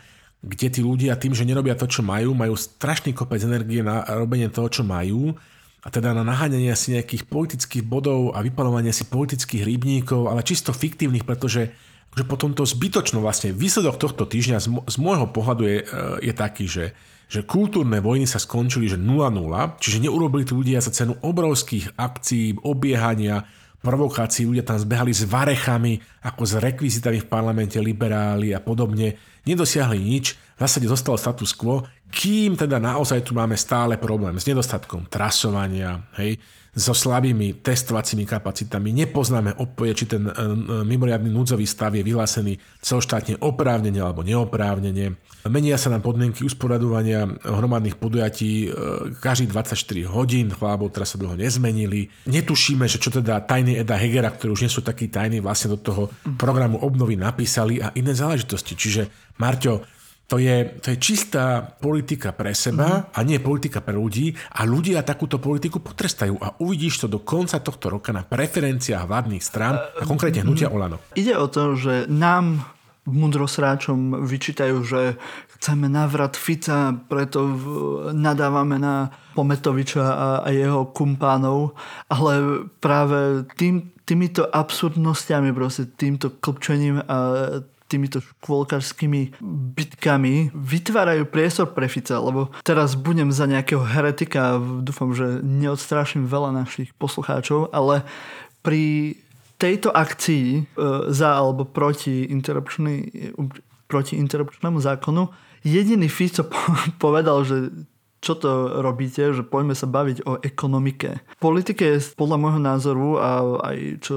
kde 0.46 0.66
tí 0.70 0.80
ľudia 0.80 1.18
tým, 1.18 1.34
že 1.34 1.42
nerobia 1.42 1.74
to, 1.74 1.90
čo 1.90 2.06
majú, 2.06 2.30
majú 2.30 2.54
strašný 2.54 3.10
kopec 3.10 3.42
energie 3.42 3.82
na 3.82 4.06
robenie 4.06 4.46
toho, 4.46 4.70
čo 4.70 4.86
majú. 4.86 5.34
A 5.82 5.90
teda 5.90 6.14
na 6.14 6.22
naháňanie 6.22 6.70
si 6.78 6.94
nejakých 6.94 7.26
politických 7.26 7.82
bodov 7.82 8.34
a 8.34 8.42
vypalovanie 8.42 8.94
si 8.94 9.06
politických 9.06 9.66
rybníkov, 9.66 10.30
ale 10.30 10.46
čisto 10.46 10.70
fiktívnych, 10.70 11.26
pretože 11.26 11.74
že 12.16 12.24
potom 12.24 12.56
to 12.56 12.64
zbytočno 12.64 13.20
vlastne 13.20 13.52
výsledok 13.52 14.00
tohto 14.00 14.24
týždňa 14.24 14.58
z, 14.64 14.96
môjho 14.96 15.28
pohľadu 15.28 15.62
je, 15.68 15.78
e, 15.84 15.86
je 16.24 16.32
taký, 16.32 16.64
že, 16.64 16.96
že 17.28 17.44
kultúrne 17.44 18.00
vojny 18.00 18.24
sa 18.24 18.40
skončili 18.40 18.88
že 18.88 18.96
0-0, 18.96 19.36
čiže 19.76 20.00
neurobili 20.00 20.48
tí 20.48 20.56
ľudia 20.56 20.80
za 20.80 20.96
cenu 20.96 21.12
obrovských 21.20 21.92
akcií, 22.00 22.56
obiehania, 22.64 23.44
provokácií, 23.84 24.48
ľudia 24.48 24.64
tam 24.64 24.80
zbehali 24.80 25.12
s 25.12 25.28
varechami, 25.28 26.00
ako 26.24 26.42
s 26.42 26.52
rekvizitami 26.56 27.20
v 27.20 27.28
parlamente, 27.28 27.76
liberáli 27.76 28.56
a 28.56 28.64
podobne 28.64 29.14
nedosiahli 29.46 30.02
nič, 30.02 30.34
v 30.56 30.60
zásade 30.60 30.90
zostal 30.90 31.14
status 31.16 31.54
quo, 31.54 31.86
kým 32.10 32.58
teda 32.58 32.82
naozaj 32.82 33.22
tu 33.22 33.32
máme 33.32 33.54
stále 33.54 33.96
problém 33.96 34.34
s 34.36 34.48
nedostatkom 34.48 35.06
trasovania, 35.06 36.10
hej, 36.18 36.36
so 36.76 36.92
slabými 36.92 37.64
testovacími 37.64 38.28
kapacitami. 38.28 38.92
Nepoznáme 38.92 39.56
odpoje, 39.56 40.04
či 40.04 40.04
ten 40.12 40.28
e, 40.28 40.32
e, 40.32 40.44
mimoriadný 40.84 41.32
núdzový 41.32 41.64
stav 41.64 41.96
je 41.96 42.04
vyhlásený 42.04 42.60
celoštátne 42.84 43.40
oprávnenie 43.40 44.04
alebo 44.04 44.20
neoprávnenie. 44.20 45.16
Menia 45.48 45.80
sa 45.80 45.88
nám 45.88 46.04
podmienky 46.04 46.44
usporadovania 46.44 47.24
hromadných 47.48 47.96
podujatí 47.96 48.68
e, 48.68 48.76
každých 49.16 49.56
24 49.56 50.04
hodín, 50.12 50.52
chvála 50.52 50.76
teraz 50.92 51.16
sa 51.16 51.18
dlho 51.18 51.40
nezmenili. 51.40 52.12
Netušíme, 52.28 52.84
že 52.84 53.00
čo 53.00 53.08
teda 53.08 53.40
tajný 53.48 53.80
Eda 53.80 53.96
Hegera, 53.96 54.28
ktorí 54.28 54.52
už 54.52 54.68
nie 54.68 54.72
sú 54.72 54.84
takí 54.84 55.08
tajní, 55.08 55.40
vlastne 55.40 55.72
do 55.72 55.80
toho 55.80 56.12
programu 56.36 56.76
obnovy 56.84 57.16
napísali 57.16 57.80
a 57.80 57.88
iné 57.96 58.12
záležitosti. 58.12 58.76
Čiže 58.76 59.08
Marťo, 59.40 59.95
to 60.26 60.42
je, 60.42 60.82
to 60.82 60.90
je 60.90 60.98
čistá 60.98 61.62
politika 61.62 62.34
pre 62.34 62.50
seba 62.50 62.86
mm-hmm. 62.86 63.14
a 63.14 63.18
nie 63.22 63.38
politika 63.38 63.78
pre 63.78 63.94
ľudí 63.94 64.34
a 64.58 64.66
ľudia 64.66 65.06
takúto 65.06 65.38
politiku 65.38 65.78
potrestajú 65.78 66.34
a 66.42 66.58
uvidíš 66.58 67.06
to 67.06 67.06
do 67.06 67.22
konca 67.22 67.62
tohto 67.62 67.86
roka 67.86 68.10
na 68.10 68.26
preferenciách 68.26 69.06
vládnych 69.06 69.42
strán 69.42 69.78
a 69.78 70.02
konkrétne 70.02 70.42
hnutia 70.42 70.66
Olano. 70.74 70.98
Ide 71.14 71.38
o 71.38 71.46
to, 71.46 71.78
že 71.78 72.10
nám 72.10 72.66
mudrosráčom 73.06 74.26
vyčítajú, 74.26 74.82
že 74.82 75.14
chceme 75.56 75.86
návrat 75.86 76.34
Fica, 76.34 76.90
preto 77.06 77.46
nadávame 78.10 78.82
na 78.82 79.14
Pometoviča 79.38 80.02
a, 80.02 80.28
a 80.42 80.48
jeho 80.50 80.90
kumpánov, 80.90 81.78
ale 82.10 82.66
práve 82.82 83.46
tým, 83.54 83.94
týmito 84.02 84.42
absurdnosťami, 84.50 85.54
proste 85.54 85.86
týmto 85.86 86.34
klpčením 86.34 86.98
a 87.06 87.18
týmito 87.86 88.18
škôlkarskými 88.18 89.38
bitkami 89.78 90.50
vytvárajú 90.52 91.26
priestor 91.30 91.70
pre 91.70 91.86
Fica, 91.86 92.18
lebo 92.18 92.50
teraz 92.66 92.98
budem 92.98 93.30
za 93.30 93.46
nejakého 93.46 93.82
heretika, 93.86 94.58
dúfam, 94.58 95.14
že 95.14 95.40
neodstrášim 95.42 96.26
veľa 96.26 96.66
našich 96.66 96.90
poslucháčov, 96.98 97.70
ale 97.70 98.02
pri 98.60 99.14
tejto 99.56 99.94
akcii 99.94 100.46
e, 100.52 100.60
za 101.14 101.30
alebo 101.38 101.64
proti, 101.64 102.26
proti 103.86 104.14
interrupčnému 104.18 104.78
zákonu 104.82 105.30
jediný 105.66 106.06
Fico 106.06 106.46
povedal, 107.02 107.42
že 107.42 107.70
čo 108.22 108.34
to 108.34 108.82
robíte, 108.82 109.30
že 109.30 109.46
poďme 109.46 109.78
sa 109.78 109.86
baviť 109.86 110.26
o 110.26 110.42
ekonomike. 110.42 111.22
V 111.22 111.36
politike 111.38 111.84
je 111.94 112.10
podľa 112.18 112.38
môjho 112.42 112.60
názoru 112.62 113.08
a 113.22 113.30
aj 113.70 113.78
čo 114.02 114.16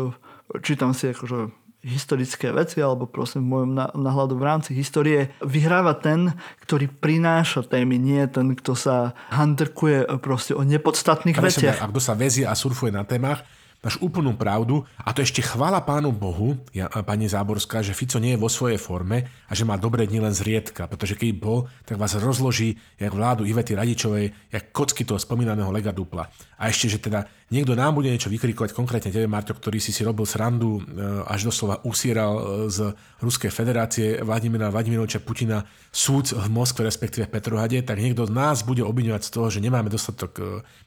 čítam 0.66 0.98
si 0.98 1.14
akože 1.14 1.59
historické 1.80 2.52
veci, 2.52 2.84
alebo 2.84 3.08
prosím 3.08 3.48
v 3.48 3.52
môjom 3.56 3.72
nahľadu 3.96 4.36
v 4.36 4.44
rámci 4.44 4.72
histórie, 4.76 5.32
vyhráva 5.40 5.96
ten, 5.96 6.36
ktorý 6.64 6.92
prináša 6.92 7.64
témy, 7.64 7.96
nie 7.96 8.24
ten, 8.28 8.52
kto 8.52 8.76
sa 8.76 9.16
handrkuje 9.32 10.20
proste 10.20 10.52
o 10.52 10.64
nepodstatných 10.68 11.40
Presne, 11.40 11.72
veciach. 11.72 11.80
A 11.80 11.88
kto 11.88 12.02
sa 12.04 12.20
vezie 12.20 12.44
a 12.44 12.52
surfuje 12.52 12.92
na 12.92 13.08
témach, 13.08 13.48
máš 13.80 13.96
úplnú 14.04 14.36
pravdu 14.36 14.84
a 15.00 15.16
to 15.16 15.24
ešte 15.24 15.40
chvála 15.40 15.80
pánu 15.80 16.12
Bohu, 16.12 16.60
ja, 16.76 16.92
pani 16.92 17.32
Záborská, 17.32 17.80
že 17.80 17.96
Fico 17.96 18.20
nie 18.20 18.36
je 18.36 18.44
vo 18.44 18.52
svojej 18.52 18.76
forme 18.76 19.32
a 19.48 19.56
že 19.56 19.64
má 19.64 19.80
dobré 19.80 20.04
dni 20.04 20.20
len 20.20 20.36
zriedka, 20.36 20.84
pretože 20.84 21.16
keď 21.16 21.32
bol, 21.40 21.64
tak 21.88 21.96
vás 21.96 22.12
rozloží 22.20 22.76
jak 23.00 23.16
vládu 23.16 23.48
Ivety 23.48 23.80
Radičovej, 23.80 24.36
jak 24.52 24.76
kocky 24.76 25.08
toho 25.08 25.16
spomínaného 25.16 25.72
Lega 25.72 25.96
Dupla. 25.96 26.28
A 26.60 26.68
ešte, 26.68 26.92
že 26.92 27.00
teda 27.00 27.24
niekto 27.50 27.74
nám 27.74 27.98
bude 27.98 28.10
niečo 28.10 28.30
vykrikovať, 28.30 28.72
konkrétne 28.74 29.10
tebe, 29.10 29.26
Marťo, 29.26 29.58
ktorý 29.58 29.82
si 29.82 29.90
si 29.90 30.06
robil 30.06 30.26
srandu, 30.30 30.80
e, 30.80 30.82
až 31.26 31.50
doslova 31.50 31.82
usieral 31.86 32.34
e, 32.38 32.44
z 32.70 32.94
Ruskej 33.22 33.50
federácie 33.50 34.22
Vladimira 34.22 34.70
Vladimiroviča 34.70 35.22
Putina 35.22 35.66
súd 35.90 36.32
v 36.34 36.48
Moskve, 36.48 36.86
respektíve 36.86 37.26
v 37.26 37.34
Petrohade, 37.34 37.82
tak 37.82 37.98
niekto 37.98 38.30
z 38.30 38.32
nás 38.34 38.62
bude 38.62 38.86
obviňovať 38.86 39.22
z 39.26 39.30
toho, 39.34 39.48
že 39.50 39.60
nemáme 39.60 39.90
dostatok, 39.90 40.32
e, 40.38 40.44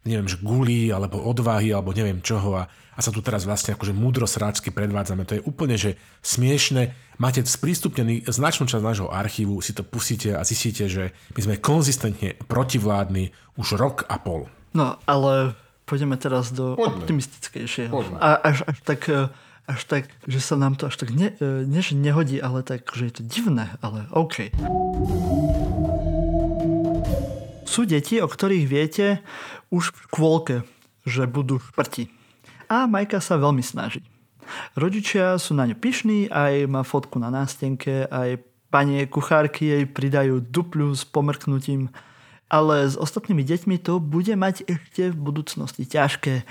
neviem, 0.06 0.30
že 0.30 0.38
gulí, 0.38 0.94
alebo 0.94 1.18
odvahy, 1.18 1.74
alebo 1.74 1.90
neviem 1.90 2.22
čoho 2.22 2.54
a, 2.54 2.70
a 2.70 3.00
sa 3.02 3.10
tu 3.10 3.18
teraz 3.20 3.42
vlastne 3.42 3.74
akože 3.74 3.90
múdro 3.90 4.24
sráčky 4.30 4.70
predvádzame. 4.70 5.26
To 5.26 5.36
je 5.38 5.46
úplne, 5.46 5.74
že 5.74 5.98
smiešne. 6.22 6.94
Máte 7.18 7.42
sprístupnený 7.42 8.26
značnú 8.30 8.70
časť 8.70 8.82
nášho 8.82 9.08
archívu, 9.10 9.58
si 9.58 9.74
to 9.74 9.82
pustíte 9.82 10.34
a 10.34 10.42
zistíte, 10.46 10.86
že 10.86 11.10
my 11.34 11.40
sme 11.42 11.54
konzistentne 11.58 12.38
protivládni 12.46 13.34
už 13.58 13.78
rok 13.78 14.06
a 14.06 14.16
pol. 14.22 14.46
No, 14.72 14.96
ale 15.04 15.52
Poďme 15.84 16.16
teraz 16.16 16.54
do 16.54 16.78
Poďme. 16.78 17.02
optimistickejšieho. 17.02 17.92
Poďme. 17.92 18.16
A 18.22 18.38
až, 18.38 18.64
až 18.66 18.78
tak 18.86 19.02
až 19.62 19.86
tak, 19.86 20.10
že 20.26 20.42
sa 20.42 20.58
nám 20.58 20.74
to 20.74 20.90
až 20.90 20.98
tak 20.98 21.14
ne, 21.14 21.30
e, 21.38 21.62
ne, 21.62 21.82
nehodí, 21.94 22.42
ale 22.42 22.66
tak, 22.66 22.82
že 22.92 23.08
je 23.08 23.12
to 23.14 23.22
divné, 23.22 23.70
ale 23.78 24.10
OK. 24.10 24.50
Sú 27.62 27.86
deti, 27.86 28.18
o 28.18 28.28
ktorých 28.28 28.66
viete 28.66 29.22
už 29.70 29.94
v 29.94 29.98
škôlke, 30.10 30.56
že 31.06 31.30
budú 31.30 31.62
šprti. 31.62 32.10
A 32.68 32.90
Majka 32.90 33.22
sa 33.22 33.38
veľmi 33.38 33.62
snaží. 33.62 34.02
Rodičia 34.74 35.38
sú 35.38 35.54
na 35.54 35.64
ňu 35.64 35.78
pyšní, 35.78 36.28
aj 36.28 36.66
má 36.68 36.82
fotku 36.82 37.16
na 37.22 37.30
nástenke, 37.30 38.10
aj 38.10 38.42
panie 38.68 39.06
kuchárky 39.06 39.68
jej 39.70 39.84
pridajú 39.86 40.42
dupľu 40.42 40.92
s 40.92 41.06
pomrknutím, 41.06 41.88
ale 42.52 42.84
s 42.84 43.00
ostatnými 43.00 43.40
deťmi 43.40 43.80
to 43.80 43.96
bude 43.96 44.28
mať 44.36 44.68
ešte 44.68 45.08
v 45.08 45.16
budúcnosti 45.16 45.88
ťažké, 45.88 46.44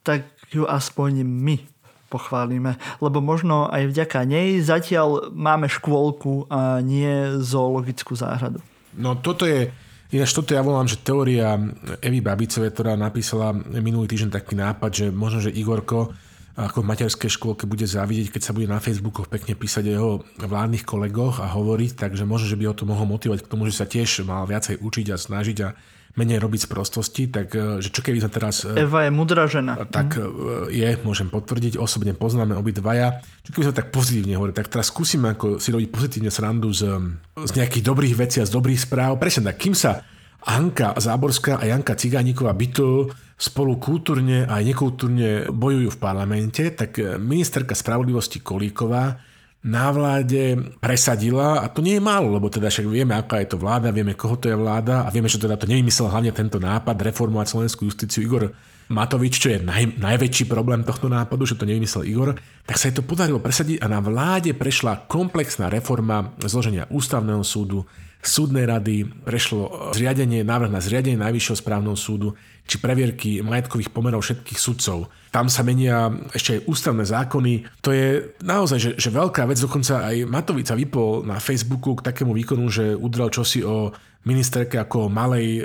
tak 0.00 0.24
ju 0.48 0.64
aspoň 0.64 1.20
my 1.28 1.60
pochválime, 2.08 2.76
lebo 3.00 3.24
možno 3.24 3.68
aj 3.72 3.88
vďaka 3.88 4.24
nej 4.28 4.60
zatiaľ 4.60 5.32
máme 5.32 5.68
škôlku 5.68 6.48
a 6.48 6.80
nie 6.84 7.40
zoologickú 7.40 8.12
záhradu. 8.16 8.60
No 8.92 9.16
toto 9.16 9.48
je, 9.48 9.72
ináč 10.12 10.36
toto 10.36 10.52
ja 10.52 10.60
volám, 10.60 10.84
že 10.84 11.00
teória 11.00 11.56
Evy 12.04 12.20
Babicovej, 12.20 12.72
ktorá 12.72 12.92
napísala 13.00 13.56
minulý 13.56 14.12
týždeň 14.12 14.28
taký 14.28 14.56
nápad, 14.56 14.90
že 14.92 15.06
možno, 15.08 15.40
že 15.40 15.56
Igorko 15.56 16.12
ako 16.52 16.84
v 16.84 16.88
materskej 16.92 17.30
škôlke 17.32 17.64
bude 17.64 17.88
závidieť, 17.88 18.28
keď 18.28 18.42
sa 18.44 18.52
bude 18.52 18.68
na 18.68 18.76
Facebookoch 18.76 19.32
pekne 19.32 19.56
písať 19.56 19.84
o 19.88 19.92
jeho 19.92 20.12
vládnych 20.36 20.84
kolegoch 20.84 21.40
a 21.40 21.48
hovoriť, 21.48 21.96
takže 21.96 22.28
možno, 22.28 22.52
že 22.52 22.58
by 22.60 22.64
ho 22.68 22.74
to 22.76 22.84
mohol 22.84 23.08
motivovať 23.08 23.40
k 23.44 23.50
tomu, 23.50 23.64
že 23.64 23.80
sa 23.80 23.88
tiež 23.88 24.28
mal 24.28 24.44
viacej 24.44 24.84
učiť 24.84 25.06
a 25.12 25.16
snažiť 25.16 25.58
a 25.64 25.68
menej 26.12 26.44
robiť 26.44 26.68
z 26.68 26.68
prostosti, 26.68 27.24
tak 27.24 27.56
e, 27.56 27.80
že 27.80 27.88
čo 27.88 28.04
keby 28.04 28.20
sme 28.20 28.28
teraz... 28.28 28.68
E, 28.68 28.84
Eva 28.84 29.08
je 29.08 29.12
mudrá 29.16 29.48
žena. 29.48 29.80
Tak 29.80 30.20
mm. 30.20 30.68
je, 30.68 30.88
môžem 31.08 31.32
potvrdiť, 31.32 31.80
osobne 31.80 32.12
poznáme 32.12 32.52
obidvaja. 32.52 33.24
Čo 33.48 33.56
keby 33.56 33.64
sme 33.72 33.78
tak 33.80 33.88
pozitívne 33.88 34.36
hovorili, 34.36 34.52
tak 34.52 34.68
teraz 34.68 34.92
skúsime 34.92 35.32
ako 35.32 35.56
si 35.56 35.72
robiť 35.72 35.88
pozitívne 35.88 36.28
srandu 36.28 36.68
z, 36.68 36.84
z 37.32 37.50
nejakých 37.56 37.84
dobrých 37.88 38.14
vecí 38.28 38.44
a 38.44 38.48
z 38.48 38.52
dobrých 38.52 38.84
správ. 38.84 39.16
Presne 39.16 39.48
tak, 39.48 39.56
kým 39.56 39.72
sa 39.72 40.04
Anka 40.46 40.94
Záborská 40.98 41.62
a 41.62 41.64
Janka 41.68 41.94
Cigániková 41.94 42.52
byto 42.52 43.10
spolu 43.38 43.78
kultúrne 43.78 44.46
a 44.46 44.62
nekultúrne 44.62 45.50
bojujú 45.50 45.88
v 45.94 46.00
parlamente, 46.02 46.62
tak 46.74 46.98
ministerka 47.18 47.74
spravodlivosti 47.74 48.38
Kolíková 48.38 49.18
na 49.62 49.94
vláde 49.94 50.58
presadila, 50.82 51.62
a 51.62 51.70
to 51.70 51.86
nie 51.86 51.98
je 51.98 52.02
málo, 52.02 52.34
lebo 52.34 52.50
teda 52.50 52.66
však 52.66 52.86
vieme, 52.90 53.14
aká 53.14 53.38
je 53.38 53.54
to 53.54 53.62
vláda, 53.62 53.94
vieme, 53.94 54.18
koho 54.18 54.34
to 54.34 54.50
je 54.50 54.58
vláda 54.58 55.06
a 55.06 55.08
vieme, 55.14 55.30
že 55.30 55.38
teda 55.38 55.54
to 55.54 55.70
nevymyslel 55.70 56.10
hlavne 56.10 56.34
tento 56.34 56.58
nápad 56.58 56.98
reformovať 56.98 57.46
slovenskú 57.46 57.86
justíciu 57.86 58.26
Igor 58.26 58.50
Matovič, 58.90 59.38
čo 59.38 59.54
je 59.54 59.58
naj, 59.62 60.02
najväčší 60.02 60.50
problém 60.50 60.82
tohto 60.82 61.06
nápadu, 61.06 61.46
že 61.46 61.54
to 61.54 61.62
nevymyslel 61.62 62.02
Igor, 62.02 62.34
tak 62.66 62.74
sa 62.74 62.90
jej 62.90 62.98
to 62.98 63.06
podarilo 63.06 63.38
presadiť 63.38 63.78
a 63.78 63.86
na 63.86 64.02
vláde 64.02 64.50
prešla 64.50 65.06
komplexná 65.06 65.70
reforma 65.70 66.34
zloženia 66.42 66.90
ústavného 66.90 67.46
súdu, 67.46 67.86
súdnej 68.22 68.70
rady, 68.70 69.02
prešlo 69.26 69.90
zriadenie, 69.98 70.46
návrh 70.46 70.70
na 70.70 70.78
zriadenie 70.78 71.18
Najvyššieho 71.18 71.58
správneho 71.58 71.98
súdu, 71.98 72.38
či 72.62 72.78
previerky 72.78 73.42
majetkových 73.42 73.90
pomerov 73.90 74.22
všetkých 74.22 74.58
sudcov. 74.62 75.10
Tam 75.34 75.50
sa 75.50 75.66
menia 75.66 76.06
ešte 76.30 76.62
aj 76.62 76.64
ústavné 76.70 77.02
zákony. 77.02 77.82
To 77.82 77.90
je 77.90 78.38
naozaj 78.46 78.78
že, 78.78 78.90
že 78.94 79.10
veľká 79.10 79.42
vec. 79.50 79.58
Dokonca 79.58 80.06
aj 80.06 80.30
Matovica 80.30 80.78
vypol 80.78 81.26
na 81.26 81.42
Facebooku 81.42 81.98
k 81.98 82.06
takému 82.06 82.30
výkonu, 82.30 82.70
že 82.70 82.94
udrel 82.94 83.34
čosi 83.34 83.66
o 83.66 83.90
ministerke 84.22 84.78
ako 84.78 85.10
o 85.10 85.12
malej 85.12 85.48
e, 85.58 85.62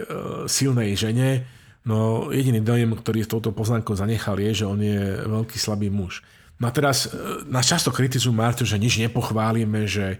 silnej 0.49 0.97
žene. 0.97 1.45
No 1.85 2.27
jediný 2.33 2.65
dojem, 2.65 2.89
ktorý 2.97 3.21
s 3.21 3.29
touto 3.29 3.53
poznámkou 3.53 3.93
zanechal, 3.93 4.41
je, 4.41 4.65
že 4.65 4.65
on 4.65 4.81
je 4.81 5.21
veľký 5.29 5.61
slabý 5.61 5.93
muž. 5.93 6.25
No 6.57 6.65
a 6.65 6.73
teraz 6.73 7.05
e, 7.05 7.45
nás 7.53 7.69
často 7.69 7.93
kritizujú 7.93 8.33
Marto, 8.33 8.65
že 8.65 8.81
nič 8.81 8.97
nepochválime, 8.97 9.85
že 9.85 10.17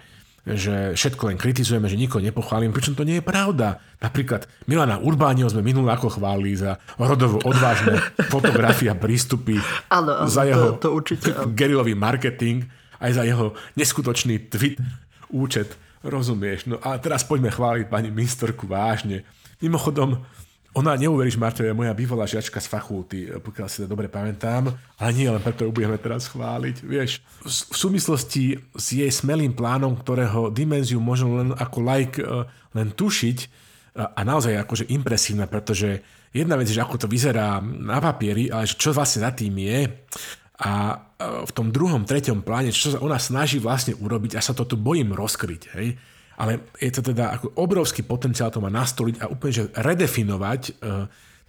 že 0.56 0.96
všetko 0.96 1.34
len 1.34 1.38
kritizujeme, 1.38 1.92
že 1.92 2.00
nikoho 2.00 2.24
nepochválime, 2.24 2.72
pričom 2.72 2.96
to 2.96 3.04
nie 3.04 3.20
je 3.20 3.26
pravda. 3.26 3.84
Napríklad 4.00 4.48
Milana 4.70 5.02
Urbánio 5.02 5.52
sme 5.52 5.66
minulé 5.66 5.92
ako 5.92 6.22
chválili 6.22 6.56
za 6.56 6.80
rodovo 6.96 7.44
odvážne 7.44 8.00
fotografie 8.34 8.88
a 8.88 8.96
prístupy, 8.96 9.60
ano, 9.92 10.24
za 10.30 10.48
jeho 10.48 10.80
to, 10.80 10.88
to 10.88 10.90
určite, 10.96 11.28
gerilový 11.52 11.98
marketing, 11.98 12.64
aj 13.04 13.12
za 13.20 13.24
jeho 13.28 13.52
neskutočný 13.76 14.48
tweet, 14.48 14.80
účet, 15.34 15.76
rozumieš. 16.06 16.70
No 16.70 16.80
a 16.80 16.96
teraz 17.02 17.28
poďme 17.28 17.52
chváliť 17.52 17.92
pani 17.92 18.14
ministerku 18.14 18.70
vážne. 18.70 19.28
Mimochodom, 19.60 20.24
ona, 20.78 20.94
neuveríš, 20.94 21.42
Marta, 21.42 21.66
je 21.66 21.74
moja 21.74 21.90
bývalá 21.98 22.30
žiačka 22.30 22.62
z 22.62 22.70
fakulty, 22.70 23.20
pokiaľ 23.42 23.66
si 23.66 23.82
to 23.82 23.90
dobre 23.90 24.06
pamätám, 24.06 24.70
ale 25.02 25.10
nie 25.18 25.26
len 25.26 25.42
preto 25.42 25.66
ju 25.66 25.74
budeme 25.74 25.98
teraz 25.98 26.30
chváliť. 26.30 26.86
Vieš, 26.86 27.12
v 27.42 27.76
súvislosti 27.76 28.62
s 28.78 28.88
jej 28.94 29.10
smelým 29.10 29.58
plánom, 29.58 29.98
ktorého 29.98 30.54
dimenziu 30.54 31.02
možno 31.02 31.42
len 31.42 31.50
ako 31.58 31.78
like 31.82 32.22
len 32.78 32.94
tušiť 32.94 33.38
a 33.98 34.22
naozaj 34.22 34.54
akože 34.62 34.94
impresívna, 34.94 35.50
pretože 35.50 36.06
jedna 36.30 36.54
vec 36.54 36.70
je, 36.70 36.78
že 36.78 36.86
ako 36.86 37.02
to 37.02 37.08
vyzerá 37.10 37.58
na 37.66 37.98
papieri, 37.98 38.54
ale 38.54 38.70
čo 38.70 38.94
vlastne 38.94 39.26
za 39.26 39.34
tým 39.34 39.58
je 39.58 39.90
a 40.62 41.02
v 41.18 41.52
tom 41.58 41.74
druhom, 41.74 42.06
treťom 42.06 42.46
pláne, 42.46 42.70
čo 42.70 42.94
sa 42.94 43.02
ona 43.02 43.18
snaží 43.18 43.58
vlastne 43.58 43.98
urobiť 43.98 44.38
a 44.38 44.46
sa 44.46 44.54
to 44.54 44.70
tu 44.70 44.78
bojím 44.78 45.18
rozkryť, 45.18 45.64
hej 45.74 45.98
ale 46.38 46.70
je 46.78 46.92
to 46.94 47.02
teda 47.02 47.34
ako 47.34 47.58
obrovský 47.58 48.06
potenciál 48.06 48.54
to 48.54 48.62
má 48.62 48.70
nastoliť 48.70 49.26
a 49.26 49.30
úplne 49.30 49.54
že 49.54 49.64
redefinovať 49.74 50.62
e, 50.70 50.72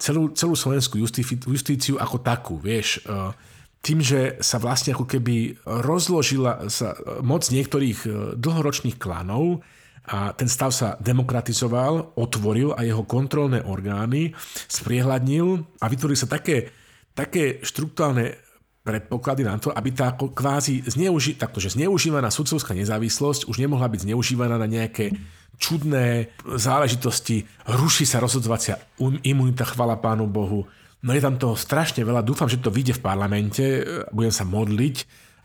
celú, 0.01 0.33
celú 0.33 0.55
slovenskú 0.57 0.97
justíciu 1.45 2.01
ako 2.01 2.17
takú, 2.25 2.57
vieš, 2.57 3.05
e, 3.05 3.37
tým, 3.79 4.03
že 4.03 4.41
sa 4.43 4.59
vlastne 4.59 4.97
ako 4.97 5.07
keby 5.07 5.61
rozložila 5.63 6.67
sa 6.73 6.99
moc 7.21 7.47
niektorých 7.47 7.99
e, 8.07 8.09
dlhoročných 8.41 8.97
klanov 8.97 9.61
a 10.09 10.33
ten 10.33 10.49
stav 10.49 10.73
sa 10.73 10.97
demokratizoval, 11.05 12.17
otvoril 12.17 12.73
a 12.73 12.81
jeho 12.81 13.05
kontrolné 13.05 13.61
orgány 13.61 14.33
spriehľadnil 14.73 15.79
a 15.79 15.85
vytvorili 15.85 16.17
sa 16.17 16.33
také, 16.33 16.73
také 17.13 17.61
štruktúrne 17.61 18.48
predpoklady 18.89 19.45
na 19.45 19.61
to, 19.61 19.69
aby 19.69 19.93
tá 19.93 20.17
kvázi 20.17 20.89
zneuži- 20.89 21.37
takto, 21.37 21.61
že 21.61 21.77
zneužívaná 21.77 22.33
sudcovská 22.33 22.73
nezávislosť 22.73 23.45
už 23.45 23.61
nemohla 23.61 23.85
byť 23.93 24.09
zneužívaná 24.09 24.57
na 24.57 24.65
nejaké 24.65 25.13
čudné 25.61 26.33
záležitosti, 26.49 27.45
ruší 27.69 28.09
sa 28.09 28.25
rozhodzovacia 28.25 28.81
imunita, 29.29 29.69
chvala 29.69 30.01
pánu 30.01 30.25
Bohu. 30.25 30.65
No 31.05 31.11
je 31.13 31.21
tam 31.21 31.37
toho 31.37 31.55
strašne 31.55 32.01
veľa, 32.01 32.25
dúfam, 32.25 32.49
že 32.49 32.63
to 32.63 32.73
vyjde 32.73 32.97
v 32.97 33.05
parlamente, 33.05 33.65
budem 34.11 34.33
sa 34.33 34.49
modliť, 34.49 34.97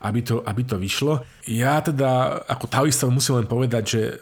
aby 0.04 0.20
to, 0.20 0.44
aby 0.44 0.62
to 0.68 0.76
vyšlo. 0.76 1.24
Ja 1.48 1.80
teda 1.80 2.42
ako 2.44 2.68
taoista 2.68 3.08
musím 3.08 3.40
len 3.40 3.48
povedať, 3.48 3.84
že 3.88 4.00
e, 4.04 4.14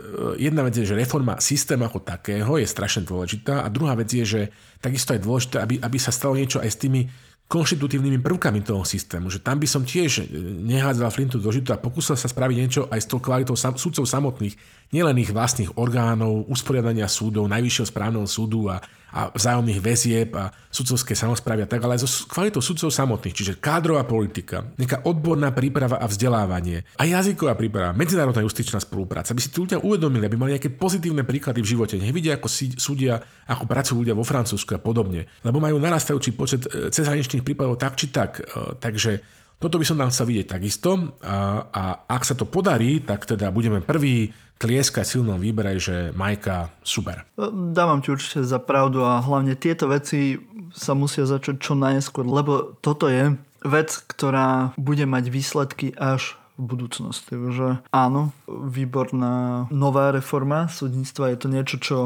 jedna 0.46 0.62
vec 0.62 0.78
je, 0.78 0.86
že 0.86 0.94
reforma 0.94 1.42
systému 1.42 1.90
ako 1.90 2.06
takého 2.06 2.54
je 2.54 2.66
strašne 2.70 3.02
dôležitá 3.02 3.66
a 3.66 3.72
druhá 3.72 3.98
vec 3.98 4.06
je, 4.14 4.22
že 4.22 4.40
takisto 4.78 5.10
je 5.10 5.24
dôležité, 5.24 5.58
aby, 5.58 5.82
aby 5.82 5.98
sa 5.98 6.14
stalo 6.14 6.38
niečo 6.38 6.62
aj 6.62 6.70
s 6.70 6.78
tými 6.78 7.10
konštitutívnymi 7.50 8.24
prvkami 8.24 8.64
toho 8.64 8.86
systému. 8.86 9.28
Že 9.28 9.44
tam 9.44 9.60
by 9.60 9.68
som 9.68 9.82
tiež 9.84 10.30
nehádzal 10.64 11.12
flintu 11.12 11.36
do 11.36 11.52
žitu 11.52 11.74
a 11.74 11.80
pokúsil 11.80 12.16
sa 12.16 12.30
spraviť 12.30 12.56
niečo 12.56 12.82
aj 12.88 13.00
s 13.04 13.10
tou 13.10 13.20
kvalitou 13.20 13.58
sam, 13.58 13.76
súdcov 13.76 14.08
samotných, 14.08 14.56
nielen 14.94 15.20
ich 15.20 15.34
vlastných 15.34 15.76
orgánov, 15.76 16.48
usporiadania 16.48 17.10
súdov, 17.10 17.50
najvyššieho 17.52 17.86
správneho 17.92 18.24
súdu 18.24 18.72
a, 18.72 18.80
a 19.12 19.28
vzájomných 19.28 19.80
väzieb 19.84 20.32
a 20.34 20.50
sudcovské 20.72 21.12
samozprávy 21.12 21.64
a 21.64 21.68
tak, 21.68 21.84
ale 21.84 22.00
aj 22.00 22.08
so 22.08 22.24
kvalitou 22.24 22.64
sudcov 22.64 22.88
samotných, 22.88 23.36
čiže 23.36 23.52
kádrová 23.60 24.08
politika, 24.08 24.64
nejaká 24.80 25.04
odborná 25.04 25.52
príprava 25.52 26.00
a 26.00 26.08
vzdelávanie 26.08 26.88
a 26.96 27.04
jazyková 27.04 27.52
príprava, 27.52 27.92
medzinárodná 27.92 28.40
justičná 28.40 28.80
spolupráca, 28.80 29.36
aby 29.36 29.44
si 29.44 29.52
tí 29.52 29.60
ľudia 29.60 29.84
uvedomili, 29.84 30.24
aby 30.24 30.36
mali 30.40 30.56
nejaké 30.56 30.72
pozitívne 30.72 31.28
príklady 31.28 31.60
v 31.60 31.70
živote. 31.76 32.00
Nech 32.00 32.16
vidia, 32.16 32.40
ako 32.40 32.48
si 32.48 32.72
súdia, 32.80 33.20
ako 33.44 33.68
pracujú 33.68 34.00
ľudia 34.00 34.16
vo 34.16 34.24
Francúzsku 34.24 34.72
a 34.72 34.80
podobne, 34.80 35.28
lebo 35.44 35.60
majú 35.60 35.76
narastajúci 35.76 36.32
počet 36.32 36.64
e, 36.72 36.88
cezhraničných 36.88 37.44
prípadov 37.44 37.76
tak 37.76 38.00
či 38.00 38.08
tak. 38.08 38.40
E, 38.40 38.80
takže 38.80 39.41
toto 39.62 39.78
by 39.78 39.86
som 39.86 39.96
tam 40.02 40.10
chcel 40.10 40.26
vidieť 40.26 40.58
takisto 40.58 41.14
a, 41.22 41.70
a 41.70 41.82
ak 42.10 42.26
sa 42.26 42.34
to 42.34 42.44
podarí, 42.44 42.98
tak 42.98 43.24
teda 43.30 43.54
budeme 43.54 43.78
prvý 43.78 44.34
tlieskať 44.58 45.18
silnom 45.18 45.38
výbere, 45.42 45.78
že 45.78 46.14
Majka 46.14 46.70
super. 46.86 47.26
Dávam 47.74 47.98
ti 47.98 48.14
určite 48.14 48.46
za 48.46 48.62
pravdu 48.62 49.02
a 49.02 49.18
hlavne 49.18 49.58
tieto 49.58 49.90
veci 49.90 50.38
sa 50.70 50.94
musia 50.94 51.26
začať 51.26 51.58
čo 51.58 51.74
najskôr, 51.74 52.22
lebo 52.22 52.78
toto 52.78 53.10
je 53.10 53.34
vec, 53.66 53.90
ktorá 54.06 54.74
bude 54.78 55.02
mať 55.06 55.24
výsledky 55.30 55.90
až 55.98 56.38
v 56.58 56.78
budúcnosti. 56.78 57.34
Že 57.34 57.82
áno, 57.90 58.30
výborná 58.46 59.66
nová 59.74 60.14
reforma 60.14 60.70
súdnictva 60.70 61.34
je 61.34 61.38
to 61.42 61.48
niečo, 61.50 61.76
čo 61.82 61.98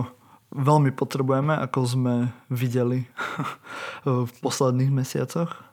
veľmi 0.54 0.94
potrebujeme, 0.94 1.52
ako 1.52 1.78
sme 1.84 2.14
videli 2.48 3.04
v 4.06 4.30
posledných 4.40 4.92
mesiacoch 4.94 5.65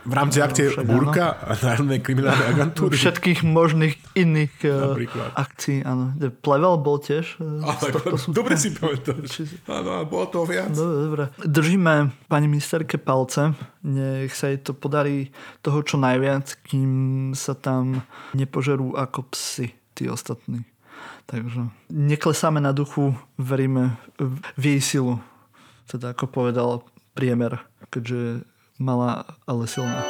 V 0.00 0.12
rámci 0.16 0.40
akcie 0.40 0.72
Však, 0.72 0.88
Burka 0.88 1.36
a 1.44 1.52
Národnej 1.60 2.00
kriminálnej 2.00 2.48
agentúry? 2.56 2.96
Všetkých 2.96 3.44
možných 3.44 4.00
iných 4.16 4.54
uh, 4.64 4.96
akcií, 5.36 5.84
áno. 5.84 6.16
Plevel 6.40 6.80
bol 6.80 6.96
tiež. 6.96 7.36
Uh, 7.36 7.60
Ale, 7.60 8.00
dobre 8.32 8.56
si 8.56 8.72
pamätáš. 8.72 9.44
Áno, 9.68 10.08
bolo 10.08 10.26
to 10.32 10.48
viac. 10.48 10.72
Dobre, 10.72 10.96
dobre. 11.04 11.24
Držíme 11.44 12.16
pani 12.32 12.48
ministerke 12.48 12.96
palce. 12.96 13.52
Nech 13.84 14.32
sa 14.32 14.48
jej 14.48 14.64
to 14.64 14.72
podarí 14.72 15.36
toho 15.60 15.84
čo 15.84 16.00
najviac, 16.00 16.48
kým 16.64 16.90
sa 17.36 17.52
tam 17.52 18.00
nepožerú 18.32 18.96
ako 18.96 19.28
psy 19.36 19.76
tí 19.92 20.08
ostatní. 20.08 20.64
Takže 21.28 21.68
neklesáme 21.92 22.58
na 22.58 22.72
duchu, 22.72 23.12
veríme 23.36 24.00
v 24.56 24.64
jej 24.64 24.80
silu. 24.80 25.14
Teda 25.86 26.16
ako 26.16 26.24
povedal 26.26 26.70
priemer, 27.12 27.60
keďže 27.92 28.48
malá, 28.80 29.24
ale 29.46 29.68
silná. 29.68 30.02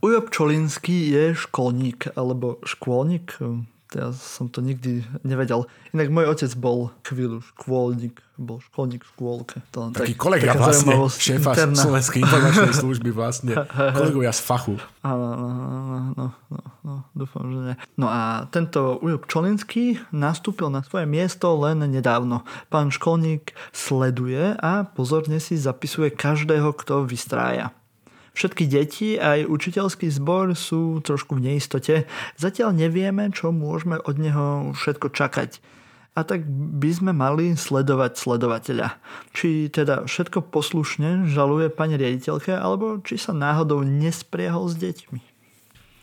Ujo 0.00 0.20
Pčolinský 0.24 1.10
je 1.10 1.34
školník 1.36 2.16
alebo 2.16 2.64
škôlnik, 2.64 3.36
ja 3.96 4.12
som 4.12 4.52
to 4.52 4.60
nikdy 4.60 5.00
nevedel. 5.24 5.64
Inak 5.96 6.12
môj 6.12 6.28
otec 6.28 6.52
bol 6.60 6.92
chvíľu 7.08 7.40
škôlnik, 7.40 8.20
bol 8.36 8.60
školník 8.60 9.00
v 9.00 9.10
škôlke. 9.16 9.56
To 9.72 9.88
Taký 9.96 10.12
tak, 10.12 10.20
kolega 10.20 10.52
vlastne, 10.52 10.92
šéfa. 11.08 11.56
Slovenskej 11.72 12.20
informačnej 12.20 12.74
služby 12.76 13.10
vlastne, 13.16 13.56
kolegovia 13.96 14.32
z 14.36 14.40
fachu. 14.44 14.76
Áno, 15.00 15.26
no, 15.32 15.48
no, 15.48 15.98
no, 16.12 16.26
no, 16.52 16.60
no, 16.84 16.94
dúfam, 17.16 17.48
že 17.48 17.60
nie. 17.72 17.74
No 17.96 18.12
a 18.12 18.44
tento 18.52 19.00
Ujo 19.00 19.24
Pčolinský 19.24 19.96
nastúpil 20.12 20.68
na 20.68 20.84
svoje 20.84 21.08
miesto 21.08 21.56
len 21.56 21.80
nedávno. 21.80 22.44
Pán 22.68 22.92
školník 22.92 23.56
sleduje 23.72 24.52
a 24.60 24.84
pozorne 24.84 25.40
si 25.40 25.56
zapisuje 25.56 26.12
každého, 26.12 26.76
kto 26.76 27.08
vystrája. 27.08 27.72
Všetky 28.38 28.70
deti 28.70 29.18
aj 29.18 29.50
učiteľský 29.50 30.06
zbor 30.14 30.54
sú 30.54 31.02
trošku 31.02 31.42
v 31.42 31.50
neistote. 31.50 32.06
Zatiaľ 32.38 32.70
nevieme, 32.70 33.34
čo 33.34 33.50
môžeme 33.50 33.98
od 33.98 34.14
neho 34.14 34.70
všetko 34.78 35.10
čakať. 35.10 35.58
A 36.14 36.22
tak 36.22 36.46
by 36.46 36.90
sme 36.94 37.10
mali 37.10 37.58
sledovať 37.58 38.14
sledovateľa. 38.14 38.94
Či 39.34 39.74
teda 39.74 40.06
všetko 40.06 40.54
poslušne 40.54 41.26
žaluje 41.26 41.66
pani 41.66 41.98
riaditeľke, 41.98 42.54
alebo 42.54 43.02
či 43.02 43.18
sa 43.18 43.34
náhodou 43.34 43.82
nespriehol 43.82 44.70
s 44.70 44.78
deťmi. 44.78 45.37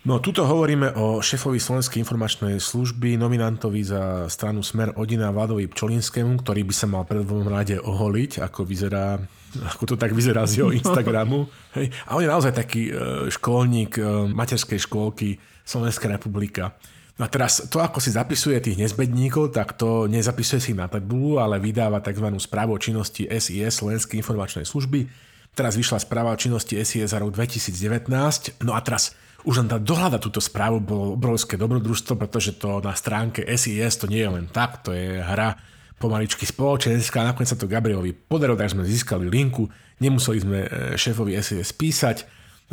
No, 0.06 0.22
tuto 0.22 0.46
hovoríme 0.46 0.94
o 1.02 1.18
šéfovi 1.18 1.58
Slovenskej 1.58 1.98
informačnej 2.06 2.62
služby, 2.62 3.18
nominantovi 3.18 3.82
za 3.82 4.30
stranu 4.30 4.62
Smer 4.62 4.94
Odina 5.02 5.34
Vladovi 5.34 5.66
Pčolinskému, 5.66 6.46
ktorý 6.46 6.62
by 6.62 6.74
sa 6.78 6.86
mal 6.86 7.10
pred 7.10 7.26
dvom 7.26 7.50
rade 7.50 7.82
oholiť, 7.82 8.38
ako 8.46 8.70
vyzerá 8.70 9.18
ako 9.66 9.84
to 9.90 9.96
tak 9.98 10.14
vyzerá 10.14 10.46
z 10.46 10.62
jeho 10.62 10.70
Instagramu. 10.78 11.50
Hej. 11.74 11.90
A 12.06 12.22
on 12.22 12.22
je 12.22 12.30
naozaj 12.30 12.54
taký 12.54 12.94
e, 12.94 13.34
školník 13.34 13.98
e, 13.98 14.30
materskej 14.30 14.78
škôlky 14.86 15.42
Slovenská 15.66 16.06
republika. 16.06 16.78
No 17.18 17.26
a 17.26 17.32
teraz 17.32 17.66
to, 17.66 17.82
ako 17.82 17.98
si 17.98 18.14
zapisuje 18.14 18.62
tých 18.62 18.78
nezbedníkov, 18.78 19.58
tak 19.58 19.74
to 19.74 20.06
nezapisuje 20.06 20.62
si 20.62 20.72
na 20.78 20.86
tabulu, 20.86 21.42
ale 21.42 21.58
vydáva 21.58 21.98
tzv. 21.98 22.30
správu 22.38 22.78
o 22.78 22.84
činnosti 22.84 23.26
SIS 23.26 23.82
Slovenskej 23.82 24.22
informačnej 24.22 24.70
služby. 24.70 25.10
Teraz 25.58 25.74
vyšla 25.74 25.98
správa 25.98 26.30
o 26.30 26.38
činnosti 26.38 26.78
SIS 26.78 27.10
za 27.10 27.18
rok 27.18 27.34
2019. 27.34 28.62
No 28.62 28.78
a 28.78 28.84
teraz 28.86 29.18
už 29.46 29.62
len 29.62 29.70
dohľada 29.70 30.18
túto 30.18 30.42
správu 30.42 30.82
bolo 30.82 31.14
obrovské 31.14 31.56
dobrodružstvo, 31.56 32.18
pretože 32.18 32.58
to 32.58 32.82
na 32.82 32.98
stránke 32.98 33.46
SIS 33.46 34.02
to 34.02 34.10
nie 34.10 34.26
je 34.26 34.30
len 34.30 34.46
tak, 34.50 34.82
to 34.82 34.92
je 34.92 35.22
hra 35.22 35.56
pomaličky 36.02 36.44
spoločenská. 36.44 37.24
Nakoniec 37.24 37.54
sa 37.54 37.60
to 37.60 37.70
Gabrielovi 37.70 38.12
podarilo, 38.12 38.58
tak 38.58 38.74
sme 38.74 38.84
získali 38.84 39.30
linku, 39.30 39.70
nemuseli 40.02 40.38
sme 40.42 40.60
e, 40.66 40.70
šéfovi 41.00 41.38
SES 41.40 41.72
písať 41.78 42.18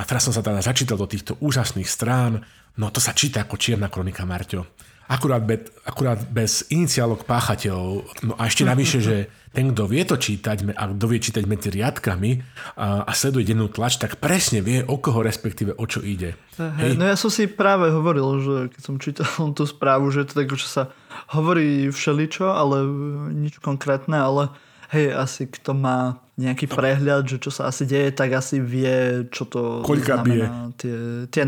a 0.00 0.02
teraz 0.02 0.24
som 0.26 0.34
sa 0.34 0.40
teda 0.40 0.64
začítal 0.64 0.96
do 0.96 1.06
týchto 1.06 1.38
úžasných 1.38 1.86
strán. 1.86 2.40
No 2.80 2.88
to 2.88 2.98
sa 2.98 3.12
číta 3.12 3.44
ako 3.44 3.60
čierna 3.60 3.92
kronika, 3.92 4.24
Marťo. 4.24 4.64
Akurát, 5.08 5.42
be, 5.44 5.60
akurát 5.84 6.20
bez 6.30 6.66
iniciálok 6.72 7.26
páchateľov. 7.28 8.06
No 8.24 8.32
a 8.38 8.48
ešte 8.48 8.64
navyše, 8.64 8.98
že 9.02 9.16
ten, 9.52 9.68
kto 9.70 9.84
vie 9.84 10.02
to 10.08 10.16
čítať 10.16 10.72
a 10.72 10.96
kto 10.96 11.04
vie 11.12 11.20
čítať 11.20 11.44
medzi 11.44 11.68
riadkami 11.68 12.40
a, 12.80 13.04
a 13.04 13.12
sleduje 13.12 13.52
dennú 13.52 13.68
tlač, 13.68 14.00
tak 14.00 14.16
presne 14.16 14.64
vie, 14.64 14.80
o 14.80 14.96
koho 14.96 15.20
respektíve 15.20 15.76
o 15.76 15.84
čo 15.84 16.00
ide. 16.00 16.40
Hej. 16.56 16.96
No 16.96 17.04
ja 17.04 17.16
som 17.20 17.28
si 17.28 17.44
práve 17.44 17.92
hovoril, 17.92 18.40
že 18.40 18.56
keď 18.72 18.80
som 18.80 18.96
čítal 18.96 19.28
tú 19.52 19.68
správu, 19.68 20.08
že 20.08 20.24
to 20.24 20.40
tak, 20.40 20.48
že 20.56 20.64
sa 20.64 20.82
hovorí 21.28 21.92
všeličo, 21.92 22.48
ale 22.48 22.80
nič 23.36 23.60
konkrétne, 23.60 24.16
ale 24.16 24.42
hej, 24.88 25.12
asi 25.12 25.44
kto 25.48 25.76
má 25.76 26.16
nejaký 26.42 26.66
prehľad, 26.66 27.30
že 27.30 27.36
čo 27.38 27.54
sa 27.54 27.70
asi 27.70 27.86
deje, 27.86 28.10
tak 28.10 28.34
asi 28.34 28.58
vie, 28.58 29.26
čo 29.30 29.46
to 29.46 29.86
Koľka 29.86 30.20
znamená. 30.20 30.26
Bije. 30.26 30.46
Tie, 30.76 30.94
tie, 31.30 31.44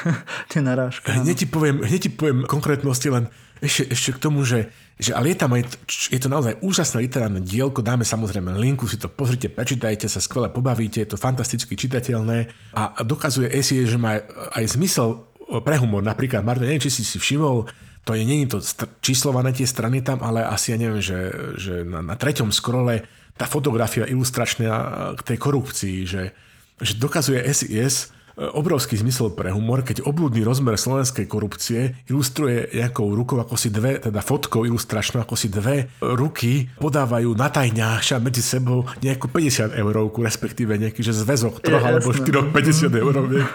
tie 0.50 0.60
narážky. 0.64 1.12
Hneď 1.12 1.44
ti, 1.44 1.46
poviem, 1.46 1.84
hneď 1.84 2.00
ti 2.08 2.10
poviem 2.10 2.48
konkrétnosti, 2.48 3.08
len 3.12 3.28
ešte, 3.58 3.90
ešte 3.90 4.10
k 4.14 4.22
tomu, 4.22 4.46
že, 4.46 4.70
že 4.96 5.12
ale 5.14 5.34
je 5.34 5.38
tam 5.38 5.50
aj, 5.54 5.62
je 5.86 6.20
to 6.22 6.30
naozaj 6.30 6.54
úžasné 6.62 7.04
literárne 7.04 7.42
dielko, 7.42 7.82
dáme 7.82 8.06
samozrejme 8.06 8.54
linku, 8.54 8.86
si 8.86 8.96
to 8.96 9.10
pozrite, 9.10 9.50
prečítajte 9.50 10.06
sa, 10.06 10.22
skvele 10.22 10.48
pobavíte, 10.48 11.02
je 11.02 11.10
to 11.10 11.18
fantasticky 11.18 11.74
čitateľné 11.74 12.50
a 12.74 13.02
dokazuje 13.02 13.50
Esie, 13.50 13.84
že 13.84 13.98
má 13.98 14.22
aj 14.54 14.78
zmysel 14.78 15.26
pre 15.66 15.80
humor. 15.80 16.04
Napríklad, 16.04 16.46
Martin, 16.46 16.70
neviem, 16.70 16.84
či 16.86 16.92
si 16.92 17.02
si 17.02 17.18
všimol, 17.18 17.66
to 18.06 18.16
je, 18.16 18.24
je 18.24 18.48
to 18.48 18.58
st- 18.64 18.88
číslované 19.04 19.52
tie 19.52 19.68
strany 19.68 20.00
tam, 20.00 20.24
ale 20.24 20.40
asi 20.46 20.72
ja 20.72 20.80
neviem, 20.80 21.02
že, 21.02 21.28
že 21.60 21.84
na, 21.84 22.00
na 22.00 22.16
treťom 22.16 22.48
scrolle 22.48 23.04
tá 23.38 23.46
fotografia 23.46 24.04
ilustračná 24.10 25.14
k 25.14 25.20
tej 25.22 25.38
korupcii, 25.38 25.98
že, 26.02 26.34
že 26.82 26.92
dokazuje 26.98 27.38
SIS, 27.46 28.10
obrovský 28.38 28.94
zmysel 28.94 29.34
pre 29.34 29.50
humor, 29.50 29.82
keď 29.82 30.06
oblúdny 30.06 30.46
rozmer 30.46 30.78
slovenskej 30.78 31.26
korupcie 31.26 31.98
ilustruje 32.06 32.70
nejakou 32.70 33.10
rukou 33.10 33.42
ako 33.42 33.58
si 33.58 33.74
dve, 33.74 33.98
teda 33.98 34.22
fotkou 34.22 34.62
ilustračnou 34.62 35.26
ako 35.26 35.34
si 35.34 35.50
dve 35.50 35.90
ruky 35.98 36.70
podávajú 36.78 37.34
na 37.34 37.50
tajňáša 37.50 38.22
medzi 38.22 38.40
sebou 38.40 38.86
nejakú 39.02 39.26
50 39.26 39.74
eurovku, 39.74 40.22
respektíve 40.22 40.78
nejaký 40.78 41.02
že 41.02 41.10
zväzok 41.18 41.58
troch 41.58 41.82
alebo 41.82 42.14
4 42.14 42.54
50 42.54 42.94
euroviek. 42.94 43.46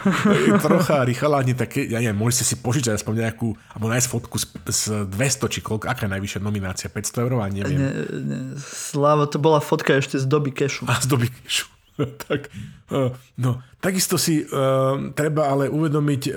Trocha 0.59 1.07
rýchalani, 1.07 1.55
také, 1.55 1.88
ja 1.88 2.03
neviem, 2.03 2.19
môžete 2.19 2.43
si 2.43 2.55
požičať 2.59 2.99
aspoň 2.99 3.29
nejakú, 3.29 3.55
alebo 3.71 3.88
nájsť 3.88 4.07
fotku 4.11 4.36
z, 4.36 4.45
z 4.67 4.84
200 5.07 5.53
či 5.53 5.59
koľko, 5.63 5.88
aká 5.88 6.05
je 6.05 6.11
najvyššia 6.19 6.39
nominácia, 6.43 6.88
500 6.91 7.23
eur, 7.23 7.31
neviem. 7.47 7.79
Ne, 7.79 7.91
ne, 8.19 8.39
Sláva, 8.59 9.31
to 9.31 9.39
bola 9.39 9.63
fotka 9.63 9.95
ešte 9.95 10.19
z 10.19 10.25
doby 10.27 10.51
kešu. 10.51 10.86
A 10.91 10.99
z 10.99 11.07
doby 11.07 11.31
kešu. 11.31 11.72
tak, 12.25 12.49
no, 13.37 13.61
takisto 13.77 14.17
si 14.17 14.41
uh, 14.43 15.13
treba 15.13 15.49
ale 15.49 15.69
uvedomiť, 15.69 16.21
uh, 16.29 16.33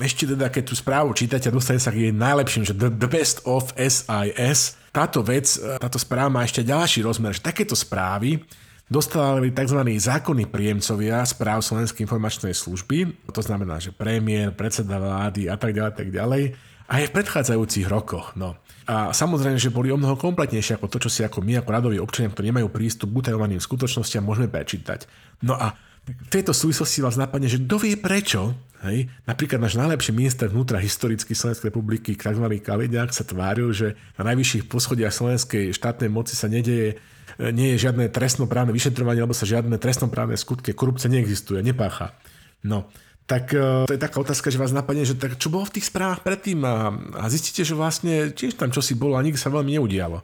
ešte 0.00 0.32
teda, 0.32 0.48
keď 0.48 0.62
tú 0.70 0.74
správu 0.74 1.12
čítate 1.12 1.48
a 1.48 1.54
dostane 1.54 1.80
sa 1.80 1.92
k 1.92 2.08
jej 2.08 2.14
najlepším, 2.14 2.64
že 2.64 2.74
the, 2.74 2.88
the 2.88 3.10
best 3.10 3.44
of 3.44 3.72
SIS, 3.76 4.80
táto 4.94 5.26
vec, 5.26 5.58
táto 5.58 5.98
správa 5.98 6.30
má 6.30 6.46
ešte 6.46 6.62
ďalší 6.62 7.02
rozmer, 7.02 7.34
že 7.34 7.42
takéto 7.42 7.74
správy 7.74 8.40
dostávali 8.88 9.50
tzv. 9.50 9.80
zákonní 9.96 10.46
príjemcovia 10.46 11.24
správ 11.24 11.64
Slovenskej 11.64 12.04
informačnej 12.04 12.54
služby, 12.54 13.26
to 13.32 13.42
znamená, 13.42 13.80
že 13.80 13.90
premiér, 13.90 14.52
predseda 14.52 15.00
vlády 15.00 15.48
a 15.48 15.56
tak 15.56 15.72
ďalej, 15.72 15.92
tak 15.96 16.08
ďalej, 16.12 16.42
aj 16.84 17.02
v 17.08 17.14
predchádzajúcich 17.16 17.86
rokoch. 17.88 18.36
No. 18.36 18.60
A 18.84 19.16
samozrejme, 19.16 19.56
že 19.56 19.72
boli 19.72 19.88
o 19.88 19.96
mnoho 19.96 20.20
kompletnejšie 20.20 20.76
ako 20.76 20.92
to, 20.92 21.08
čo 21.08 21.10
si 21.10 21.20
ako 21.24 21.40
my, 21.40 21.60
ako 21.60 21.70
radoví 21.72 21.96
občania, 21.96 22.28
ktorí 22.28 22.52
nemajú 22.52 22.68
prístup 22.68 23.08
k 23.12 23.18
utajovaným 23.24 23.60
skutočnostiam, 23.60 24.24
môžeme 24.24 24.52
prečítať. 24.52 25.08
No 25.40 25.56
a 25.56 25.72
v 26.04 26.28
tejto 26.28 26.52
súvislosti 26.52 27.00
vás 27.00 27.16
napadne, 27.16 27.48
že 27.48 27.64
kto 27.64 27.80
vie 27.80 27.96
prečo, 27.96 28.52
hej, 28.84 29.08
napríklad 29.24 29.56
náš 29.56 29.80
najlepší 29.80 30.12
minister 30.12 30.52
vnútra 30.52 30.76
historicky 30.76 31.32
Slovenskej 31.32 31.72
republiky, 31.72 32.12
tzv. 32.12 32.44
Kaliňák, 32.44 33.08
sa 33.08 33.24
tváril, 33.24 33.72
že 33.72 33.96
na 34.20 34.28
najvyšších 34.28 34.68
poschodiach 34.68 35.16
slovenskej 35.16 35.72
štátnej 35.72 36.12
moci 36.12 36.36
sa 36.36 36.52
nedeje 36.52 37.00
nie 37.40 37.74
je 37.74 37.88
žiadne 37.88 38.12
trestnoprávne 38.12 38.70
vyšetrovanie, 38.70 39.24
alebo 39.24 39.34
sa 39.34 39.48
žiadne 39.48 39.74
trestnoprávne 39.80 40.36
skutky, 40.36 40.76
korupcia 40.76 41.10
neexistuje, 41.10 41.64
nepácha. 41.64 42.14
No, 42.62 42.92
tak 43.24 43.56
uh, 43.56 43.88
to 43.88 43.96
je 43.96 44.00
taká 44.00 44.20
otázka, 44.20 44.52
že 44.52 44.60
vás 44.60 44.76
napadne, 44.76 45.08
že 45.08 45.16
tak 45.16 45.40
čo 45.40 45.48
bolo 45.48 45.64
v 45.64 45.80
tých 45.80 45.88
správach 45.88 46.20
predtým 46.20 46.60
a, 46.60 46.92
a 47.16 47.24
zistíte, 47.32 47.64
že 47.64 47.72
vlastne 47.72 48.28
tiež 48.36 48.60
tam 48.60 48.68
čosi 48.68 48.92
bolo 48.92 49.16
a 49.16 49.24
nikdy 49.24 49.40
sa 49.40 49.48
veľmi 49.48 49.80
neudialo. 49.80 50.20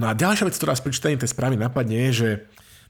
No 0.00 0.04
a 0.08 0.16
ďalšia 0.16 0.48
vec, 0.48 0.56
ktorá 0.56 0.72
z 0.72 0.84
prečítaním 0.88 1.20
tej 1.20 1.34
správy 1.36 1.60
napadne, 1.60 2.08
je, 2.08 2.12
že 2.14 2.30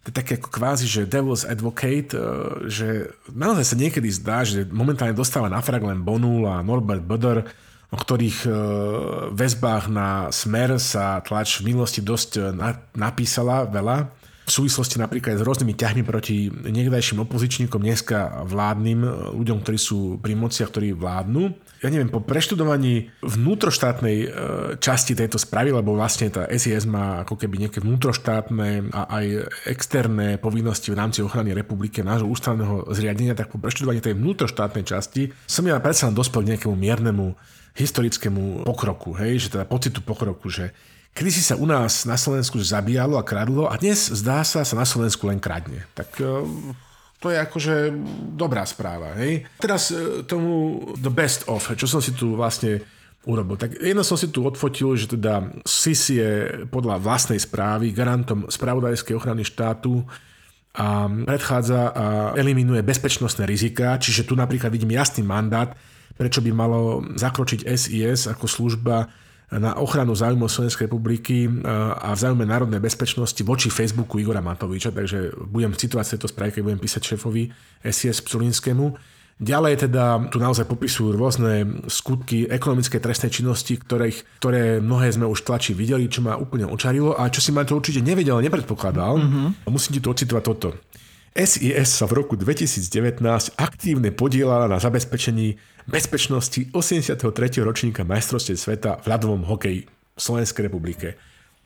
to 0.07 0.15
je 0.15 0.15
také 0.15 0.39
ako 0.39 0.55
kvázi, 0.55 0.87
že 0.87 1.11
devil's 1.11 1.43
advocate, 1.43 2.15
uh, 2.15 2.71
že 2.71 3.11
naozaj 3.35 3.65
sa 3.67 3.77
niekedy 3.77 4.09
zdá, 4.15 4.47
že 4.47 4.63
momentálne 4.71 5.17
dostáva 5.17 5.51
na 5.51 5.59
frag 5.59 5.83
len 5.83 6.07
Bonul 6.07 6.47
a 6.47 6.63
Norbert 6.63 7.03
Böder, 7.03 7.43
o 7.91 7.97
ktorých 7.99 8.39
uh, 8.47 8.55
väzbách 9.35 9.91
na 9.91 10.31
smer 10.31 10.79
sa 10.79 11.19
tlač 11.27 11.59
v 11.59 11.75
minulosti 11.75 11.99
dosť 11.99 12.55
na, 12.55 12.79
napísala 12.95 13.67
veľa 13.67 14.18
v 14.49 14.57
súvislosti 14.65 14.97
napríklad 14.97 15.37
s 15.37 15.45
rôznymi 15.45 15.77
ťahmi 15.77 16.03
proti 16.09 16.49
niekdajším 16.49 17.29
opozičníkom, 17.29 17.85
dneska 17.85 18.49
vládnym 18.49 19.05
ľuďom, 19.37 19.61
ktorí 19.61 19.77
sú 19.77 20.17
pri 20.17 20.33
moci 20.33 20.65
a 20.65 20.71
ktorí 20.73 20.97
vládnu. 20.97 21.53
Ja 21.85 21.93
neviem, 21.93 22.09
po 22.09 22.25
preštudovaní 22.25 23.13
vnútroštátnej 23.21 24.17
e, 24.25 24.27
časti 24.81 25.13
tejto 25.13 25.37
správy, 25.37 25.71
lebo 25.71 25.95
vlastne 25.95 26.33
tá 26.33 26.49
SIS 26.49 26.89
má 26.89 27.23
ako 27.23 27.37
keby 27.39 27.69
nejaké 27.69 27.85
vnútroštátne 27.85 28.91
a 28.91 29.03
aj 29.21 29.27
externé 29.69 30.41
povinnosti 30.41 30.91
v 30.91 30.99
rámci 30.99 31.21
ochrany 31.21 31.53
republiky 31.53 32.01
nášho 32.01 32.27
ústavného 32.27 32.89
zriadenia, 32.97 33.37
tak 33.37 33.53
po 33.53 33.61
preštudovaní 33.61 34.01
tej 34.01 34.17
vnútroštátnej 34.17 34.83
časti 34.89 35.31
som 35.45 35.69
ja 35.69 35.77
predsa 35.79 36.09
len 36.09 36.17
dospel 36.17 36.43
k 36.43 36.57
nejakému 36.57 36.75
miernemu 36.75 37.37
historickému 37.79 38.67
pokroku, 38.67 39.15
hej, 39.15 39.47
že 39.47 39.55
teda 39.55 39.69
pocitu 39.69 40.03
pokroku, 40.03 40.51
že 40.51 40.75
kedy 41.19 41.31
si 41.35 41.43
sa 41.43 41.59
u 41.59 41.66
nás 41.66 42.07
na 42.07 42.14
Slovensku 42.14 42.62
zabíjalo 42.62 43.19
a 43.19 43.27
kradlo 43.27 43.66
a 43.66 43.75
dnes 43.75 44.07
zdá 44.07 44.47
sa, 44.47 44.62
sa 44.62 44.79
na 44.79 44.87
Slovensku 44.87 45.27
len 45.27 45.43
kradne. 45.43 45.83
Tak 45.99 46.14
e, 46.23 46.47
to 47.19 47.35
je 47.35 47.43
akože 47.43 47.75
dobrá 48.39 48.62
správa. 48.62 49.19
Hej? 49.19 49.43
Teraz 49.59 49.91
e, 49.91 50.23
tomu 50.23 50.79
the 50.95 51.11
best 51.11 51.51
of, 51.51 51.75
čo 51.75 51.91
som 51.91 51.99
si 51.99 52.14
tu 52.14 52.39
vlastne 52.39 52.87
urobil. 53.27 53.59
Tak 53.59 53.83
jedno 53.83 54.07
som 54.07 54.14
si 54.14 54.31
tu 54.31 54.47
odfotil, 54.47 54.95
že 54.95 55.11
teda 55.19 55.51
SIS 55.66 56.03
je 56.14 56.31
podľa 56.71 57.03
vlastnej 57.03 57.43
správy 57.43 57.91
garantom 57.91 58.47
spravodajskej 58.47 59.19
ochrany 59.19 59.43
štátu 59.43 60.07
a 60.79 61.11
predchádza 61.27 61.91
a 61.91 62.05
eliminuje 62.39 62.79
bezpečnostné 62.87 63.43
rizika, 63.43 63.99
čiže 63.99 64.23
tu 64.23 64.39
napríklad 64.39 64.71
vidím 64.71 64.95
jasný 64.95 65.27
mandát 65.27 65.75
prečo 66.19 66.43
by 66.43 66.51
malo 66.51 67.07
zakročiť 67.14 67.62
SIS 67.62 68.27
ako 68.27 68.51
služba 68.51 69.07
na 69.49 69.81
ochranu 69.81 70.13
záujmov 70.13 70.53
Slovenskej 70.53 70.93
republiky 70.93 71.49
e, 71.49 71.51
a 71.97 72.13
v 72.13 72.21
záujme 72.21 72.45
národnej 72.45 72.85
bezpečnosti 72.85 73.41
voči 73.41 73.73
Facebooku 73.73 74.21
Igora 74.21 74.45
Matoviča, 74.45 74.93
takže 74.93 75.33
budem 75.49 75.73
citovať 75.73 76.17
tejto 76.17 76.29
správy, 76.29 76.61
keď 76.61 76.63
budem 76.69 76.81
písať 76.81 77.03
šéfovi 77.17 77.49
SIS 77.81 78.21
Psulinskému. 78.21 78.93
Ďalej 79.39 79.87
teda 79.87 80.35
tu 80.35 80.43
naozaj 80.43 80.67
popisujú 80.67 81.15
rôzne 81.15 81.87
skutky 81.87 82.51
ekonomickej 82.51 82.99
trestnej 82.99 83.31
činnosti, 83.31 83.79
ktorých, 83.79 84.43
ktoré 84.43 84.83
mnohé 84.83 85.15
sme 85.15 85.31
už 85.31 85.47
tlači 85.47 85.79
videli, 85.79 86.11
čo 86.11 86.27
ma 86.27 86.35
úplne 86.35 86.67
očarilo 86.67 87.15
a 87.15 87.31
čo 87.31 87.39
si 87.39 87.55
ma 87.55 87.63
to 87.63 87.79
určite 87.79 88.03
nevedel 88.03 88.43
a 88.43 88.45
nepredpokladal. 88.45 89.15
Mm-hmm. 89.15 89.71
Musím 89.71 89.95
ti 89.95 90.01
tu 90.03 90.11
ocitovať 90.11 90.43
toto. 90.43 90.75
SIS 91.39 91.86
sa 91.86 92.11
v 92.11 92.18
roku 92.18 92.34
2019 92.34 93.22
aktívne 93.55 94.11
podielala 94.11 94.66
na 94.66 94.82
zabezpečení 94.82 95.55
bezpečnosti 95.86 96.66
83. 96.74 97.14
ročníka 97.62 98.03
majstrovstiev 98.03 98.59
sveta 98.59 98.99
v 98.99 99.07
ľadovom 99.07 99.47
hokeji 99.47 99.86
v 99.86 100.18
Slovenskej 100.18 100.66
republike. 100.66 101.14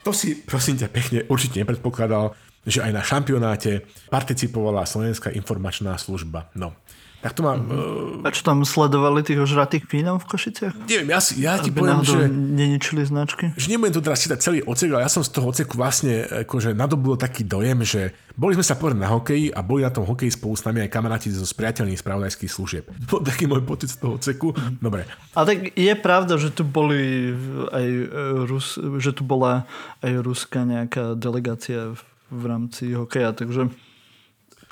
To 0.05 0.13
si, 0.13 0.37
prosím 0.45 0.77
ťa, 0.77 0.93
pekne 0.93 1.19
určite 1.25 1.57
nepredpokladal, 1.57 2.37
že 2.69 2.85
aj 2.85 2.91
na 2.93 3.01
šampionáte 3.01 3.81
participovala 4.13 4.85
Slovenská 4.85 5.33
informačná 5.33 5.97
služba. 5.97 6.53
No, 6.53 6.77
tak 7.23 7.39
to 7.39 7.41
má... 7.41 7.55
Mm-hmm. 7.55 8.19
Uh... 8.19 8.27
A 8.27 8.35
čo 8.35 8.43
tam 8.43 8.67
sledovali 8.67 9.23
tých 9.23 9.39
ožratých 9.39 9.87
Fínov 9.87 10.27
v 10.27 10.35
Košiciach? 10.35 10.75
Neviem, 10.91 11.07
ja, 11.07 11.19
si, 11.23 11.39
ja 11.39 11.55
ti 11.55 11.71
poviem, 11.71 12.03
že... 12.03 12.27
neničili 12.27 13.07
značky? 13.07 13.55
Že 13.55 13.67
nebudem 13.71 13.95
tu 13.95 14.03
teraz 14.03 14.19
čítať 14.19 14.39
celý 14.43 14.59
ocek, 14.59 14.91
ale 14.91 15.07
ja 15.07 15.11
som 15.11 15.23
z 15.23 15.31
toho 15.31 15.55
oceku 15.55 15.79
vlastne 15.79 16.27
akože 16.43 16.75
nadobudol 16.75 17.15
taký 17.15 17.47
dojem, 17.47 17.79
že 17.87 18.11
boli 18.35 18.59
sme 18.59 18.67
sa 18.67 18.75
povedať 18.75 18.99
na 18.99 19.07
hokeji 19.07 19.55
a 19.55 19.63
boli 19.63 19.87
na 19.87 19.95
tom 19.95 20.03
hokeji 20.03 20.35
spolu 20.35 20.59
s 20.59 20.67
nami 20.67 20.83
aj 20.83 20.91
kamaráti 20.91 21.31
zo 21.31 21.47
spriateľných 21.47 22.03
spravodajských 22.03 22.51
služieb. 22.51 22.85
To 23.13 23.23
taký 23.23 23.47
môj 23.47 23.63
pocit 23.63 23.95
z 23.95 24.03
toho 24.03 24.19
oceku. 24.19 24.51
Mm-hmm. 24.51 24.83
Dobre. 24.83 25.07
A 25.37 25.47
tak 25.47 25.71
je 25.79 25.93
pravda, 25.95 26.35
že 26.35 26.51
tu 26.51 26.67
boli 26.67 27.31
aj 27.71 27.87
e, 27.87 28.05
Rus, 28.51 28.75
že 28.99 29.15
tu 29.15 29.23
bola 29.23 29.63
aj 30.03 30.11
ruská 30.19 30.67
nejaká 30.67 31.15
delegácia 31.15 31.95
v 32.33 32.43
rámci 32.49 32.91
hokeja, 32.97 33.37
takže 33.37 33.69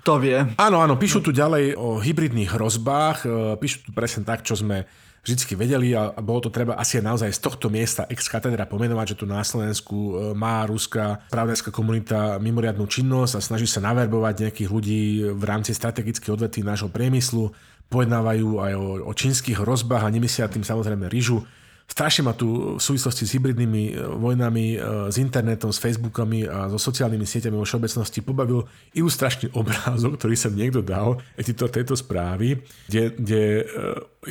to 0.02 0.18
vie. 0.18 0.38
Áno, 0.58 0.82
áno, 0.82 0.98
píšu 0.98 1.22
tu 1.22 1.30
ďalej 1.30 1.78
o 1.78 2.02
hybridných 2.02 2.58
hrozbách, 2.58 3.18
e, 3.24 3.28
píšu 3.58 3.88
tu 3.88 3.90
presne 3.94 4.26
tak, 4.26 4.42
čo 4.42 4.58
sme 4.58 4.90
vždy 5.22 5.54
vedeli 5.54 5.94
a 5.94 6.18
bolo 6.18 6.42
to 6.42 6.50
treba 6.50 6.74
asi 6.74 6.98
aj 6.98 7.06
naozaj 7.06 7.30
z 7.30 7.40
tohto 7.46 7.70
miesta 7.70 8.10
ex 8.10 8.26
katedra 8.26 8.66
pomenovať, 8.66 9.14
že 9.14 9.20
tu 9.22 9.26
na 9.30 9.46
Slovensku 9.46 9.94
e, 9.94 10.12
má 10.34 10.66
ruská 10.66 11.22
spravodajská 11.30 11.70
komunita 11.70 12.42
mimoriadnú 12.42 12.90
činnosť 12.90 13.38
a 13.38 13.46
snaží 13.46 13.70
sa 13.70 13.86
naverbovať 13.86 14.50
nejakých 14.50 14.70
ľudí 14.74 15.02
v 15.30 15.44
rámci 15.46 15.78
strategických 15.78 16.34
odvetví 16.34 16.66
nášho 16.66 16.90
priemyslu, 16.90 17.54
pojednávajú 17.94 18.50
aj 18.58 18.74
o, 18.74 18.86
o 19.06 19.14
čínskych 19.14 19.62
hrozbách 19.62 20.10
a 20.10 20.14
nemyslia 20.14 20.50
tým 20.50 20.66
samozrejme 20.66 21.06
ryžu 21.06 21.46
strašne 21.92 22.24
ma 22.24 22.32
tu 22.32 22.80
v 22.80 22.82
súvislosti 22.82 23.28
s 23.28 23.36
hybridnými 23.36 23.84
e, 23.92 23.94
vojnami, 24.00 24.66
e, 24.74 24.78
s 25.12 25.20
internetom, 25.20 25.76
s 25.76 25.84
Facebookami 25.84 26.48
a 26.48 26.72
so 26.72 26.80
sociálnymi 26.80 27.28
sieťami 27.28 27.60
vo 27.60 27.68
všeobecnosti 27.68 28.24
pobavil 28.24 28.64
ilustračný 28.96 29.52
obrázok, 29.60 30.16
ktorý 30.16 30.36
sa 30.40 30.48
niekto 30.48 30.80
dal 30.80 31.20
tejto, 31.36 31.68
tejto 31.68 32.00
správy, 32.00 32.64
kde, 32.88 33.04
kde 33.20 33.44
e, 33.44 33.64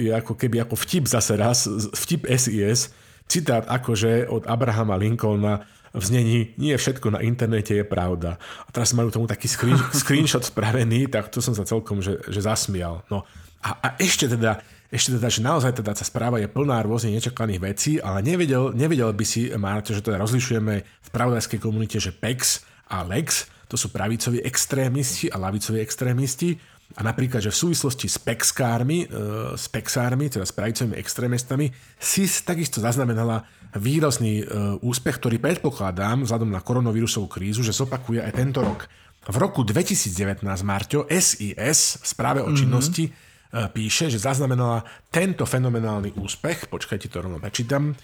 je 0.08 0.10
ako 0.16 0.32
keby 0.40 0.64
ako 0.64 0.80
vtip 0.80 1.04
zase 1.04 1.36
raz, 1.36 1.68
vtip 1.92 2.24
SIS, 2.24 2.96
citát 3.28 3.68
akože 3.68 4.32
od 4.32 4.48
Abrahama 4.48 4.96
Lincolna 4.96 5.68
v 5.90 6.04
znení 6.06 6.38
nie 6.54 6.70
všetko 6.78 7.18
na 7.18 7.20
internete 7.20 7.74
je 7.74 7.82
pravda. 7.82 8.38
A 8.38 8.68
teraz 8.70 8.94
majú 8.94 9.10
tomu 9.10 9.26
taký 9.26 9.50
screen, 9.50 9.78
screenshot 10.00 10.46
spravený, 10.46 11.10
tak 11.10 11.28
to 11.28 11.42
som 11.42 11.52
sa 11.52 11.66
celkom 11.66 12.00
že, 12.00 12.22
že 12.30 12.40
zasmial. 12.40 13.02
No 13.10 13.26
a, 13.60 13.76
a 13.76 13.88
ešte 14.00 14.30
teda 14.30 14.62
ešte 14.90 15.14
teda, 15.14 15.30
že 15.30 15.46
naozaj 15.46 15.78
teda 15.78 15.94
tá 15.94 16.02
správa 16.02 16.42
je 16.42 16.50
plná 16.50 16.82
rôzne 16.82 17.14
nečakaných 17.14 17.60
vecí, 17.62 17.92
ale 18.02 18.26
nevedel, 18.26 18.74
nevedel 18.74 19.14
by 19.14 19.22
si, 19.22 19.46
Marto, 19.54 19.94
že 19.94 20.02
teda 20.02 20.18
rozlišujeme 20.18 20.74
v 20.82 21.08
pravodajskej 21.14 21.62
komunite, 21.62 22.02
že 22.02 22.10
PEX 22.10 22.66
a 22.90 23.06
LEX, 23.06 23.46
to 23.70 23.78
sú 23.78 23.94
pravicoví 23.94 24.42
extrémisti 24.42 25.30
a 25.30 25.38
lavicoví 25.38 25.78
extrémisti. 25.78 26.58
A 26.98 27.06
napríklad, 27.06 27.38
že 27.38 27.54
v 27.54 27.70
súvislosti 27.70 28.10
s 28.10 28.18
pexkármi, 28.18 29.06
e, 29.06 29.54
s 29.54 29.70
pexármi, 29.70 30.26
teda 30.26 30.42
s 30.42 30.50
pravicovými 30.50 30.98
extrémistami, 30.98 31.70
SIS 31.94 32.42
takisto 32.42 32.82
zaznamenala 32.82 33.46
výrazný 33.78 34.42
e, 34.42 34.44
úspech, 34.82 35.22
ktorý 35.22 35.38
predpokladám, 35.38 36.26
vzhľadom 36.26 36.50
na 36.50 36.58
koronavírusovú 36.58 37.30
krízu, 37.30 37.62
že 37.62 37.70
zopakuje 37.70 38.26
aj 38.26 38.32
tento 38.34 38.58
rok. 38.66 38.90
V 39.22 39.36
roku 39.38 39.62
2019, 39.62 40.42
Marťo, 40.66 41.06
SIS 41.06 42.02
správe 42.02 42.42
o 42.42 42.50
mhm. 42.50 42.58
činnosti 42.58 43.06
mm-hmm 43.06 43.29
píše, 43.50 44.10
že 44.10 44.22
zaznamenala 44.22 44.86
tento 45.10 45.42
fenomenálny 45.42 46.14
úspech, 46.14 46.70
počkajte 46.70 47.10
to 47.10 47.18
rovno 47.22 47.42
prečítam, 47.42 47.98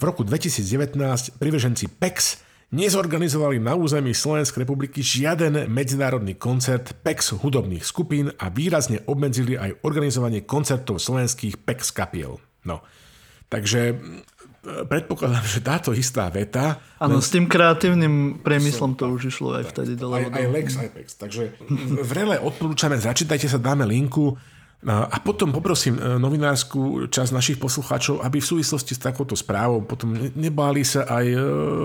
v 0.00 0.02
roku 0.04 0.24
2019 0.24 0.96
privrženci 1.36 1.92
PEX 2.00 2.40
nezorganizovali 2.70 3.58
na 3.58 3.74
území 3.74 4.14
Slovenskej 4.14 4.62
republiky 4.62 5.02
žiaden 5.02 5.66
medzinárodný 5.66 6.38
koncert 6.38 6.94
PEX 7.02 7.36
hudobných 7.36 7.82
skupín 7.82 8.30
a 8.38 8.48
výrazne 8.48 9.02
obmedzili 9.10 9.58
aj 9.58 9.82
organizovanie 9.82 10.46
koncertov 10.46 11.02
slovenských 11.02 11.60
PEX 11.66 11.90
kapiel. 11.90 12.38
No, 12.62 12.80
takže 13.50 13.80
e, 13.92 13.94
predpokladám, 14.86 15.44
že 15.44 15.60
táto 15.60 15.90
istá 15.92 16.30
veta... 16.30 16.78
Áno, 17.02 17.18
s 17.18 17.34
tým 17.34 17.50
kreatívnym 17.50 18.40
priemyslom 18.40 18.94
to 18.94 19.10
už 19.10 19.34
išlo 19.34 19.58
aj 19.58 19.74
vtedy 19.74 19.98
dole. 19.98 20.22
Aj, 20.22 20.30
aj 20.30 20.46
Lex, 20.48 20.66
aj 20.78 20.90
PEX. 20.94 21.06
Takže 21.18 21.42
vrele 22.06 22.38
odporúčame, 22.38 22.94
začítajte 22.96 23.50
sa, 23.50 23.58
dáme 23.58 23.82
linku 23.82 24.38
a 24.88 25.20
potom 25.20 25.52
poprosím 25.52 26.00
e, 26.00 26.16
novinárskú 26.16 27.12
časť 27.12 27.36
našich 27.36 27.58
poslucháčov, 27.60 28.24
aby 28.24 28.40
v 28.40 28.48
súvislosti 28.48 28.96
s 28.96 29.04
takouto 29.04 29.36
správou 29.36 29.84
potom 29.84 30.16
nebáli 30.16 30.88
sa 30.88 31.04
aj 31.04 31.26
e, 31.28 31.38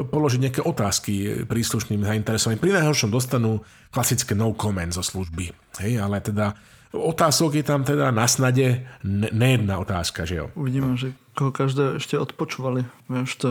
položiť 0.08 0.40
nejaké 0.40 0.62
otázky 0.64 1.44
príslušným 1.44 2.08
zainteresovaným. 2.08 2.64
Pri 2.64 2.72
najhoršom 2.72 3.12
dostanú 3.12 3.60
klasické 3.92 4.32
no 4.32 4.56
comment 4.56 4.96
zo 4.96 5.04
služby. 5.04 5.52
Hej, 5.84 6.00
ale 6.00 6.24
teda 6.24 6.56
otázok 6.96 7.60
je 7.60 7.66
tam 7.68 7.84
teda 7.84 8.16
na 8.16 8.32
snade 8.32 8.88
nejedná 9.04 9.76
otázka, 9.76 10.24
že 10.24 10.40
jo? 10.40 10.46
Uvidíme, 10.56 10.96
že 10.96 11.12
koho 11.36 11.52
každé 11.52 12.00
ešte 12.00 12.16
odpočúvali. 12.16 12.88
Vieš, 13.12 13.30
to, 13.44 13.50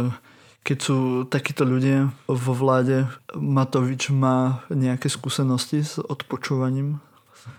keď 0.64 0.78
sú 0.80 0.98
takíto 1.28 1.68
ľudia 1.68 2.16
vo 2.24 2.56
vláde, 2.56 3.12
Matovič 3.36 4.08
má 4.08 4.64
nejaké 4.72 5.12
skúsenosti 5.12 5.84
s 5.84 6.00
odpočúvaním 6.00 7.04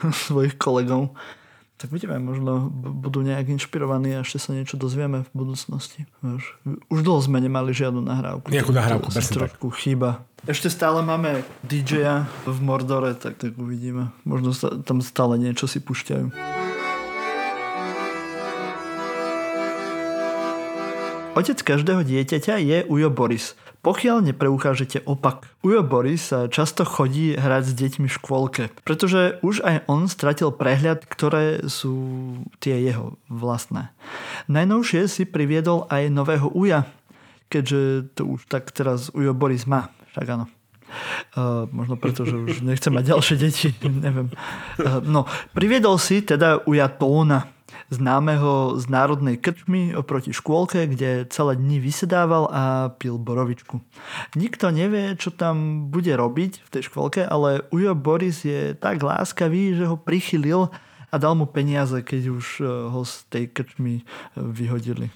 svojich 0.25 0.57
kolegov 0.57 1.13
tak 1.75 1.91
vidíme, 1.91 2.15
možno 2.23 2.71
budú 2.71 3.19
nejak 3.19 3.51
inšpirovaní 3.51 4.15
a 4.15 4.23
ešte 4.23 4.39
sa 4.39 4.55
niečo 4.55 4.79
dozvieme 4.79 5.27
v 5.27 5.29
budúcnosti. 5.35 6.07
Už 6.87 6.99
dlho 7.03 7.19
sme 7.19 7.43
nemali 7.43 7.75
žiadnu 7.75 7.99
nahrávku. 7.99 8.47
Nejakú 8.47 8.71
nahrávku, 8.71 9.11
to, 9.11 9.19
trošku 9.19 9.67
chýba. 9.75 10.23
Ešte 10.47 10.71
stále 10.71 11.03
máme 11.03 11.43
DJ-a 11.67 12.31
v 12.47 12.57
Mordore, 12.63 13.11
tak, 13.19 13.35
tak 13.35 13.59
uvidíme. 13.59 14.15
Možno 14.23 14.55
sa, 14.55 14.71
tam 14.87 15.03
stále 15.03 15.35
niečo 15.35 15.67
si 15.67 15.83
pušťajú. 15.83 16.31
Otec 21.35 21.59
každého 21.59 22.07
dieťaťa 22.07 22.55
je 22.63 22.77
Ujo 22.87 23.11
Boris. 23.11 23.59
Pokiaľ 23.85 24.33
nepreukážete 24.33 25.05
opak. 25.05 25.45
Ujo 25.61 25.85
Boris 25.85 26.33
sa 26.33 26.49
často 26.49 26.81
chodí 26.81 27.37
hrať 27.37 27.69
s 27.69 27.73
deťmi 27.77 28.09
v 28.09 28.17
škôlke, 28.17 28.63
pretože 28.81 29.37
už 29.45 29.61
aj 29.61 29.85
on 29.85 30.09
stratil 30.09 30.49
prehľad, 30.49 31.05
ktoré 31.05 31.69
sú 31.69 31.93
tie 32.57 32.81
jeho 32.81 33.21
vlastné. 33.29 33.93
Najnovšie 34.49 35.05
si 35.05 35.29
priviedol 35.29 35.85
aj 35.93 36.09
nového 36.09 36.49
Uja, 36.57 36.89
keďže 37.53 38.09
to 38.17 38.25
už 38.25 38.49
tak 38.49 38.73
teraz 38.73 39.13
Ujo 39.13 39.37
Boris 39.37 39.69
má, 39.69 39.93
však 40.17 40.33
áno. 40.33 40.49
Uh, 41.37 41.69
možno 41.69 41.93
preto, 41.93 42.25
že 42.25 42.41
už 42.41 42.65
nechcem 42.65 42.89
mať 42.89 43.13
ďalšie 43.13 43.35
deti, 43.37 43.69
neviem. 44.05 44.33
Uh, 44.81 44.97
no, 45.05 45.29
priviedol 45.53 46.01
si 46.01 46.25
teda 46.25 46.65
Ujatóna, 46.65 47.54
známeho 47.93 48.81
z 48.81 48.85
národnej 48.89 49.37
krčmy 49.37 49.93
oproti 49.93 50.33
škôlke, 50.33 50.89
kde 50.89 51.29
celé 51.29 51.53
dni 51.53 51.77
vysedával 51.77 52.49
a 52.49 52.63
pil 52.97 53.21
borovičku. 53.21 53.77
Nikto 54.33 54.73
nevie, 54.73 55.13
čo 55.17 55.29
tam 55.29 55.87
bude 55.93 56.09
robiť 56.17 56.65
v 56.65 56.69
tej 56.73 56.89
škôlke, 56.89 57.21
ale 57.25 57.65
Ujo 57.69 57.93
Boris 57.93 58.41
je 58.41 58.73
tak 58.73 59.05
láskavý, 59.05 59.77
že 59.77 59.85
ho 59.85 59.97
prichylil 59.97 60.73
a 61.13 61.15
dal 61.15 61.37
mu 61.37 61.45
peniaze, 61.45 62.01
keď 62.01 62.21
už 62.33 62.45
eh, 62.59 62.65
ho 62.65 63.01
z 63.05 63.13
tej 63.29 63.43
krčmy 63.53 64.01
eh, 64.01 64.05
vyhodili. 64.41 65.13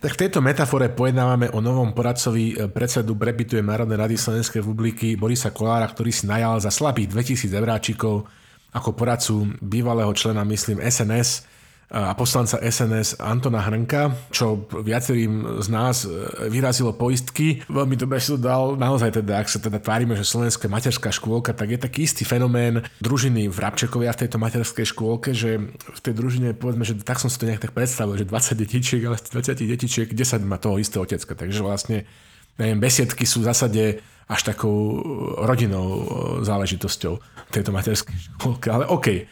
Tak 0.00 0.16
v 0.16 0.20
tejto 0.26 0.40
metafore 0.40 0.88
pojednávame 0.88 1.52
o 1.52 1.60
novom 1.60 1.94
poradcovi 1.94 2.44
eh, 2.52 2.66
predsedu 2.66 3.14
Prebituje 3.14 3.62
Národnej 3.62 3.98
rady 4.00 4.16
Slovenskej 4.18 4.60
republiky 4.60 5.14
Borisa 5.14 5.54
Kolára, 5.54 5.86
ktorý 5.86 6.10
si 6.10 6.26
najal 6.26 6.58
za 6.58 6.74
slabých 6.74 7.14
2000 7.14 7.54
euráčikov 7.54 8.26
ako 8.70 8.94
poradcu 8.94 9.34
bývalého 9.58 10.14
člena, 10.14 10.46
myslím, 10.46 10.78
SNS 10.78 11.49
a 11.90 12.14
poslanca 12.14 12.62
SNS 12.62 13.18
Antona 13.18 13.58
Hrnka, 13.66 14.30
čo 14.30 14.62
viacerým 14.70 15.58
z 15.58 15.68
nás 15.74 16.06
e, 16.06 16.08
vyrazilo 16.46 16.94
poistky. 16.94 17.66
Veľmi 17.66 17.98
dobre 17.98 18.22
si 18.22 18.30
to 18.30 18.38
dal. 18.38 18.78
Naozaj 18.78 19.18
teda, 19.18 19.42
ak 19.42 19.50
sa 19.50 19.58
teda 19.58 19.82
tvárime, 19.82 20.14
že 20.14 20.22
slovenská 20.22 20.70
materská 20.70 21.10
škôlka, 21.10 21.50
tak 21.50 21.74
je 21.74 21.82
taký 21.82 22.06
istý 22.06 22.22
fenomén 22.22 22.86
družiny 23.02 23.50
v 23.50 23.56
Rabčekovia 23.58 24.14
v 24.14 24.22
tejto 24.22 24.38
materskej 24.38 24.86
škôlke, 24.86 25.34
že 25.34 25.58
v 25.74 26.00
tej 26.00 26.14
družine, 26.14 26.54
povedzme, 26.54 26.86
že 26.86 26.94
tak 27.02 27.18
som 27.18 27.26
si 27.26 27.42
to 27.42 27.50
nejak 27.50 27.58
tak 27.58 27.74
predstavil, 27.74 28.14
že 28.14 28.22
20 28.22 28.54
detičiek, 28.54 29.02
ale 29.02 29.18
z 29.18 29.26
20 29.34 29.58
detičiek 29.58 30.08
10 30.14 30.46
má 30.46 30.62
toho 30.62 30.78
istého 30.78 31.02
otecka. 31.02 31.34
Takže 31.34 31.58
vlastne 31.58 32.06
neviem, 32.54 32.78
besiedky 32.78 33.26
sú 33.26 33.42
v 33.42 33.50
zásade 33.50 33.98
až 34.30 34.40
takou 34.46 35.02
rodinou 35.42 35.86
e, 35.90 36.02
záležitosťou 36.46 37.18
tejto 37.50 37.74
materskej 37.74 38.14
škôlke. 38.14 38.70
Ale 38.70 38.86
OK, 38.86 39.26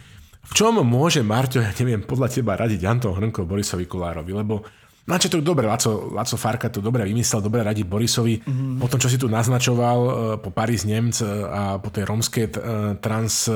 v 0.48 0.52
čom 0.56 0.80
môže 0.80 1.20
Marťo, 1.20 1.60
ja 1.60 1.72
neviem, 1.76 2.00
podľa 2.00 2.32
teba 2.32 2.56
radiť 2.56 2.80
Anton 2.88 3.12
Hrnko 3.12 3.44
Borisovi 3.44 3.84
Kolárovi? 3.84 4.32
Lebo 4.32 4.64
na 5.08 5.16
čo 5.16 5.32
to 5.32 5.40
dobre, 5.40 5.64
Laco, 5.64 6.12
Laco 6.12 6.36
Farka 6.36 6.68
to 6.68 6.84
dobre 6.84 7.00
vymyslel, 7.08 7.40
dobre 7.40 7.64
radí 7.64 7.80
Borisovi. 7.80 8.44
Mm-hmm. 8.44 8.76
Po 8.76 8.92
tom, 8.92 9.00
čo 9.00 9.08
si 9.08 9.16
tu 9.16 9.24
naznačoval 9.24 9.98
e, 10.04 10.10
po 10.36 10.52
Paris 10.52 10.84
Nemc 10.84 11.24
e, 11.24 11.48
a 11.48 11.80
po 11.80 11.88
tej 11.88 12.04
romskej 12.04 12.44
e, 12.44 12.52
trans 13.00 13.48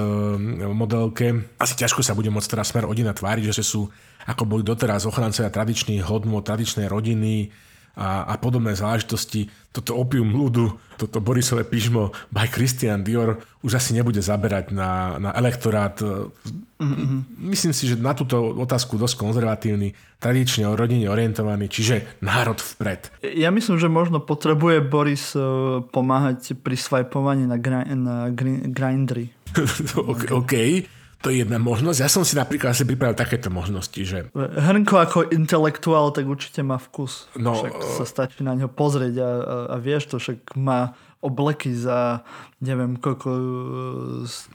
modelke, 0.72 1.52
asi 1.60 1.76
ťažko 1.76 2.00
sa 2.00 2.16
bude 2.16 2.32
môcť 2.32 2.56
teraz 2.56 2.72
smer 2.72 2.88
Odina 2.88 3.12
tváriť, 3.12 3.52
že 3.52 3.60
sú 3.60 3.84
ako 4.24 4.48
boli 4.48 4.64
doteraz 4.64 5.04
ochrancovia 5.04 5.52
tradičných 5.52 6.00
hodnôt, 6.08 6.40
tradičnej 6.40 6.88
rodiny, 6.88 7.52
a, 7.92 8.24
a 8.24 8.34
podobné 8.40 8.72
záležitosti. 8.72 9.52
Toto 9.72 9.96
opium 9.96 10.32
ľudu, 10.32 10.96
toto 11.00 11.20
Borisové 11.20 11.64
pyžmo 11.64 12.12
by 12.32 12.48
Christian 12.48 13.04
Dior 13.04 13.40
už 13.64 13.80
asi 13.80 13.96
nebude 13.96 14.20
zaberať 14.20 14.72
na, 14.72 15.16
na 15.20 15.30
elektorát. 15.32 15.96
Mm-hmm. 15.96 17.40
Myslím 17.52 17.72
si, 17.72 17.88
že 17.88 17.96
na 17.96 18.12
túto 18.12 18.52
otázku 18.56 19.00
dosť 19.00 19.16
konzervatívny, 19.16 19.96
tradične 20.20 20.68
o 20.68 20.76
rodine 20.76 21.08
orientovaný, 21.08 21.68
čiže 21.68 22.20
národ 22.20 22.60
vpred. 22.60 23.12
Ja 23.24 23.48
myslím, 23.52 23.76
že 23.80 23.88
možno 23.88 24.20
potrebuje 24.20 24.84
Boris 24.84 25.32
e, 25.32 25.40
pomáhať 25.84 26.58
pri 26.60 26.76
swipovaní 26.76 27.48
na, 27.48 27.56
gri- 27.56 27.92
na 27.96 28.28
gri- 28.32 28.66
grindry. 28.68 29.32
OK. 29.96 30.32
okay 30.32 31.01
to 31.22 31.30
je 31.30 31.46
jedna 31.46 31.62
možnosť. 31.62 31.98
Ja 32.02 32.10
som 32.10 32.26
si 32.26 32.34
napríklad 32.34 32.74
asi 32.74 32.82
pripravil 32.82 33.14
takéto 33.14 33.48
možnosti, 33.48 34.02
že... 34.02 34.28
Hrnko 34.36 34.94
ako 34.98 35.18
intelektuál, 35.30 36.10
tak 36.10 36.26
určite 36.26 36.66
má 36.66 36.82
vkus. 36.82 37.30
No, 37.38 37.54
však 37.54 38.02
sa 38.02 38.04
stačí 38.04 38.42
na 38.42 38.58
ňo 38.58 38.66
pozrieť 38.66 39.14
a, 39.22 39.30
a, 39.30 39.54
a 39.72 39.76
vieš 39.78 40.10
to, 40.10 40.16
však 40.18 40.58
má 40.58 40.98
obleky 41.22 41.70
za 41.70 42.26
neviem 42.58 42.98
koľko 42.98 43.30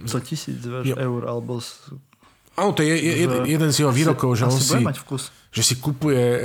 100 0.03 0.27
tisíc 0.27 0.59
eur 0.67 1.21
alebo 1.23 1.63
Áno, 2.57 2.73
to 2.73 2.81
je 2.81 2.89
jed, 2.97 3.29
jeden 3.45 3.69
z 3.69 3.85
jeho 3.85 3.93
výrokov, 3.93 4.33
že 4.33 4.49
on 4.49 4.57
si, 4.57 4.81
že 5.53 5.61
si 5.61 5.77
kupuje 5.77 6.17
e, 6.17 6.39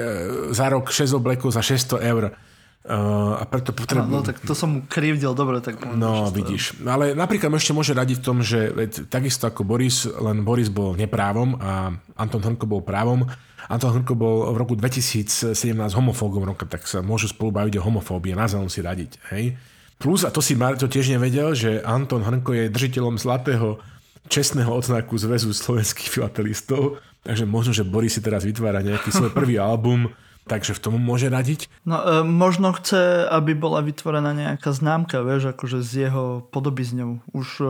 za 0.52 0.68
rok 0.68 0.92
6 0.92 1.08
oblekov 1.16 1.56
za 1.56 1.64
600 1.64 2.04
eur. 2.04 2.36
Uh, 2.82 3.38
a 3.38 3.46
preto 3.46 3.70
potrebujem... 3.70 4.10
No, 4.10 4.20
no 4.20 4.26
tak 4.26 4.42
to 4.42 4.58
som 4.58 4.68
mu 4.74 4.78
krivdil, 4.90 5.38
dobre. 5.38 5.62
Tak 5.62 5.86
no, 5.94 6.34
vidíš. 6.34 6.82
No, 6.82 6.98
ale 6.98 7.14
napríklad 7.14 7.54
ešte 7.54 7.70
môže 7.70 7.94
radiť 7.94 8.18
v 8.18 8.24
tom, 8.26 8.42
že 8.42 8.74
veď, 8.74 9.06
takisto 9.06 9.46
ako 9.46 9.62
Boris, 9.62 10.02
len 10.02 10.42
Boris 10.42 10.66
bol 10.66 10.98
neprávom 10.98 11.54
a 11.62 11.94
Anton 12.18 12.42
Hrnko 12.42 12.66
bol 12.66 12.82
právom. 12.82 13.22
Anton 13.70 13.94
Hrnko 13.94 14.18
bol 14.18 14.50
v 14.50 14.56
roku 14.58 14.74
2017 14.74 15.54
homofógom 15.94 16.42
roka, 16.42 16.66
tak 16.66 16.82
sa 16.90 17.06
môžu 17.06 17.30
spolu 17.30 17.54
baviť 17.54 17.78
o 17.78 17.86
homofóbii 17.86 18.34
a 18.34 18.42
navzájom 18.42 18.66
si 18.66 18.82
radiť. 18.82 19.10
Hej? 19.30 19.54
Plus, 20.02 20.26
a 20.26 20.34
to 20.34 20.42
si 20.42 20.58
Marto 20.58 20.90
tiež 20.90 21.14
nevedel, 21.14 21.54
že 21.54 21.78
Anton 21.86 22.26
Hrnko 22.26 22.50
je 22.50 22.74
držiteľom 22.74 23.14
zlatého 23.14 23.78
čestného 24.26 24.74
odznaku 24.74 25.14
Zväzu 25.14 25.54
slovenských 25.54 26.10
filatelistov, 26.10 26.98
takže 27.22 27.46
možno, 27.46 27.70
že 27.70 27.86
Boris 27.86 28.18
si 28.18 28.20
teraz 28.22 28.42
vytvára 28.42 28.82
nejaký 28.82 29.14
svoj 29.14 29.30
prvý 29.30 29.62
album, 29.70 30.10
Takže 30.42 30.74
v 30.74 30.82
tom 30.82 30.98
môže 30.98 31.30
radiť? 31.30 31.70
No, 31.86 32.02
e, 32.02 32.26
možno 32.26 32.74
chce, 32.74 33.30
aby 33.30 33.54
bola 33.54 33.78
vytvorená 33.78 34.34
nejaká 34.34 34.74
známka, 34.74 35.22
vieš, 35.22 35.54
akože 35.54 35.78
s 35.78 35.92
jeho 35.94 36.42
podobizňou. 36.50 37.22
Už 37.30 37.48
e, 37.62 37.66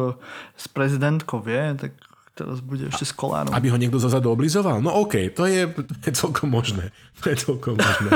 s 0.57 0.67
prezidentkou, 0.73 1.45
vie, 1.45 1.77
tak 1.77 1.93
teraz 2.33 2.65
bude 2.65 2.89
ešte 2.89 3.05
s 3.05 3.13
kolárom. 3.13 3.53
Aby 3.53 3.69
ho 3.69 3.77
niekto 3.77 4.01
zozadu 4.01 4.33
oblizoval? 4.33 4.81
No 4.81 5.05
OK, 5.05 5.37
to 5.37 5.45
je, 5.45 5.69
to 5.69 6.05
je 6.09 6.15
celkom 6.17 6.49
možné. 6.49 6.89
To 7.21 7.29
je 7.29 7.37
celkom 7.37 7.77
možné. 7.77 8.09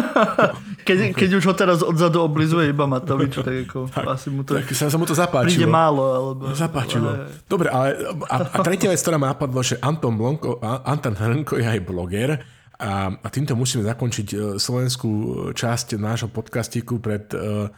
keď, 0.88 1.12
keď 1.12 1.30
už 1.36 1.44
ho 1.52 1.54
teraz 1.54 1.84
odzadu 1.84 2.24
oblizuje 2.24 2.72
iba 2.72 2.88
Matovič, 2.88 3.36
tak 3.36 3.68
ako 3.68 3.86
tak, 3.92 4.08
asi 4.08 4.32
mu 4.32 4.40
to... 4.40 4.56
Tak 4.56 4.72
sa, 4.72 4.88
sa 4.88 4.96
mu 4.96 5.04
to 5.04 5.12
zapáčilo. 5.12 5.52
Príde 5.52 5.68
málo, 5.68 6.04
alebo... 6.16 6.42
Zapáčilo. 6.56 7.12
Ale... 7.12 7.44
Dobre, 7.44 7.68
ale 7.68 7.88
a, 8.32 8.36
a 8.40 8.58
tretia 8.64 8.88
vec, 8.88 9.00
ktorá 9.04 9.20
ma 9.20 9.36
napadlo, 9.36 9.60
že 9.60 9.76
Anton 9.84 10.16
Blonko, 10.16 10.64
Anton 10.64 11.12
Hrnko 11.12 11.60
je 11.60 11.66
aj 11.68 11.80
bloger 11.84 12.40
a, 12.76 13.08
a 13.08 13.28
týmto 13.32 13.56
musíme 13.56 13.88
zakončiť 13.88 14.28
e, 14.32 14.36
slovenskú 14.60 15.10
časť 15.56 15.96
nášho 15.96 16.28
podcastíku 16.28 17.00
pred 17.00 17.24
uh, 17.32 17.72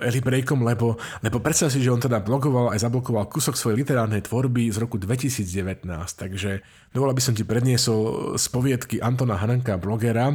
Eli 0.00 0.24
Breakom, 0.24 0.64
lebo, 0.64 0.96
lebo 1.20 1.38
predstav 1.44 1.68
si, 1.68 1.84
že 1.84 1.92
on 1.92 2.00
teda 2.00 2.24
blogoval 2.24 2.72
aj 2.72 2.80
zablokoval 2.80 3.28
kúsok 3.28 3.52
svojej 3.52 3.84
literárnej 3.84 4.24
tvorby 4.24 4.72
z 4.72 4.80
roku 4.80 4.96
2019. 4.96 5.84
Takže 6.16 6.64
dovolil 6.96 7.12
by 7.12 7.22
som 7.22 7.36
ti 7.36 7.44
predniesol 7.44 8.34
z 8.40 8.44
poviedky 8.48 8.96
Antona 9.04 9.36
Hananka, 9.36 9.76
blogera, 9.76 10.32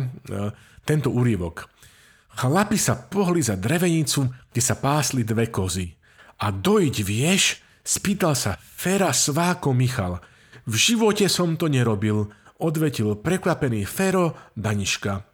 tento 0.85 1.09
úrivok. 1.09 1.65
Chlapi 2.37 2.77
sa 2.79 2.95
pohli 2.95 3.43
za 3.43 3.59
drevenicu, 3.59 4.29
kde 4.53 4.61
sa 4.61 4.77
pásli 4.79 5.25
dve 5.27 5.51
kozy. 5.51 5.91
A 6.45 6.53
dojiť 6.53 6.95
vieš? 7.01 7.59
Spýtal 7.81 8.37
sa 8.37 8.55
Fera 8.61 9.09
Sváko 9.11 9.73
Michal. 9.73 10.21
V 10.69 10.77
živote 10.77 11.25
som 11.25 11.57
to 11.57 11.65
nerobil, 11.65 12.29
odvetil 12.61 13.17
prekvapený 13.17 13.83
Fero 13.89 14.37
Daniška. 14.53 15.25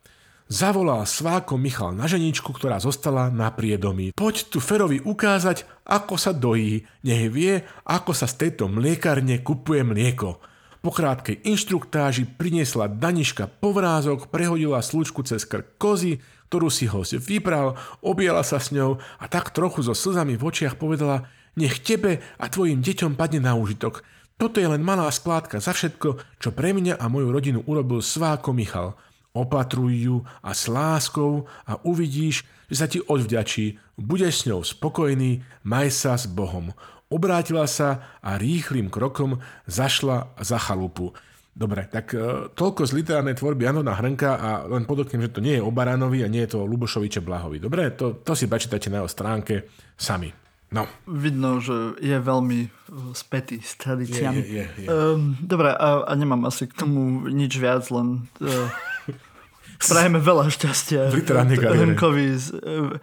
Zavolal 0.47 1.03
sváko 1.03 1.59
Michal 1.59 1.91
na 1.91 2.07
ženičku, 2.07 2.55
ktorá 2.55 2.79
zostala 2.79 3.27
na 3.27 3.51
priedomí. 3.51 4.15
Poď 4.15 4.47
tu 4.47 4.63
Ferovi 4.63 5.03
ukázať, 5.03 5.67
ako 5.83 6.15
sa 6.15 6.31
dojí, 6.31 6.87
nech 7.03 7.27
vie, 7.27 7.67
ako 7.83 8.15
sa 8.15 8.31
z 8.31 8.47
tejto 8.47 8.71
mliekarne 8.71 9.43
kupuje 9.43 9.83
mlieko. 9.83 10.39
Po 10.79 10.95
krátkej 10.95 11.43
inštruktáži 11.43 12.23
priniesla 12.39 12.87
Daniška 12.87 13.59
povrázok, 13.59 14.31
prehodila 14.31 14.79
slučku 14.79 15.19
cez 15.27 15.43
krk 15.43 15.75
kozy, 15.75 16.23
ktorú 16.47 16.71
si 16.71 16.87
host 16.87 17.19
vybral, 17.19 17.75
objala 17.99 18.39
sa 18.39 18.63
s 18.63 18.71
ňou 18.71 19.03
a 19.19 19.27
tak 19.27 19.51
trochu 19.51 19.83
so 19.83 19.91
slzami 19.91 20.39
v 20.39 20.47
očiach 20.47 20.79
povedala 20.79 21.27
nech 21.59 21.83
tebe 21.83 22.23
a 22.39 22.45
tvojim 22.47 22.79
deťom 22.79 23.19
padne 23.19 23.43
na 23.43 23.59
úžitok. 23.59 23.99
Toto 24.37 24.61
je 24.61 24.69
len 24.69 24.85
malá 24.85 25.09
splátka 25.09 25.57
za 25.57 25.73
všetko, 25.73 26.37
čo 26.37 26.53
pre 26.53 26.69
mňa 26.69 27.01
a 27.01 27.09
moju 27.09 27.33
rodinu 27.33 27.65
urobil 27.65 28.05
Sváko 28.05 28.53
Michal. 28.53 28.93
Opatruj 29.33 29.93
ju 29.97 30.17
a 30.45 30.53
s 30.53 30.69
láskou 30.69 31.49
a 31.65 31.81
uvidíš, 31.81 32.45
že 32.69 32.75
sa 32.77 32.85
ti 32.85 33.01
odvďačí. 33.01 33.97
Budeš 33.97 34.45
s 34.45 34.45
ňou 34.45 34.61
spokojný, 34.61 35.41
maj 35.65 35.89
sa 35.89 36.13
s 36.13 36.29
Bohom. 36.29 36.69
Obrátila 37.09 37.65
sa 37.65 38.13
a 38.21 38.37
rýchlým 38.37 38.93
krokom 38.93 39.41
zašla 39.65 40.37
za 40.37 40.61
chalupu. 40.61 41.17
Dobre, 41.57 41.89
tak 41.89 42.13
e, 42.13 42.53
toľko 42.53 42.85
z 42.85 42.93
literárnej 42.93 43.33
tvorby 43.33 43.65
Anona 43.65 43.97
Hrnka 43.97 44.37
a 44.37 44.49
len 44.69 44.85
podoknem, 44.85 45.25
že 45.25 45.33
to 45.33 45.41
nie 45.41 45.57
je 45.57 45.65
o 45.65 45.73
Baranovi 45.73 46.21
a 46.21 46.29
nie 46.29 46.45
je 46.45 46.53
to 46.53 46.61
o 46.61 46.69
Lubošoviče 46.69 47.25
Blahovi. 47.25 47.57
Dobre, 47.57 47.89
to, 47.97 48.21
to 48.21 48.37
si 48.37 48.45
prečítajte 48.45 48.93
na 48.93 49.01
jeho 49.01 49.09
stránke 49.09 49.65
sami. 49.97 50.29
No. 50.67 50.83
Vidno, 51.07 51.63
že 51.63 51.95
je 52.03 52.17
veľmi 52.19 52.59
uh, 52.67 53.15
spätý 53.15 53.63
s 53.63 53.79
tradíciami. 53.79 54.43
Je, 54.43 54.43
je, 54.43 54.65
je, 54.67 54.83
je. 54.83 54.87
Um, 54.91 55.39
dobre, 55.39 55.71
a, 55.71 56.03
a 56.03 56.11
nemám 56.11 56.43
asi 56.43 56.67
k 56.67 56.75
tomu 56.75 57.23
nič 57.31 57.55
viac, 57.55 57.87
len 57.87 58.27
uh, 58.43 58.67
prajeme 59.79 60.19
veľa 60.19 60.51
šťastia. 60.51 61.07
V 61.07 61.23
kariére. 61.23 62.35
z, 62.35 62.47
uh, 62.59 62.99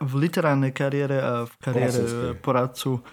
v 0.00 0.12
literárnej 0.16 0.72
kariére 0.72 1.18
a 1.20 1.32
v 1.44 1.52
kariére 1.60 2.00
poradcu. 2.40 3.04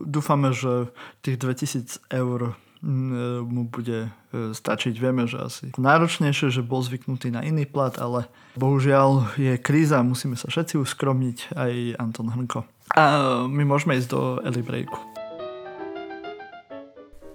Dúfame, 0.00 0.50
že 0.50 0.90
tých 1.22 1.38
2000 1.38 2.02
eur 2.10 2.56
mu 2.82 3.68
bude 3.68 4.08
e, 4.08 4.10
stačiť. 4.56 4.94
Vieme, 4.96 5.28
že 5.28 5.38
asi 5.40 5.64
náročnejšie, 5.76 6.48
že 6.48 6.64
bol 6.64 6.80
zvyknutý 6.80 7.28
na 7.28 7.44
iný 7.44 7.68
plat, 7.68 7.92
ale 8.00 8.28
bohužiaľ 8.56 9.36
je 9.36 9.60
kríza, 9.60 10.00
musíme 10.00 10.36
sa 10.36 10.48
všetci 10.48 10.80
uskromniť, 10.80 11.38
aj 11.56 11.72
Anton 12.00 12.32
Hrnko. 12.32 12.64
A 12.96 13.04
my 13.46 13.62
môžeme 13.68 13.94
ísť 14.00 14.08
do 14.10 14.20
Eli 14.42 14.64
Breaku. 14.64 14.98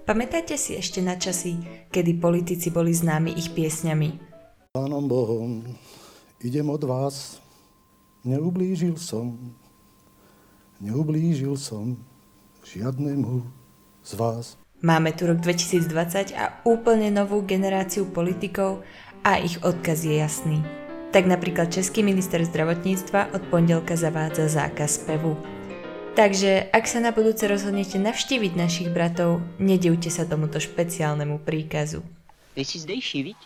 Pamätáte 0.06 0.54
si 0.54 0.78
ešte 0.78 1.02
na 1.02 1.18
časy, 1.18 1.58
kedy 1.90 2.22
politici 2.22 2.70
boli 2.70 2.94
známi 2.94 3.34
ich 3.34 3.50
piesňami? 3.50 4.22
Pánom 4.70 5.10
Bohom, 5.10 5.66
idem 6.38 6.70
od 6.70 6.82
vás, 6.86 7.42
neublížil 8.22 8.94
som, 9.02 9.34
neublížil 10.78 11.58
som 11.58 11.98
žiadnemu 12.62 13.42
z 14.06 14.12
vás. 14.14 14.65
Máme 14.86 15.10
tu 15.18 15.26
rok 15.26 15.42
2020 15.42 16.38
a 16.38 16.62
úplne 16.62 17.10
novú 17.10 17.42
generáciu 17.42 18.06
politikov 18.06 18.86
a 19.26 19.34
ich 19.42 19.58
odkaz 19.66 20.06
je 20.06 20.22
jasný. 20.22 20.62
Tak 21.10 21.26
napríklad 21.26 21.74
Český 21.74 22.06
minister 22.06 22.38
zdravotníctva 22.46 23.34
od 23.34 23.42
pondelka 23.50 23.98
zavádza 23.98 24.46
zákaz 24.46 25.10
pevu. 25.10 25.34
Takže 26.14 26.70
ak 26.70 26.86
sa 26.86 27.02
na 27.02 27.10
budúce 27.10 27.50
rozhodnete 27.50 27.98
navštíviť 27.98 28.52
našich 28.54 28.88
bratov, 28.94 29.42
nedivte 29.58 30.06
sa 30.06 30.22
tomuto 30.22 30.62
špeciálnemu 30.62 31.42
príkazu. 31.42 32.06
Ty 32.54 32.62
si 32.62 32.78
zdejší, 32.78 33.34
viď? 33.34 33.38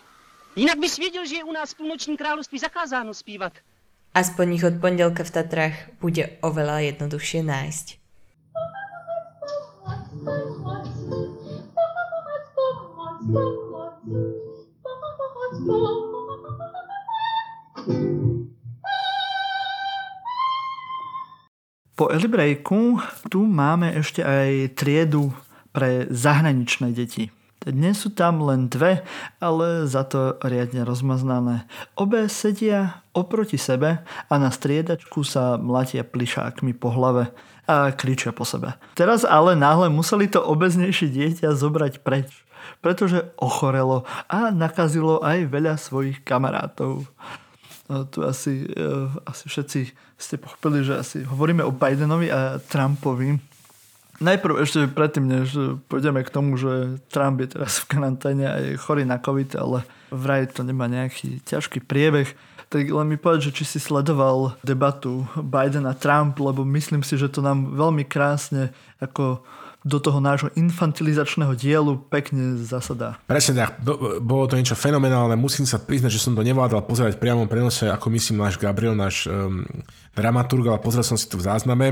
Jinak 0.60 0.76
bys 0.76 1.00
věděl, 1.00 1.24
že 1.24 1.40
je 1.40 1.44
u 1.44 1.52
nás 1.56 1.72
v 1.72 1.76
půlnočním 1.80 2.20
království 2.20 2.58
zakázáno 2.60 3.16
zpívat. 3.16 3.52
Aspoň 4.12 4.46
ich 4.60 4.64
od 4.68 4.76
pondelka 4.76 5.24
v 5.24 5.32
Tatrách 5.32 5.88
bude 6.04 6.36
oveľa 6.44 6.84
jednoduchšie 6.84 7.40
nájsť. 7.48 7.86
Po 13.30 13.38
Elibreaku 22.10 22.98
tu 23.30 23.46
máme 23.46 23.94
ešte 23.94 24.26
aj 24.26 24.74
triedu 24.74 25.30
pre 25.70 26.10
zahraničné 26.10 26.90
deti. 26.90 27.30
Dnes 27.62 28.02
sú 28.02 28.10
tam 28.16 28.40
len 28.42 28.72
dve, 28.72 29.04
ale 29.38 29.84
za 29.84 30.08
to 30.08 30.40
riadne 30.42 30.82
rozmaznané. 30.82 31.68
Obe 31.94 32.24
sedia 32.32 33.04
oproti 33.12 33.60
sebe 33.60 34.00
a 34.02 34.34
na 34.40 34.48
striedačku 34.48 35.22
sa 35.22 35.60
mlatia 35.60 36.02
plišákmi 36.02 36.72
po 36.72 36.88
hlave 36.88 37.30
a 37.68 37.92
kričia 37.92 38.32
po 38.32 38.48
sebe. 38.48 38.74
Teraz 38.98 39.22
ale 39.22 39.54
náhle 39.54 39.92
museli 39.92 40.26
to 40.26 40.40
obeznejšie 40.40 41.12
dieťa 41.12 41.52
zobrať 41.54 42.00
preč, 42.00 42.32
pretože 42.80 43.32
ochorelo 43.40 44.08
a 44.28 44.50
nakazilo 44.50 45.20
aj 45.20 45.48
veľa 45.48 45.74
svojich 45.76 46.22
kamarátov. 46.24 47.06
No, 47.90 48.06
tu 48.06 48.22
asi, 48.22 48.70
uh, 48.70 49.10
asi 49.26 49.50
všetci 49.50 49.80
ste 50.14 50.36
pochopili, 50.38 50.86
že 50.86 51.00
asi 51.00 51.18
hovoríme 51.26 51.66
o 51.66 51.74
Bidenovi 51.74 52.30
a 52.30 52.62
Trumpovi. 52.62 53.40
Najprv 54.20 54.60
ešte 54.60 54.84
predtým, 54.84 55.24
než 55.24 55.56
pôjdeme 55.88 56.20
k 56.20 56.28
tomu, 56.28 56.60
že 56.60 57.00
Trump 57.08 57.40
je 57.40 57.56
teraz 57.56 57.80
v 57.80 57.88
karanténe 57.96 58.44
a 58.44 58.56
je 58.60 58.76
chorý 58.76 59.08
na 59.08 59.16
COVID, 59.16 59.56
ale 59.56 59.80
vraj 60.12 60.44
to 60.52 60.60
nemá 60.60 60.84
nejaký 60.92 61.40
ťažký 61.40 61.80
priebeh. 61.88 62.28
Tak 62.70 62.84
len 62.86 63.08
mi 63.08 63.18
povedať, 63.18 63.50
že 63.50 63.56
či 63.58 63.64
si 63.64 63.78
sledoval 63.82 64.54
debatu 64.62 65.26
Biden 65.40 65.88
a 65.88 65.96
Trump, 65.96 66.36
lebo 66.38 66.68
myslím 66.68 67.00
si, 67.00 67.16
že 67.16 67.32
to 67.32 67.40
nám 67.42 67.74
veľmi 67.74 68.06
krásne 68.06 68.70
ako 69.00 69.42
do 69.80 69.96
toho 69.96 70.20
nášho 70.20 70.52
infantilizačného 70.52 71.56
dielu 71.56 71.96
pekne 72.12 72.60
zasadá. 72.60 73.16
Presne 73.24 73.64
tak, 73.64 73.80
bolo 74.20 74.44
to 74.44 74.60
niečo 74.60 74.76
fenomenálne, 74.76 75.40
musím 75.40 75.64
sa 75.64 75.80
priznať, 75.80 76.20
že 76.20 76.20
som 76.20 76.36
to 76.36 76.44
nevládal 76.44 76.84
pozerať 76.84 77.16
priamo 77.16 77.48
prenose, 77.48 77.88
ako 77.88 78.12
myslím 78.12 78.44
náš 78.44 78.60
Gabriel, 78.60 78.92
náš 78.92 79.24
um, 79.24 79.64
dramaturg, 80.12 80.68
ale 80.68 80.84
pozrel 80.84 81.04
som 81.04 81.16
si 81.16 81.24
to 81.32 81.40
v 81.40 81.46
zázname. 81.48 81.86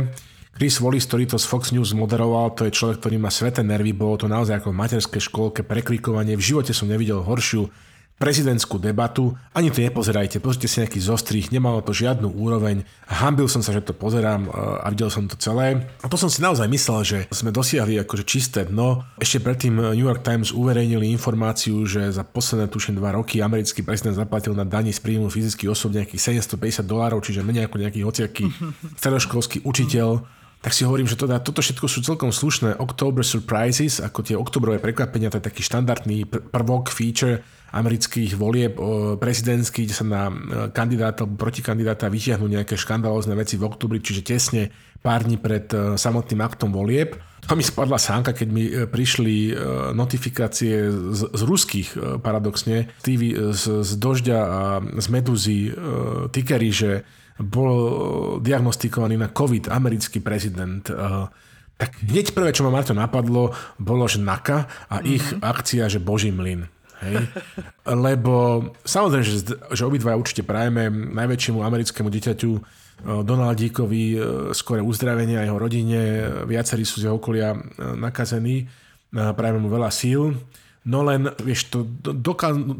Chris 0.58 0.82
Wallis, 0.82 1.06
ktorý 1.06 1.30
to 1.30 1.38
z 1.38 1.46
Fox 1.46 1.70
News 1.70 1.94
moderoval, 1.94 2.52
to 2.52 2.66
je 2.66 2.74
človek, 2.74 2.98
ktorý 2.98 3.16
má 3.16 3.30
sveté 3.30 3.62
nervy, 3.62 3.94
bolo 3.94 4.18
to 4.18 4.26
naozaj 4.26 4.58
ako 4.58 4.74
v 4.74 4.80
materskej 4.84 5.22
škôlke 5.22 5.62
preklikovanie. 5.62 6.34
V 6.34 6.44
živote 6.44 6.74
som 6.74 6.90
nevidel 6.90 7.22
horšiu 7.22 7.70
prezidentskú 8.18 8.82
debatu, 8.82 9.38
ani 9.54 9.70
to 9.70 9.78
nepozerajte, 9.78 10.42
pozrite 10.42 10.66
si 10.66 10.82
nejaký 10.82 10.98
zostrih, 10.98 11.54
nemalo 11.54 11.78
to 11.86 11.94
žiadnu 11.94 12.26
úroveň, 12.26 12.82
hambil 13.06 13.46
som 13.46 13.62
sa, 13.62 13.70
že 13.70 13.80
to 13.80 13.94
pozerám 13.94 14.46
e, 14.46 14.50
a 14.82 14.86
videl 14.90 15.06
som 15.06 15.30
to 15.30 15.38
celé. 15.38 15.86
A 16.02 16.10
to 16.10 16.18
som 16.18 16.26
si 16.26 16.42
naozaj 16.42 16.66
myslel, 16.66 17.00
že 17.06 17.18
sme 17.30 17.54
dosiahli 17.54 18.02
akože 18.02 18.26
čisté 18.26 18.66
dno. 18.66 19.06
Ešte 19.22 19.38
predtým 19.38 19.94
New 19.94 20.06
York 20.06 20.26
Times 20.26 20.50
uverejnili 20.50 21.14
informáciu, 21.14 21.86
že 21.86 22.10
za 22.10 22.26
posledné 22.26 22.66
tuším 22.66 22.98
dva 22.98 23.14
roky 23.14 23.38
americký 23.38 23.86
prezident 23.86 24.18
zaplatil 24.18 24.52
na 24.52 24.66
daní 24.66 24.90
z 24.90 24.98
príjmu 24.98 25.30
fyzických 25.30 25.70
osob 25.70 25.94
nejakých 25.94 26.42
750 26.42 26.82
dolárov, 26.84 27.22
čiže 27.22 27.46
menej 27.46 27.70
ako 27.70 27.76
nejaký 27.78 28.00
hociaký 28.02 28.44
stredoškolský 29.00 29.62
učiteľ 29.62 30.38
tak 30.58 30.74
si 30.74 30.82
hovorím, 30.82 31.06
že 31.06 31.14
teda, 31.14 31.38
toto 31.38 31.62
všetko 31.62 31.86
sú 31.86 32.02
celkom 32.02 32.34
slušné 32.34 32.82
October 32.82 33.22
Surprises, 33.22 34.02
ako 34.02 34.26
tie 34.26 34.34
oktobrové 34.34 34.82
prekvapenia, 34.82 35.30
to 35.30 35.38
je 35.38 35.46
taký 35.46 35.62
štandardný 35.62 36.26
prvok, 36.26 36.90
feature 36.90 37.46
amerických 37.68 38.32
volieb 38.32 38.80
prezidentských, 39.20 39.84
kde 39.88 39.96
sa 39.96 40.06
na 40.06 40.22
e, 40.28 40.34
kandidáta 40.72 41.24
alebo 41.24 41.36
protikandidáta 41.36 42.08
vytiahnú 42.08 42.48
nejaké 42.48 42.80
škandalózne 42.80 43.36
veci 43.36 43.60
v 43.60 43.68
oktobri, 43.68 44.00
čiže 44.00 44.24
tesne 44.24 44.72
pár 45.04 45.28
dní 45.28 45.36
pred 45.36 45.68
e, 45.72 46.00
samotným 46.00 46.40
aktom 46.40 46.72
volieb. 46.72 47.20
To 47.48 47.56
mi 47.56 47.64
spadla 47.64 48.00
sánka, 48.00 48.32
keď 48.32 48.48
mi 48.48 48.64
e, 48.68 48.88
prišli 48.88 49.52
notifikácie 49.92 50.88
z, 50.88 51.20
z 51.28 51.42
ruských 51.44 52.20
paradoxne, 52.24 52.88
TV 53.04 53.52
z, 53.52 53.84
z 53.84 53.90
Dožďa 54.00 54.38
a 54.40 54.60
z 54.80 55.06
Meduzy, 55.12 55.60
tikery, 56.32 56.68
že 56.72 56.90
bol 57.38 57.76
diagnostikovaný 58.42 59.14
na 59.14 59.30
COVID 59.30 59.70
americký 59.70 60.18
prezident. 60.18 60.82
Tak 61.78 62.02
hneď 62.02 62.34
prvé, 62.34 62.50
čo 62.50 62.66
ma 62.66 62.74
Marto 62.74 62.90
napadlo, 62.90 63.54
bolo, 63.78 64.10
že 64.10 64.18
NAKA 64.18 64.90
a 64.90 64.98
ich 65.06 65.22
mm-hmm. 65.22 65.46
akcia, 65.46 65.86
že 65.86 66.02
Boží 66.02 66.34
mlyn. 66.34 66.66
Hej? 67.04 67.30
Lebo 67.86 68.64
samozrejme, 68.82 69.24
že, 69.24 69.54
že 69.54 69.82
obidva 69.86 70.18
určite 70.18 70.42
prajeme 70.42 70.90
najväčšiemu 70.90 71.62
americkému 71.62 72.08
dieťaťu 72.10 72.52
Donaldíkovi 72.98 74.18
skore 74.50 74.82
uzdravenie 74.82 75.38
a 75.38 75.46
jeho 75.46 75.54
rodine. 75.54 76.00
Viacerí 76.50 76.82
sú 76.82 76.98
z 76.98 77.06
jeho 77.06 77.22
okolia 77.22 77.54
nakazení. 77.94 78.66
Prajeme 79.14 79.62
mu 79.62 79.70
veľa 79.70 79.94
síl. 79.94 80.34
No 80.88 81.04
len, 81.04 81.28
vieš, 81.44 81.68
to 81.68 81.84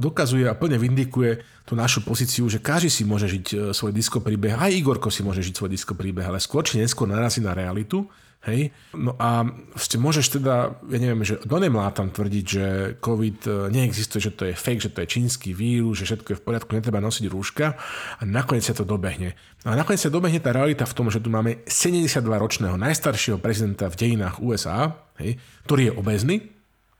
dokazuje 0.00 0.48
a 0.48 0.56
plne 0.56 0.80
vindikuje 0.80 1.44
tú 1.68 1.76
našu 1.76 2.00
pozíciu, 2.00 2.48
že 2.48 2.56
každý 2.56 2.88
si 2.88 3.04
môže 3.04 3.28
žiť 3.28 3.46
e, 3.52 3.56
svoj 3.76 3.92
disko 3.92 4.24
príbeh, 4.24 4.56
aj 4.56 4.72
Igorko 4.72 5.12
si 5.12 5.20
môže 5.20 5.44
žiť 5.44 5.52
svoj 5.52 5.70
disko 5.76 5.92
príbeh, 5.92 6.24
ale 6.24 6.40
skôr 6.40 6.64
či 6.64 6.80
neskôr 6.80 7.04
narazí 7.04 7.44
na 7.44 7.52
realitu. 7.52 8.08
Hej? 8.47 8.70
No 8.95 9.18
a 9.18 9.43
ste 9.74 9.99
môžeš 9.99 10.39
teda, 10.39 10.78
ja 10.78 10.99
neviem, 11.03 11.26
že 11.26 11.43
donemlá 11.43 11.91
tam 11.91 12.14
tvrdiť, 12.14 12.45
že 12.47 12.64
COVID 13.03 13.39
e, 13.45 13.51
neexistuje, 13.74 14.30
že 14.30 14.32
to 14.34 14.47
je 14.47 14.55
fake, 14.55 14.84
že 14.86 14.95
to 14.95 15.03
je 15.03 15.11
čínsky 15.11 15.51
vírus, 15.51 15.99
že 15.99 16.07
všetko 16.07 16.28
je 16.30 16.39
v 16.39 16.45
poriadku, 16.47 16.70
netreba 16.70 17.03
nosiť 17.03 17.26
rúška 17.26 17.74
a 18.18 18.22
nakoniec 18.22 18.62
sa 18.62 18.78
to 18.78 18.86
dobehne. 18.86 19.34
No 19.66 19.74
a 19.74 19.74
nakoniec 19.74 19.99
sa 19.99 20.14
dobehne 20.14 20.39
tá 20.39 20.55
realita 20.55 20.86
v 20.86 20.95
tom, 20.95 21.11
že 21.11 21.18
tu 21.18 21.34
máme 21.34 21.66
72-ročného 21.66 22.78
najstaršieho 22.78 23.43
prezidenta 23.43 23.91
v 23.91 23.99
dejinách 23.99 24.39
USA, 24.39 24.95
hej, 25.18 25.34
ktorý 25.66 25.91
je 25.91 25.93
obezný, 25.99 26.36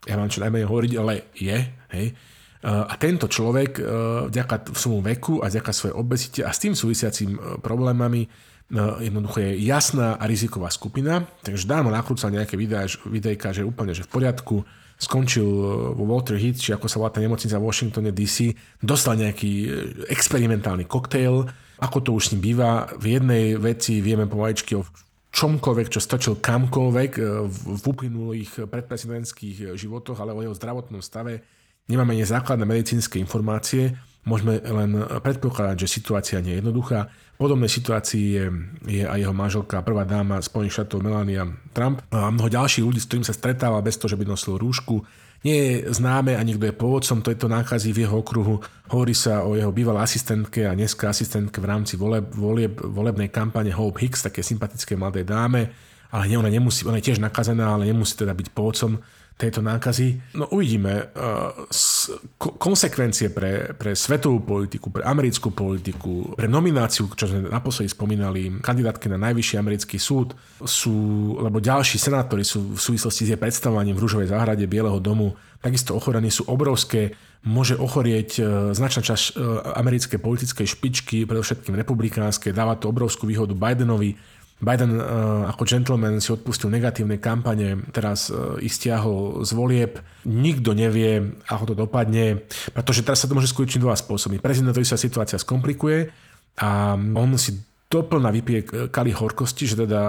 ja 0.07 0.15
mám 0.19 0.31
čo 0.31 0.43
najmenej 0.43 0.67
hovoriť, 0.67 0.91
ale 0.99 1.31
je, 1.35 1.57
hej. 1.95 2.07
A 2.59 2.91
tento 2.99 3.31
človek 3.31 3.79
e, 3.79 3.83
vďaka 4.27 4.75
svojmu 4.75 4.99
veku 5.15 5.39
a 5.39 5.47
vďaka 5.47 5.71
svojej 5.71 5.95
obezite 5.95 6.41
a 6.43 6.51
s 6.51 6.59
tým 6.59 6.75
súvisiacím 6.75 7.39
e, 7.39 7.39
problémami 7.63 8.27
e, 8.27 8.29
jednoducho 9.01 9.41
je 9.41 9.51
jasná 9.65 10.15
a 10.15 10.23
riziková 10.29 10.69
skupina, 10.69 11.25
takže 11.41 11.65
dávno 11.65 11.89
nakrúcal 11.89 12.29
nejaké 12.29 12.53
videá, 12.53 12.85
videjka, 13.09 13.49
že 13.49 13.65
úplne 13.65 13.97
že 13.97 14.05
v 14.05 14.13
poriadku, 14.13 14.61
skončil 14.99 15.47
vo 15.95 16.03
Walter 16.03 16.35
Heath, 16.35 16.59
či 16.59 16.75
ako 16.75 16.91
sa 16.91 16.99
volá 16.99 17.09
tá 17.09 17.23
nemocnica 17.23 17.55
v 17.55 17.65
Washingtone 17.65 18.11
DC, 18.11 18.51
dostal 18.83 19.15
nejaký 19.15 19.71
experimentálny 20.11 20.85
koktejl, 20.85 21.47
ako 21.79 21.97
to 22.03 22.09
už 22.11 22.23
s 22.27 22.31
ním 22.35 22.51
býva. 22.51 22.91
V 22.99 23.15
jednej 23.15 23.55
veci 23.55 24.03
vieme 24.03 24.27
pomaličky 24.27 24.75
o 24.75 24.83
čomkoľvek, 25.31 25.87
čo 25.87 26.03
stočil 26.03 26.43
kamkoľvek 26.43 27.11
e, 27.15 27.21
v 27.47 27.83
uplynulých 27.87 28.67
predprezidentských 28.67 29.79
životoch, 29.79 30.19
ale 30.19 30.35
o 30.35 30.43
jeho 30.43 30.57
zdravotnom 30.57 30.99
stave 30.99 31.47
nemáme 31.87 32.19
ani 32.19 32.27
základné 32.27 32.67
medicínske 32.67 33.15
informácie. 33.23 33.95
Môžeme 34.27 34.59
len 34.59 34.99
predpokladať, 35.23 35.87
že 35.87 35.95
situácia 36.01 36.43
nie 36.43 36.57
je 36.57 36.59
jednoduchá. 36.59 37.07
V 37.39 37.47
podobnej 37.47 37.71
situácii 37.71 38.25
je, 38.35 38.45
je 38.83 39.03
aj 39.07 39.15
jeho 39.15 39.31
manželka, 39.31 39.79
prvá 39.79 40.03
dáma 40.03 40.43
Spojených 40.43 40.83
štátov 40.83 40.99
Melania 40.99 41.47
Trump 41.71 42.03
a 42.11 42.27
mnoho 42.27 42.51
ďalších 42.51 42.83
ľudí, 42.83 42.99
s 42.99 43.07
ktorým 43.07 43.23
sa 43.23 43.31
stretával 43.31 43.79
bez 43.79 43.95
toho, 43.95 44.11
že 44.11 44.19
by 44.19 44.27
nosil 44.27 44.59
rúšku. 44.59 45.07
Nie 45.39 45.55
je 45.55 45.95
známe 45.95 46.35
ani 46.35 46.59
kto 46.59 46.67
je 46.67 46.75
pôvodcom 46.75 47.23
tejto 47.23 47.47
nákazy 47.47 47.95
v 47.95 48.03
jeho 48.03 48.19
okruhu. 48.19 48.59
Hovorí 48.91 49.15
sa 49.15 49.47
o 49.47 49.55
jeho 49.55 49.71
bývalej 49.71 50.03
asistentke 50.03 50.67
a 50.67 50.75
dneska 50.75 51.15
asistentke 51.15 51.63
v 51.63 51.69
rámci 51.71 51.95
voleb, 51.95 52.27
voleb, 52.35 52.75
volebnej 52.75 53.31
kampane 53.31 53.71
Hope 53.71 54.03
Hicks, 54.03 54.27
také 54.27 54.43
sympatické 54.43 54.99
mladé 54.99 55.23
dáme. 55.23 55.71
ale 56.11 56.27
nie, 56.27 56.35
ona, 56.35 56.51
nemusí, 56.51 56.83
ona 56.83 56.99
je 56.99 57.07
tiež 57.07 57.23
nakazená, 57.23 57.71
ale 57.71 57.87
nemusí 57.87 58.19
teda 58.19 58.35
byť 58.35 58.51
pôvodcom 58.51 58.99
tejto 59.39 59.63
nákazy. 59.63 60.35
No 60.35 60.51
uvidíme. 60.51 61.15
Konsekvencie 62.37 63.31
pre, 63.31 63.71
pre 63.71 63.95
svetovú 63.95 64.43
politiku, 64.43 64.91
pre 64.91 65.07
americkú 65.07 65.55
politiku, 65.55 66.35
pre 66.35 66.51
nomináciu, 66.51 67.07
čo 67.15 67.31
sme 67.31 67.47
naposledy 67.47 67.87
spomínali, 67.87 68.59
kandidátky 68.59 69.07
na 69.07 69.31
najvyšší 69.31 69.55
americký 69.55 69.95
súd, 69.95 70.35
sú, 70.59 70.91
lebo 71.39 71.63
ďalší 71.63 71.95
senátori 71.95 72.43
sú 72.43 72.75
v 72.75 72.81
súvislosti 72.83 73.23
s 73.23 73.31
jej 73.31 73.39
predstavovaním 73.39 73.95
v 73.95 74.03
Rúžovej 74.03 74.35
záhrade 74.35 74.67
Bieleho 74.67 74.99
domu 74.99 75.31
takisto 75.59 75.95
ochorení 75.95 76.31
sú 76.31 76.47
obrovské. 76.47 77.15
Môže 77.39 77.79
ochorieť 77.79 78.29
e, 78.35 78.41
značná 78.75 78.99
časť 78.99 79.23
e, 79.31 79.33
americkej 79.79 80.19
politickej 80.19 80.67
špičky, 80.67 81.17
predovšetkým 81.23 81.75
republikánskej. 81.75 82.51
Dáva 82.51 82.75
to 82.75 82.91
obrovskú 82.91 83.27
výhodu 83.27 83.55
Bidenovi 83.55 84.15
Biden 84.59 84.99
uh, 84.99 85.47
ako 85.47 85.63
gentleman 85.63 86.19
si 86.19 86.35
odpustil 86.35 86.67
negatívne 86.67 87.15
kampane, 87.15 87.79
teraz 87.95 88.27
uh, 88.27 88.59
ich 88.59 88.75
stiahol 88.75 89.47
z 89.47 89.51
volieb. 89.55 90.03
Nikto 90.27 90.75
nevie, 90.75 91.39
ako 91.47 91.63
to 91.71 91.75
dopadne, 91.87 92.43
pretože 92.75 93.07
teraz 93.07 93.23
sa 93.23 93.31
to 93.31 93.39
môže 93.39 93.51
skúčiť 93.55 93.79
dva 93.79 93.95
spôsoby. 93.95 94.43
Prezidentovi 94.43 94.83
sa 94.83 94.99
situácia 94.99 95.39
skomplikuje 95.39 96.11
a 96.59 96.99
on 96.99 97.39
si 97.39 97.55
doplna 97.89 98.29
vypije 98.29 98.91
kali 98.93 99.15
horkosti, 99.15 99.65
že 99.65 99.87
teda 99.87 100.01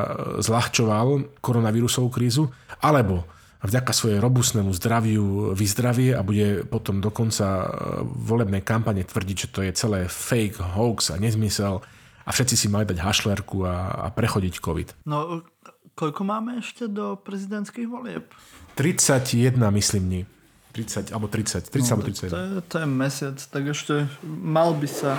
zľahčoval 0.43 1.41
koronavírusovú 1.41 2.13
krízu, 2.13 2.53
alebo 2.83 3.25
vďaka 3.65 3.93
svojej 3.93 4.19
robustnému 4.21 4.73
zdraviu 4.77 5.53
vyzdravie 5.53 6.13
a 6.17 6.25
bude 6.25 6.65
potom 6.69 7.01
do 7.01 7.09
konca 7.09 7.69
volebnej 8.05 8.61
kampane 8.65 9.05
tvrdiť, 9.05 9.37
že 9.37 9.49
to 9.53 9.61
je 9.65 9.73
celé 9.73 10.01
fake, 10.09 10.61
hoax 10.61 11.13
a 11.13 11.17
nezmysel 11.17 11.81
a 12.25 12.31
všetci 12.31 12.55
si 12.55 12.67
mali 12.69 12.85
dať 12.85 12.99
hašlerku 13.01 13.65
a, 13.65 14.05
a 14.05 14.07
prechodiť 14.13 14.61
COVID. 14.61 14.89
No, 15.09 15.45
koľko 15.97 16.23
máme 16.25 16.61
ešte 16.61 16.89
do 16.89 17.17
prezidentských 17.17 17.89
volieb? 17.89 18.29
31, 18.77 19.57
myslím, 19.57 20.03
dní. 20.07 20.23
30 20.71 21.11
alebo 21.11 21.27
30, 21.27 21.67
30 21.67 21.83
no, 21.83 21.87
alebo 21.99 22.05
30. 22.07 22.31
To 22.31 22.39
je, 22.39 22.49
to 22.63 22.77
je 22.79 22.87
mesiac, 22.87 23.37
tak 23.43 23.65
ešte 23.67 24.07
mal 24.23 24.71
by 24.79 24.87
sa 24.87 25.19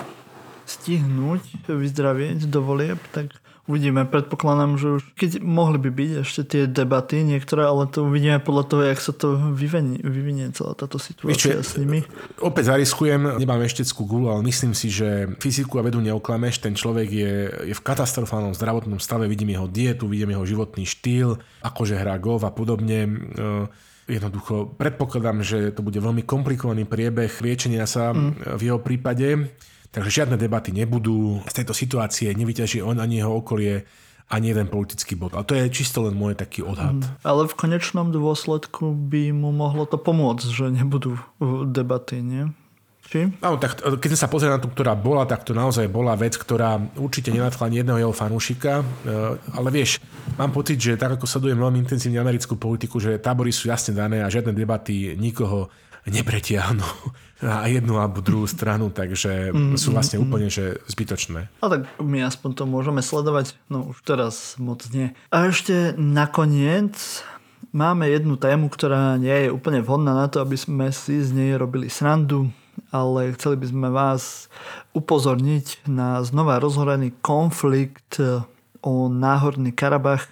stihnúť 0.63 1.67
vyzdravieť 1.67 2.47
do 2.47 2.63
volieb, 2.63 3.01
tak 3.11 3.35
Uvidíme, 3.71 4.03
predpokladám, 4.03 4.75
že 4.75 4.99
už 4.99 5.15
keď 5.15 5.39
mohli 5.39 5.79
by 5.79 5.89
byť 5.95 6.11
ešte 6.27 6.41
tie 6.43 6.63
debaty 6.67 7.23
niektoré, 7.23 7.63
ale 7.63 7.87
to 7.87 8.03
uvidíme 8.03 8.43
podľa 8.43 8.63
toho, 8.67 8.81
jak 8.83 8.99
sa 8.99 9.15
to 9.15 9.39
vyvinie, 9.55 10.03
vyvinie 10.03 10.51
celá 10.51 10.75
táto 10.75 10.99
situácia 10.99 11.63
Víš, 11.63 11.71
s 11.71 11.79
nimi. 11.79 12.03
Opäť 12.43 12.75
zariskujem, 12.75 13.39
nemám 13.39 13.63
ešteckú 13.63 14.03
gulu, 14.03 14.27
ale 14.27 14.43
myslím 14.51 14.75
si, 14.75 14.91
že 14.91 15.31
fyziku 15.39 15.79
a 15.79 15.87
vedu 15.87 16.03
neoklameš, 16.03 16.59
ten 16.59 16.75
človek 16.75 17.07
je, 17.07 17.33
je 17.71 17.75
v 17.77 17.85
katastrofálnom 17.87 18.51
zdravotnom 18.51 18.99
stave, 18.99 19.31
vidím 19.31 19.55
jeho 19.55 19.71
dietu, 19.71 20.11
vidím 20.11 20.35
jeho 20.35 20.43
životný 20.43 20.83
štýl, 20.83 21.39
akože 21.63 21.95
hrá 21.95 22.19
golf 22.19 22.43
a 22.43 22.51
podobne. 22.51 23.07
E, 23.07 23.09
jednoducho 24.11 24.75
predpokladám, 24.75 25.39
že 25.47 25.71
to 25.71 25.79
bude 25.79 25.95
veľmi 25.95 26.27
komplikovaný 26.27 26.83
priebeh 26.83 27.31
liečenia 27.39 27.87
sa 27.87 28.11
mm. 28.11 28.59
v 28.59 28.61
jeho 28.67 28.83
prípade. 28.83 29.47
Takže 29.91 30.23
žiadne 30.23 30.39
debaty 30.39 30.71
nebudú. 30.71 31.43
Z 31.51 31.63
tejto 31.63 31.75
situácie 31.75 32.31
nevyťaží 32.31 32.79
on 32.79 32.99
ani 33.03 33.19
jeho 33.19 33.43
okolie 33.43 33.83
ani 34.31 34.55
jeden 34.55 34.71
politický 34.71 35.19
bod. 35.19 35.35
A 35.35 35.43
to 35.43 35.59
je 35.59 35.67
čisto 35.67 36.07
len 36.07 36.15
môj 36.15 36.39
taký 36.39 36.63
odhad. 36.63 37.03
Mm, 37.03 37.19
ale 37.27 37.51
v 37.51 37.55
konečnom 37.59 38.15
dôsledku 38.15 38.95
by 38.95 39.35
mu 39.35 39.51
mohlo 39.51 39.83
to 39.83 39.99
pomôcť, 39.99 40.47
že 40.47 40.71
nebudú 40.71 41.19
debaty, 41.67 42.23
nie? 42.23 42.47
Či? 43.11 43.27
Áno, 43.43 43.59
tak 43.59 43.83
keď 43.83 44.15
sme 44.15 44.23
sa 44.23 44.31
pozreli 44.31 44.55
na 44.55 44.63
tú, 44.63 44.71
ktorá 44.71 44.95
bola, 44.95 45.27
tak 45.27 45.43
to 45.43 45.51
naozaj 45.51 45.91
bola 45.91 46.15
vec, 46.15 46.39
ktorá 46.39 46.79
určite 46.95 47.27
nenadchla 47.27 47.67
ani 47.67 47.83
jedného 47.83 48.07
jeho 48.07 48.15
fanúšika. 48.15 48.79
E, 48.79 48.83
ale 49.51 49.67
vieš, 49.67 49.99
mám 50.39 50.55
pocit, 50.55 50.79
že 50.79 50.95
tak 50.95 51.19
ako 51.19 51.27
sledujem 51.27 51.59
veľmi 51.59 51.83
intenzívne 51.83 52.23
americkú 52.23 52.55
politiku, 52.55 53.03
že 53.03 53.19
tábory 53.19 53.51
sú 53.51 53.67
jasne 53.67 53.99
dané 53.99 54.23
a 54.23 54.31
žiadne 54.31 54.55
debaty 54.55 55.19
nikoho 55.19 55.67
nepretiahnu 56.07 56.87
na 57.41 57.65
jednu 57.65 57.97
alebo 57.97 58.21
druhú 58.21 58.45
stranu, 58.45 58.93
takže 58.93 59.49
mm, 59.51 59.75
sú 59.75 59.91
vlastne 59.91 60.21
mm, 60.21 60.23
úplne 60.23 60.47
že 60.47 60.77
zbytočné. 60.85 61.49
A 61.61 61.65
tak 61.67 61.89
my 61.97 62.21
aspoň 62.21 62.49
to 62.53 62.63
môžeme 62.69 63.01
sledovať, 63.01 63.57
no 63.67 63.91
už 63.91 63.97
teraz 64.05 64.55
moc 64.61 64.85
nie. 64.93 65.11
A 65.33 65.49
ešte 65.49 65.97
nakoniec 65.97 66.95
máme 67.73 68.07
jednu 68.07 68.37
tému, 68.37 68.69
ktorá 68.69 69.17
nie 69.17 69.49
je 69.49 69.49
úplne 69.49 69.81
vhodná 69.81 70.13
na 70.13 70.29
to, 70.29 70.39
aby 70.39 70.55
sme 70.55 70.93
si 70.93 71.19
z 71.19 71.33
nej 71.33 71.57
robili 71.57 71.89
srandu, 71.89 72.53
ale 72.93 73.33
chceli 73.35 73.57
by 73.57 73.67
sme 73.67 73.87
vás 73.89 74.51
upozorniť 74.93 75.89
na 75.89 76.21
znova 76.21 76.61
rozhorený 76.61 77.15
konflikt 77.25 78.21
o 78.81 79.07
Náhorný 79.09 79.71
Karabach, 79.73 80.29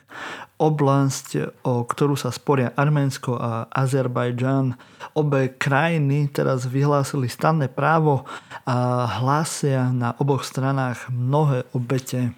oblasť, 0.60 1.64
o 1.64 1.88
ktorú 1.88 2.20
sa 2.20 2.36
sporia 2.36 2.76
Arménsko 2.76 3.40
a 3.40 3.72
Azerbajdžan. 3.72 4.76
Obe 5.16 5.56
krajiny 5.56 6.28
teraz 6.30 6.68
vyhlásili 6.68 7.32
stanné 7.32 7.72
právo 7.72 8.28
a 8.68 9.08
hlásia 9.24 9.90
na 9.96 10.14
oboch 10.20 10.44
stranách 10.44 11.08
mnohé 11.10 11.64
obete. 11.72 12.36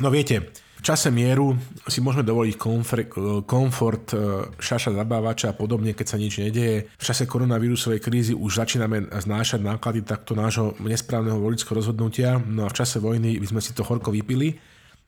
No 0.00 0.08
viete, 0.10 0.50
v 0.74 0.82
čase 0.82 1.08
mieru 1.08 1.54
si 1.86 2.02
môžeme 2.02 2.26
dovoliť 2.26 2.54
komfort, 2.60 3.08
komfort 3.46 4.12
e, 4.12 4.16
šaša 4.58 4.92
zabávača 4.92 5.54
a 5.54 5.56
podobne, 5.56 5.96
keď 5.96 6.06
sa 6.12 6.20
nič 6.20 6.42
nedeje. 6.42 6.90
V 6.98 7.04
čase 7.04 7.24
koronavírusovej 7.24 8.02
krízy 8.02 8.34
už 8.36 8.60
začíname 8.60 9.08
znášať 9.08 9.64
náklady 9.64 10.04
takto 10.04 10.36
nášho 10.36 10.76
nesprávneho 10.82 11.40
volického 11.40 11.78
rozhodnutia, 11.78 12.36
no 12.36 12.66
a 12.66 12.72
v 12.72 12.76
čase 12.76 13.00
vojny 13.00 13.38
by 13.40 13.46
sme 13.48 13.60
si 13.64 13.72
to 13.72 13.86
horko 13.86 14.12
vypili. 14.12 14.60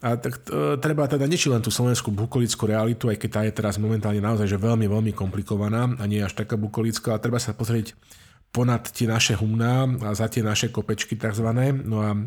A 0.05 0.21
tak 0.21 0.45
e, 0.53 0.77
treba 0.77 1.09
teda 1.09 1.25
nečiť 1.25 1.57
len 1.57 1.65
tú 1.65 1.73
slovenskú 1.73 2.13
bukolickú 2.13 2.69
realitu, 2.69 3.09
aj 3.09 3.17
keď 3.17 3.31
tá 3.33 3.41
je 3.49 3.53
teraz 3.57 3.81
momentálne 3.81 4.21
naozaj 4.21 4.45
že 4.45 4.61
veľmi, 4.61 4.85
veľmi 4.85 5.13
komplikovaná 5.17 5.97
a 5.97 6.05
nie 6.05 6.21
až 6.21 6.37
taká 6.37 6.61
bukolická, 6.61 7.17
ale 7.17 7.25
treba 7.25 7.41
sa 7.41 7.57
pozrieť 7.57 7.97
ponad 8.53 8.85
tie 8.93 9.09
naše 9.09 9.33
humná 9.41 9.89
a 10.05 10.13
za 10.13 10.29
tie 10.29 10.45
naše 10.45 10.69
kopečky 10.69 11.17
tzv. 11.17 11.49
No 11.89 12.05
a 12.05 12.13
e, 12.13 12.21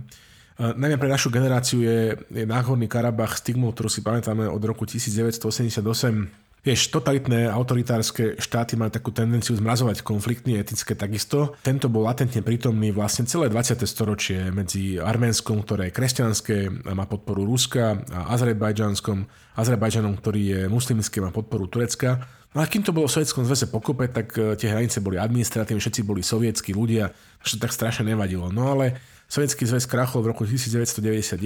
najmä 0.73 0.97
pre 0.97 1.13
našu 1.13 1.29
generáciu 1.29 1.85
je, 1.85 2.17
je 2.33 2.43
Náhorný 2.49 2.89
Karabach 2.89 3.37
stigmou, 3.37 3.69
ktorú 3.69 3.85
si 3.85 4.01
pamätáme 4.01 4.49
od 4.49 4.61
roku 4.65 4.89
1988 4.89 6.48
Vieš, 6.59 6.91
totalitné 6.91 7.47
autoritárske 7.47 8.35
štáty 8.35 8.75
mali 8.75 8.91
takú 8.91 9.15
tendenciu 9.15 9.55
zmrazovať 9.55 10.03
konflikty 10.03 10.59
etické 10.59 10.91
takisto. 10.91 11.55
Tento 11.63 11.87
bol 11.87 12.03
latentne 12.03 12.43
prítomný 12.43 12.91
vlastne 12.91 13.23
celé 13.23 13.47
20. 13.47 13.79
storočie 13.87 14.51
medzi 14.51 14.99
Arménskom, 14.99 15.63
ktoré 15.63 15.87
je 15.87 15.95
kresťanské 15.95 16.57
a 16.83 16.91
má 16.91 17.07
podporu 17.07 17.47
Ruska 17.47 18.03
a 18.11 18.35
Azerbajdžanskom, 18.35 19.23
Azerbajdžanom, 19.55 20.19
ktorý 20.19 20.41
je 20.43 20.61
muslimský 20.67 21.23
a 21.23 21.27
má 21.27 21.31
podporu 21.31 21.71
Turecka. 21.71 22.27
No 22.51 22.59
a 22.59 22.67
kým 22.67 22.81
to 22.81 22.91
bolo 22.91 23.05
v 23.05 23.13
Sovjetskom 23.13 23.45
zväze 23.45 23.69
pokope, 23.71 24.11
tak 24.11 24.35
eh, 24.35 24.57
tie 24.59 24.67
hranice 24.73 24.99
boli 24.99 25.15
administratívne, 25.15 25.79
všetci 25.79 26.01
boli 26.03 26.25
sovietskí 26.25 26.75
ľudia, 26.75 27.13
to 27.45 27.55
tak 27.55 27.71
strašne 27.71 28.11
nevadilo. 28.11 28.51
No 28.51 28.73
ale 28.75 28.99
Sovietský 29.29 29.69
zväz 29.69 29.85
krachol 29.85 30.25
v 30.25 30.33
roku 30.33 30.41
1991 30.41 31.37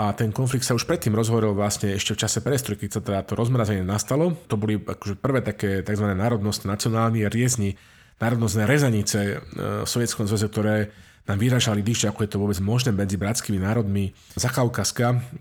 a 0.00 0.04
ten 0.16 0.32
konflikt 0.32 0.64
sa 0.64 0.72
už 0.72 0.88
predtým 0.88 1.12
rozhoril 1.12 1.52
vlastne 1.52 1.92
ešte 1.92 2.16
v 2.16 2.24
čase 2.24 2.40
prestrojky, 2.40 2.88
keď 2.88 2.92
sa 2.96 3.00
teda 3.04 3.20
to 3.28 3.36
rozmrazenie 3.36 3.84
nastalo. 3.84 4.32
To 4.48 4.56
boli 4.56 4.80
akože 4.80 5.20
prvé 5.20 5.44
také 5.44 5.84
tzv. 5.84 6.08
národnostné, 6.08 6.64
nacionálne 6.72 7.28
riezni, 7.28 7.76
národnostné 8.16 8.64
rezanice 8.64 9.18
e, 9.20 9.34
v 9.84 9.88
Sovietskom 9.88 10.24
zväze, 10.24 10.48
ktoré 10.48 10.88
nám 11.28 11.36
vyražali 11.36 11.84
dýšť, 11.84 12.08
ako 12.08 12.20
je 12.24 12.30
to 12.32 12.40
vôbec 12.40 12.56
možné 12.64 12.96
medzi 12.96 13.20
bratskými 13.20 13.60
národmi 13.60 14.16
za 14.32 14.48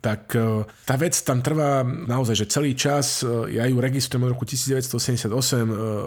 tak 0.03 0.35
e, 0.35 0.67
tá 0.83 0.95
vec 0.99 1.15
tam 1.23 1.39
trvá 1.39 1.87
naozaj, 1.87 2.35
že 2.35 2.51
celý 2.51 2.75
čas, 2.75 3.23
e, 3.23 3.55
ja 3.55 3.63
ju 3.63 3.79
registrujem 3.79 4.27
od 4.27 4.35
roku 4.35 4.43
1988, 4.43 5.31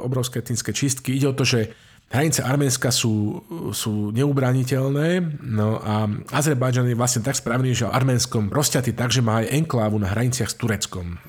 obrovské 0.04 0.44
etnické 0.44 0.76
čistky. 0.76 1.16
Ide 1.16 1.32
o 1.32 1.34
to, 1.34 1.48
že 1.48 1.72
Hranice 2.10 2.42
Arménska 2.42 2.90
sú, 2.90 3.38
sú 3.70 4.10
neubraniteľné, 4.10 5.38
no 5.46 5.78
a 5.78 6.10
Azerbajdžan 6.34 6.90
je 6.90 6.98
vlastne 6.98 7.22
tak 7.22 7.38
spravený, 7.38 7.70
že 7.70 7.86
Arménskom 7.86 8.50
rozťatý 8.50 8.98
tak, 8.98 9.14
že 9.14 9.22
má 9.22 9.46
aj 9.46 9.54
enklávu 9.54 9.94
na 10.02 10.10
hraniciach 10.10 10.50
s 10.50 10.58
Tureckom. 10.58 11.22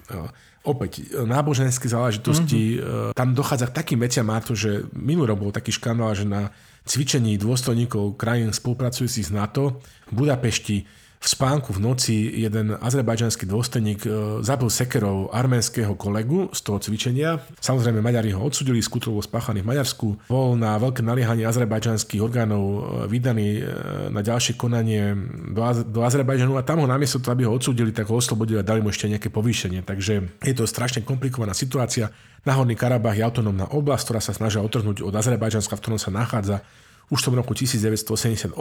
Opäť, 0.66 1.14
náboženské 1.14 1.86
záležitosti, 1.86 2.82
mm-hmm. 2.82 3.14
tam 3.14 3.38
dochádza 3.38 3.70
k 3.70 3.78
takým 3.78 4.02
veciam, 4.02 4.26
má 4.26 4.42
to, 4.42 4.58
že 4.58 4.90
minulý 4.98 5.38
rok 5.38 5.40
bol 5.46 5.54
taký 5.54 5.70
škandál, 5.70 6.18
že 6.18 6.26
na 6.26 6.50
cvičení 6.86 7.38
dôstojníkov 7.38 8.18
krajín 8.18 8.50
spolupracujúcich 8.50 9.30
s 9.30 9.32
NATO 9.34 9.86
v 10.10 10.26
Budapešti 10.26 10.86
v 11.22 11.28
spánku 11.30 11.78
v 11.78 11.86
noci 11.86 12.18
jeden 12.34 12.74
azerbajdžanský 12.82 13.46
dôstojník 13.46 14.02
e, 14.10 14.10
zabil 14.42 14.74
sekerov 14.74 15.30
arménskeho 15.30 15.94
kolegu 15.94 16.50
z 16.50 16.60
toho 16.66 16.82
cvičenia. 16.82 17.38
Samozrejme, 17.62 18.02
Maďari 18.02 18.34
ho 18.34 18.42
odsudili, 18.42 18.82
skutok 18.82 19.14
bol 19.14 19.22
spáchaný 19.22 19.62
v 19.62 19.70
Maďarsku. 19.70 20.26
Bol 20.26 20.58
na 20.58 20.74
veľké 20.82 21.06
naliehanie 21.06 21.46
azerbajdžanských 21.46 22.26
orgánov 22.26 22.64
e, 22.66 22.80
vydaný 23.06 23.62
e, 23.62 23.64
na 24.10 24.26
ďalšie 24.26 24.58
konanie 24.58 25.14
do, 25.54 25.62
Az- 25.62 25.86
do 25.86 26.02
Azerbajdžanu 26.02 26.58
a 26.58 26.66
tam 26.66 26.82
ho 26.82 26.90
namiesto 26.90 27.22
toho, 27.22 27.38
aby 27.38 27.46
ho 27.46 27.54
odsudili, 27.54 27.94
tak 27.94 28.10
ho 28.10 28.18
oslobodili 28.18 28.58
a 28.58 28.66
dali 28.66 28.82
mu 28.82 28.90
ešte 28.90 29.06
nejaké 29.06 29.30
povýšenie. 29.30 29.86
Takže 29.86 30.42
je 30.42 30.54
to 30.58 30.66
strašne 30.66 31.06
komplikovaná 31.06 31.54
situácia. 31.54 32.10
Nahorný 32.50 32.74
Karabach 32.74 33.14
je 33.14 33.22
autonómna 33.22 33.70
oblasť, 33.70 34.10
ktorá 34.10 34.22
sa 34.26 34.34
snažia 34.34 34.66
otrhnúť 34.66 35.06
od 35.06 35.14
Azerbajdžanska, 35.14 35.78
v 35.78 35.82
ktorom 35.86 36.02
sa 36.02 36.10
nachádza 36.10 36.66
už 37.14 37.22
v 37.22 37.26
tom 37.30 37.36
roku 37.38 37.54
1988 37.54 38.58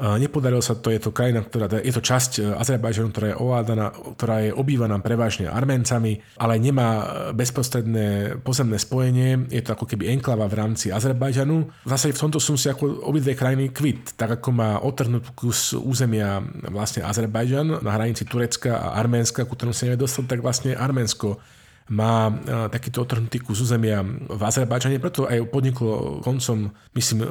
Nepodarilo 0.00 0.64
sa 0.64 0.72
to, 0.80 0.88
je 0.88 0.96
to 0.96 1.12
krajina, 1.12 1.44
ktorá, 1.44 1.68
je 1.68 1.92
to 1.92 2.00
časť 2.00 2.32
e, 2.40 2.56
Azerbajžanu, 2.56 3.12
ktorá 3.12 3.26
je 3.28 3.36
ovládaná, 3.36 3.92
ktorá 3.92 4.48
je 4.48 4.56
obývaná 4.56 4.96
prevažne 5.04 5.52
Arméncami, 5.52 6.24
ale 6.40 6.56
nemá 6.56 6.88
e, 6.88 7.04
bezprostredné 7.36 8.40
pozemné 8.40 8.80
spojenie, 8.80 9.52
je 9.52 9.60
to 9.60 9.76
ako 9.76 9.84
keby 9.84 10.08
enklava 10.08 10.48
v 10.48 10.56
rámci 10.56 10.88
Azerbajžanu. 10.88 11.68
Zase 11.84 12.16
v 12.16 12.22
tomto 12.24 12.40
sú 12.40 12.56
si 12.56 12.72
ako 12.72 13.12
obidve 13.12 13.36
krajiny 13.36 13.76
kvit, 13.76 14.16
tak 14.16 14.40
ako 14.40 14.48
má 14.56 14.80
otrhnutú 14.80 15.36
kus 15.36 15.76
územia 15.76 16.40
vlastne 16.72 17.04
Azerbajžan 17.04 17.84
na 17.84 17.90
hranici 17.92 18.24
Turecka 18.24 18.80
a 18.80 18.96
Arménska, 18.96 19.44
ku 19.44 19.52
ktorom 19.52 19.76
sa 19.76 19.84
nevie 19.84 20.00
dostať, 20.00 20.24
tak 20.32 20.40
vlastne 20.40 20.80
Arménsko 20.80 21.59
má 21.90 22.30
e, 22.30 22.32
takýto 22.70 23.02
otrhnutý 23.02 23.42
kus 23.42 23.66
územia 23.66 24.06
v 24.06 24.40
Azerbajdžane, 24.40 25.02
preto 25.02 25.26
aj 25.26 25.42
podniklo 25.50 26.22
koncom, 26.22 26.70
myslím, 26.94 27.18
e, 27.22 27.28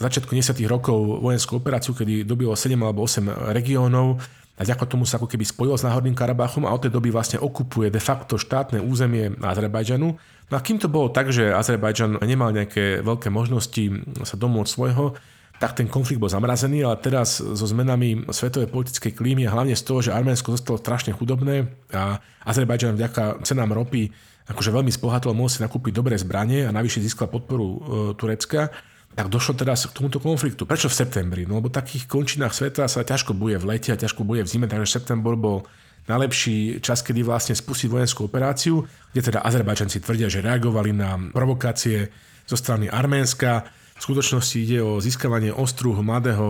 začiatku 0.00 0.32
10. 0.32 0.56
rokov 0.64 1.20
vojenskú 1.20 1.60
operáciu, 1.60 1.92
kedy 1.92 2.24
dobilo 2.24 2.56
7 2.56 2.72
alebo 2.80 3.04
8 3.04 3.52
regiónov 3.52 4.16
a 4.58 4.66
ďako 4.66 4.84
tomu 4.90 5.04
sa 5.06 5.22
ako 5.22 5.30
keby 5.30 5.44
spojilo 5.46 5.78
s 5.78 5.86
Náhorným 5.86 6.18
Karabachom 6.18 6.66
a 6.66 6.74
od 6.74 6.82
tej 6.82 6.90
doby 6.90 7.14
vlastne 7.14 7.38
okupuje 7.38 7.94
de 7.94 8.02
facto 8.02 8.34
štátne 8.34 8.82
územie 8.82 9.30
Azerbajdžanu. 9.38 10.08
No 10.48 10.54
a 10.56 10.64
kým 10.64 10.82
to 10.82 10.90
bolo 10.90 11.14
tak, 11.14 11.30
že 11.30 11.54
Azerbajdžan 11.54 12.18
nemal 12.26 12.50
nejaké 12.50 13.04
veľké 13.04 13.30
možnosti 13.30 14.02
sa 14.26 14.34
domôcť 14.34 14.72
svojho, 14.72 15.14
tak 15.58 15.74
ten 15.74 15.90
konflikt 15.90 16.22
bol 16.22 16.30
zamrazený, 16.30 16.86
ale 16.86 17.02
teraz 17.02 17.42
so 17.42 17.66
zmenami 17.66 18.30
svetovej 18.30 18.70
politickej 18.70 19.12
klímy 19.12 19.50
a 19.50 19.54
hlavne 19.54 19.74
z 19.74 19.82
toho, 19.82 19.98
že 19.98 20.14
Arménsko 20.14 20.54
zostalo 20.54 20.78
strašne 20.78 21.10
chudobné 21.10 21.66
a 21.90 22.22
Azerbajdžan 22.46 22.94
vďaka 22.94 23.42
cenám 23.42 23.74
ropy 23.74 24.14
akože 24.48 24.72
veľmi 24.72 24.88
spohatol, 24.88 25.36
mohol 25.36 25.52
si 25.52 25.60
nakúpiť 25.60 25.92
dobré 25.92 26.16
zbranie 26.16 26.64
a 26.64 26.72
navyše 26.72 27.04
získal 27.04 27.28
podporu 27.28 27.66
e, 27.68 27.78
Turecka, 28.16 28.72
tak 29.12 29.28
došlo 29.28 29.58
teraz 29.58 29.84
k 29.84 29.92
tomuto 29.92 30.22
konfliktu. 30.22 30.64
Prečo 30.64 30.88
v 30.88 30.94
septembri? 30.94 31.42
No 31.44 31.60
lebo 31.60 31.68
v 31.68 31.76
takých 31.76 32.08
končinách 32.08 32.56
sveta 32.56 32.88
sa 32.88 33.04
ťažko 33.04 33.36
buje 33.36 33.60
v 33.60 33.76
lete 33.76 33.92
a 33.92 34.00
ťažko 34.00 34.24
buje 34.24 34.46
v 34.46 34.48
zime, 34.48 34.66
takže 34.70 35.02
september 35.02 35.36
bol 35.36 35.68
najlepší 36.08 36.80
čas, 36.80 37.04
kedy 37.04 37.20
vlastne 37.20 37.52
spustiť 37.52 37.92
vojenskú 37.92 38.24
operáciu, 38.24 38.86
kde 39.12 39.20
teda 39.20 39.44
Azerbajdžanci 39.44 40.00
tvrdia, 40.00 40.32
že 40.32 40.40
reagovali 40.40 40.96
na 40.96 41.20
provokácie 41.34 42.08
zo 42.48 42.56
strany 42.56 42.88
Arménska, 42.88 43.68
v 43.98 44.02
skutočnosti 44.06 44.56
ide 44.62 44.78
o 44.78 45.02
získavanie 45.02 45.50
ostruhu 45.50 45.98
mladého 46.06 46.46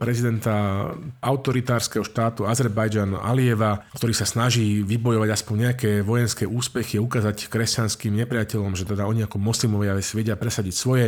prezidenta 0.00 0.88
autoritárskeho 1.20 2.00
štátu 2.00 2.48
Azerbajdžan 2.48 3.12
Alieva, 3.20 3.84
ktorý 3.92 4.16
sa 4.16 4.24
snaží 4.24 4.80
vybojovať 4.80 5.28
aspoň 5.28 5.56
nejaké 5.68 5.90
vojenské 6.00 6.48
úspechy 6.48 6.96
ukázať 6.96 7.52
kresťanským 7.52 8.16
nepriateľom, 8.24 8.72
že 8.72 8.88
teda 8.88 9.04
oni 9.04 9.28
ako 9.28 9.36
moslimovia 9.36 9.92
vedia 9.92 10.40
presadiť 10.40 10.72
svoje. 10.74 11.06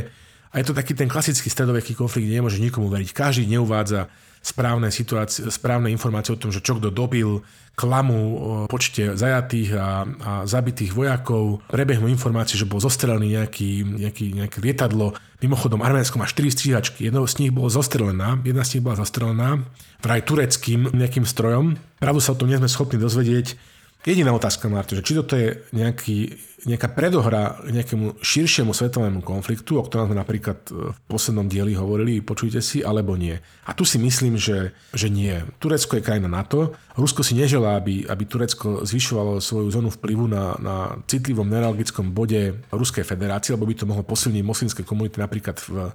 A 0.52 0.60
je 0.60 0.68
to 0.68 0.76
taký 0.76 0.92
ten 0.92 1.08
klasický 1.08 1.48
stredoveký 1.48 1.96
konflikt, 1.96 2.28
kde 2.28 2.36
nemôže 2.36 2.60
nikomu 2.60 2.92
veriť. 2.92 3.08
Každý 3.16 3.48
neuvádza 3.48 4.12
správne, 4.42 4.88
situácie, 4.88 5.48
správne 5.52 5.92
informácie 5.92 6.34
o 6.34 6.40
tom, 6.40 6.50
že 6.54 6.64
čo 6.64 6.78
kto 6.78 6.88
dobil, 6.88 7.42
klamu 7.78 8.18
o 8.18 8.52
počte 8.66 9.14
zajatých 9.14 9.70
a, 9.78 10.02
a 10.02 10.32
zabitých 10.50 10.90
vojakov, 10.90 11.62
prebehnú 11.70 12.10
informácie, 12.10 12.58
že 12.58 12.66
bol 12.66 12.82
zostrelený 12.82 13.38
nejaký, 13.38 13.86
nejaký, 13.86 14.26
nejaké 14.34 14.58
lietadlo. 14.58 15.14
Mimochodom, 15.38 15.86
Arménsko 15.86 16.18
má 16.18 16.26
4 16.26 16.50
stíhačky, 16.50 17.06
jedno 17.06 17.22
z 17.30 17.38
nich 17.38 17.54
bolo 17.54 17.70
zostrelená, 17.70 18.42
jedna 18.42 18.66
z 18.66 18.78
nich 18.78 18.82
bola 18.82 18.98
zostrelená 18.98 19.62
vraj 20.02 20.26
tureckým 20.26 20.90
nejakým 20.90 21.22
strojom. 21.22 21.78
Pravdu 22.02 22.18
sa 22.18 22.34
o 22.34 22.38
tom 22.38 22.50
nie 22.50 22.58
sme 22.58 22.66
schopní 22.66 22.98
dozvedieť. 22.98 23.77
Jediná 24.06 24.30
otázka, 24.30 24.70
Marto, 24.70 24.94
že 24.94 25.02
či 25.02 25.18
toto 25.18 25.34
je 25.34 25.58
nejaký 25.74 26.38
nejaká 26.66 26.90
predohra 26.90 27.62
nejakému 27.70 28.18
širšiemu 28.18 28.74
svetovému 28.74 29.22
konfliktu, 29.22 29.78
o 29.78 29.86
ktorom 29.86 30.10
sme 30.10 30.18
napríklad 30.18 30.58
e, 30.66 30.90
v 30.90 30.98
poslednom 31.06 31.46
dieli 31.46 31.78
hovorili, 31.78 32.18
počujte 32.18 32.58
si, 32.58 32.82
alebo 32.82 33.14
nie. 33.14 33.38
A 33.62 33.70
tu 33.78 33.86
si 33.86 33.94
myslím, 34.02 34.34
že, 34.34 34.74
že 34.90 35.06
nie. 35.06 35.38
Turecko 35.62 35.94
je 35.94 36.02
krajina 36.02 36.26
NATO. 36.26 36.74
Rusko 36.98 37.22
si 37.22 37.38
neželá, 37.38 37.78
aby, 37.78 38.02
aby 38.10 38.24
Turecko 38.26 38.82
zvyšovalo 38.82 39.38
svoju 39.38 39.70
zónu 39.70 39.94
vplyvu 39.94 40.26
na, 40.26 40.58
na 40.58 40.76
citlivom 41.06 41.46
neuralgickom 41.46 42.10
bode 42.10 42.58
Ruskej 42.74 43.06
federácie, 43.06 43.54
lebo 43.54 43.70
by 43.70 43.74
to 43.78 43.86
mohlo 43.86 44.02
posilniť 44.02 44.42
moslimské 44.42 44.82
komunity 44.82 45.22
napríklad 45.22 45.62
v 45.62 45.94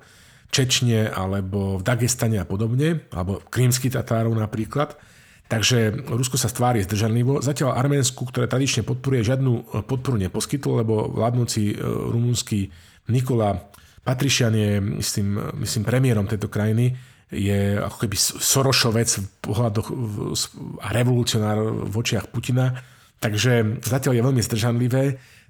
Čečne 0.54 1.10
alebo 1.10 1.82
v 1.82 1.84
Dagestane 1.84 2.38
a 2.40 2.46
podobne, 2.48 3.04
alebo 3.12 3.42
krímsky 3.52 3.90
Tatárov 3.90 4.32
napríklad. 4.38 4.96
Takže 5.52 6.08
Rusko 6.08 6.40
sa 6.40 6.50
stvári 6.50 6.82
zdržanlivo. 6.82 7.44
Zatiaľ 7.44 7.76
Arménsku, 7.76 8.24
ktoré 8.26 8.48
tradične 8.48 8.82
podporuje, 8.88 9.28
žiadnu 9.28 9.52
e, 9.52 9.62
podporu 9.84 10.16
neposkytlo, 10.18 10.82
lebo 10.82 11.12
vládnúci 11.12 11.74
e, 11.74 11.76
rumúnsky 11.84 12.72
Nikola 13.12 13.60
Patrišian 14.04 14.56
je, 14.56 14.80
myslím, 14.80 15.40
myslím, 15.64 15.84
premiérom 15.84 16.28
tejto 16.28 16.48
krajiny, 16.52 16.96
je 17.32 17.80
ako 17.80 17.98
keby 18.04 18.16
Sorošovec 18.20 19.10
v 19.10 19.26
pohľadoch 19.42 19.88
a 20.84 20.88
revolucionár 20.94 21.60
v 21.88 21.94
očiach 21.98 22.30
Putina. 22.30 22.78
Takže 23.24 23.80
zatiaľ 23.80 24.14
je 24.20 24.26
veľmi 24.28 24.42
zdržanlivé. 24.44 25.04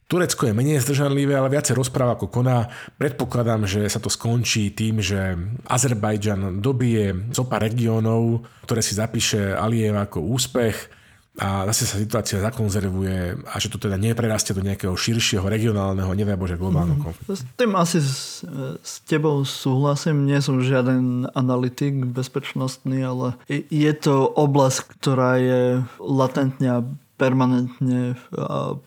Turecko 0.07 0.45
je 0.45 0.53
menej 0.53 0.83
zdržanlivé, 0.83 1.33
ale 1.33 1.49
viacej 1.49 1.73
rozpráva 1.73 2.19
ako 2.19 2.29
koná. 2.29 2.69
Predpokladám, 2.99 3.65
že 3.65 3.87
sa 3.89 3.97
to 3.97 4.11
skončí 4.11 4.75
tým, 4.75 5.01
že 5.01 5.35
Azerbajdžan 5.65 6.61
dobije 6.61 7.33
zopa 7.33 7.57
regiónov, 7.57 8.45
ktoré 8.67 8.81
si 8.83 8.93
zapíše 8.93 9.55
Aliyev 9.55 9.97
ako 9.97 10.21
úspech 10.21 11.03
a 11.33 11.65
zase 11.73 11.89
sa 11.89 11.97
situácia 11.97 12.37
zakonzervuje 12.37 13.41
a 13.49 13.55
že 13.57 13.73
to 13.73 13.81
teda 13.81 13.97
neprerastie 13.97 14.53
do 14.53 14.61
nejakého 14.61 14.93
širšieho 14.93 15.41
regionálneho, 15.49 16.13
neviem 16.13 16.37
bože, 16.37 16.61
globálneho 16.61 17.01
mhm. 17.01 17.05
konfliktu. 17.09 17.33
S 17.33 17.41
tým 17.57 17.73
asi 17.73 17.97
s, 17.97 18.45
s 18.85 18.93
tebou 19.09 19.41
súhlasím, 19.41 20.29
nie 20.29 20.37
som 20.45 20.61
žiaden 20.61 21.25
analytik 21.33 22.05
bezpečnostný, 22.05 23.01
ale 23.01 23.33
je 23.49 23.93
to 23.97 24.29
oblasť, 24.29 24.93
ktorá 25.01 25.41
je 25.41 25.61
latentne 25.97 26.67
a 26.69 26.79
permanentne 27.17 28.17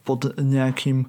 pod 0.03 0.21
nejakým 0.37 1.07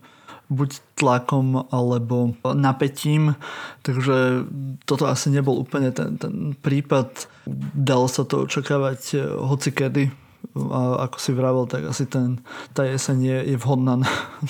buď 0.47 0.79
tlakom 0.95 1.67
alebo 1.71 2.35
napätím. 2.55 3.35
Takže 3.83 4.47
toto 4.87 5.07
asi 5.07 5.27
nebol 5.31 5.59
úplne 5.59 5.91
ten, 5.91 6.15
ten 6.15 6.55
prípad. 6.55 7.27
Dalo 7.75 8.07
sa 8.07 8.23
to 8.23 8.47
očakávať 8.47 9.01
e, 9.15 9.17
hoci 9.27 9.69
kedy. 9.75 10.03
A 10.57 11.05
ako 11.05 11.17
si 11.19 11.31
vravel, 11.35 11.65
tak 11.67 11.91
asi 11.91 12.07
ten, 12.07 12.39
tá 12.71 12.87
jeseň 12.87 13.17
je, 13.19 13.37
je 13.55 13.57
vhodná 13.59 13.99
na, 13.99 14.09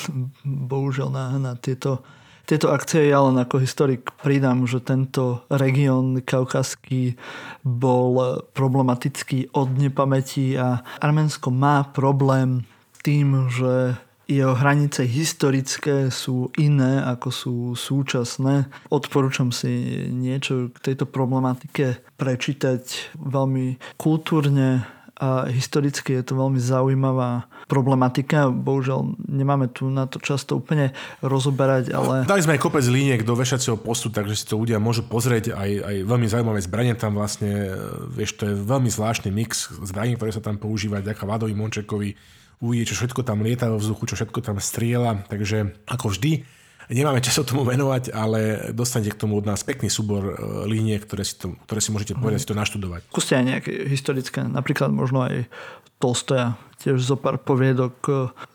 bohužiaľ 0.70 1.10
na, 1.10 1.26
na 1.42 1.52
tieto 1.58 2.06
tieto 2.48 2.72
akcie 2.72 3.12
ja 3.12 3.20
len 3.28 3.36
ako 3.36 3.60
historik 3.60 4.08
pridám, 4.24 4.64
že 4.64 4.80
tento 4.80 5.44
región 5.52 6.24
kaukaský 6.24 7.20
bol 7.62 8.42
problematický 8.56 9.52
od 9.52 9.76
nepamäti 9.76 10.56
a 10.56 10.80
Arménsko 11.04 11.52
má 11.52 11.84
problém 11.92 12.64
tým, 13.04 13.52
že 13.52 14.00
jeho 14.28 14.56
hranice 14.60 15.08
historické 15.08 16.12
sú 16.12 16.52
iné 16.60 17.00
ako 17.00 17.30
sú 17.32 17.56
súčasné. 17.76 18.68
Odporúčam 18.92 19.56
si 19.56 20.08
niečo 20.12 20.72
k 20.76 20.92
tejto 20.92 21.08
problematike 21.08 22.04
prečítať 22.20 23.16
veľmi 23.16 23.80
kultúrne 23.96 24.84
a 25.18 25.50
historicky 25.50 26.14
je 26.14 26.22
to 26.22 26.38
veľmi 26.38 26.62
zaujímavá 26.62 27.50
problematika. 27.66 28.54
Bohužiaľ 28.54 29.18
nemáme 29.26 29.66
tu 29.74 29.90
na 29.90 30.06
to 30.06 30.22
často 30.22 30.62
úplne 30.62 30.94
rozoberať, 31.26 31.90
ale... 31.90 32.30
Dali 32.30 32.46
sme 32.46 32.54
aj 32.54 32.62
kopec 32.62 32.86
líniek 32.86 33.26
do 33.26 33.34
vešacieho 33.34 33.82
postu, 33.82 34.14
takže 34.14 34.38
si 34.38 34.46
to 34.46 34.62
ľudia 34.62 34.78
môžu 34.78 35.10
pozrieť. 35.10 35.58
Aj, 35.58 35.70
aj 35.70 35.96
veľmi 36.06 36.28
zaujímavé 36.30 36.62
zbranie 36.62 36.94
tam 36.94 37.18
vlastne, 37.18 37.74
vieš, 38.14 38.38
to 38.38 38.46
je 38.46 38.54
veľmi 38.54 38.94
zvláštny 38.94 39.34
mix 39.34 39.74
zbraní, 39.82 40.14
ktoré 40.14 40.30
sa 40.30 40.46
tam 40.46 40.62
používajú, 40.62 41.02
ďaká 41.02 41.26
Vladovi 41.26 41.58
Mončekovi, 41.58 42.14
uvidí, 42.62 42.90
čo 42.90 42.98
všetko 43.02 43.26
tam 43.26 43.42
lieta 43.42 43.74
vo 43.74 43.82
vzduchu, 43.82 44.14
čo 44.14 44.18
všetko 44.22 44.40
tam 44.46 44.58
strieľa. 44.62 45.26
Takže 45.30 45.82
ako 45.90 46.14
vždy, 46.14 46.46
Nemáme 46.88 47.20
čas 47.20 47.36
o 47.36 47.44
tomu 47.44 47.68
venovať, 47.68 48.16
ale 48.16 48.72
dostanete 48.72 49.12
k 49.12 49.20
tomu 49.20 49.36
od 49.36 49.44
nás 49.44 49.60
pekný 49.60 49.92
súbor 49.92 50.24
e, 50.24 50.34
líniek, 50.72 51.04
ktoré 51.04 51.28
si, 51.28 51.36
to, 51.36 51.60
ktoré 51.68 51.84
si 51.84 51.92
môžete 51.92 52.16
povedať, 52.16 52.48
si 52.48 52.50
to 52.50 52.56
naštudovať. 52.56 53.12
Skúste 53.12 53.36
aj 53.36 53.44
nejaké 53.44 53.72
historické, 53.92 54.48
napríklad 54.48 54.96
možno 54.96 55.28
aj 55.28 55.52
Tolstoja, 56.00 56.56
tiež 56.80 57.04
zo 57.04 57.20
pár 57.20 57.44
poviedok 57.44 57.96
e, 58.08 58.14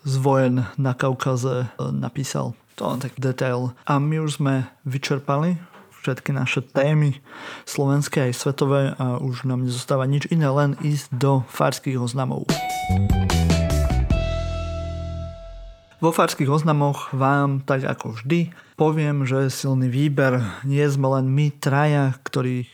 z 0.09 0.15
vojen 0.17 0.65
na 0.81 0.97
Kaukaze 0.97 1.69
e, 1.69 1.93
napísal. 1.93 2.57
To 2.81 2.89
len 2.89 3.05
taký 3.05 3.21
detail. 3.21 3.77
A 3.85 4.01
my 4.01 4.25
už 4.25 4.41
sme 4.41 4.65
vyčerpali 4.89 5.61
všetky 6.01 6.33
naše 6.33 6.65
témy 6.65 7.21
slovenské 7.69 8.33
aj 8.33 8.35
svetové 8.35 8.97
a 8.97 9.21
už 9.21 9.45
nám 9.45 9.69
nezostáva 9.69 10.09
nič 10.09 10.25
iné, 10.33 10.49
len 10.49 10.75
ísť 10.81 11.13
do 11.15 11.45
farských 11.53 12.01
oznamov. 12.01 12.49
Vo 16.03 16.11
farských 16.11 16.51
oznamoch 16.51 17.15
vám, 17.15 17.63
tak 17.63 17.87
ako 17.87 18.19
vždy, 18.19 18.51
poviem, 18.75 19.23
že 19.23 19.47
silný 19.55 19.87
výber 19.87 20.43
nie 20.67 20.83
sme 20.91 21.07
len 21.15 21.31
my 21.31 21.55
traja, 21.63 22.19
ktorí 22.27 22.67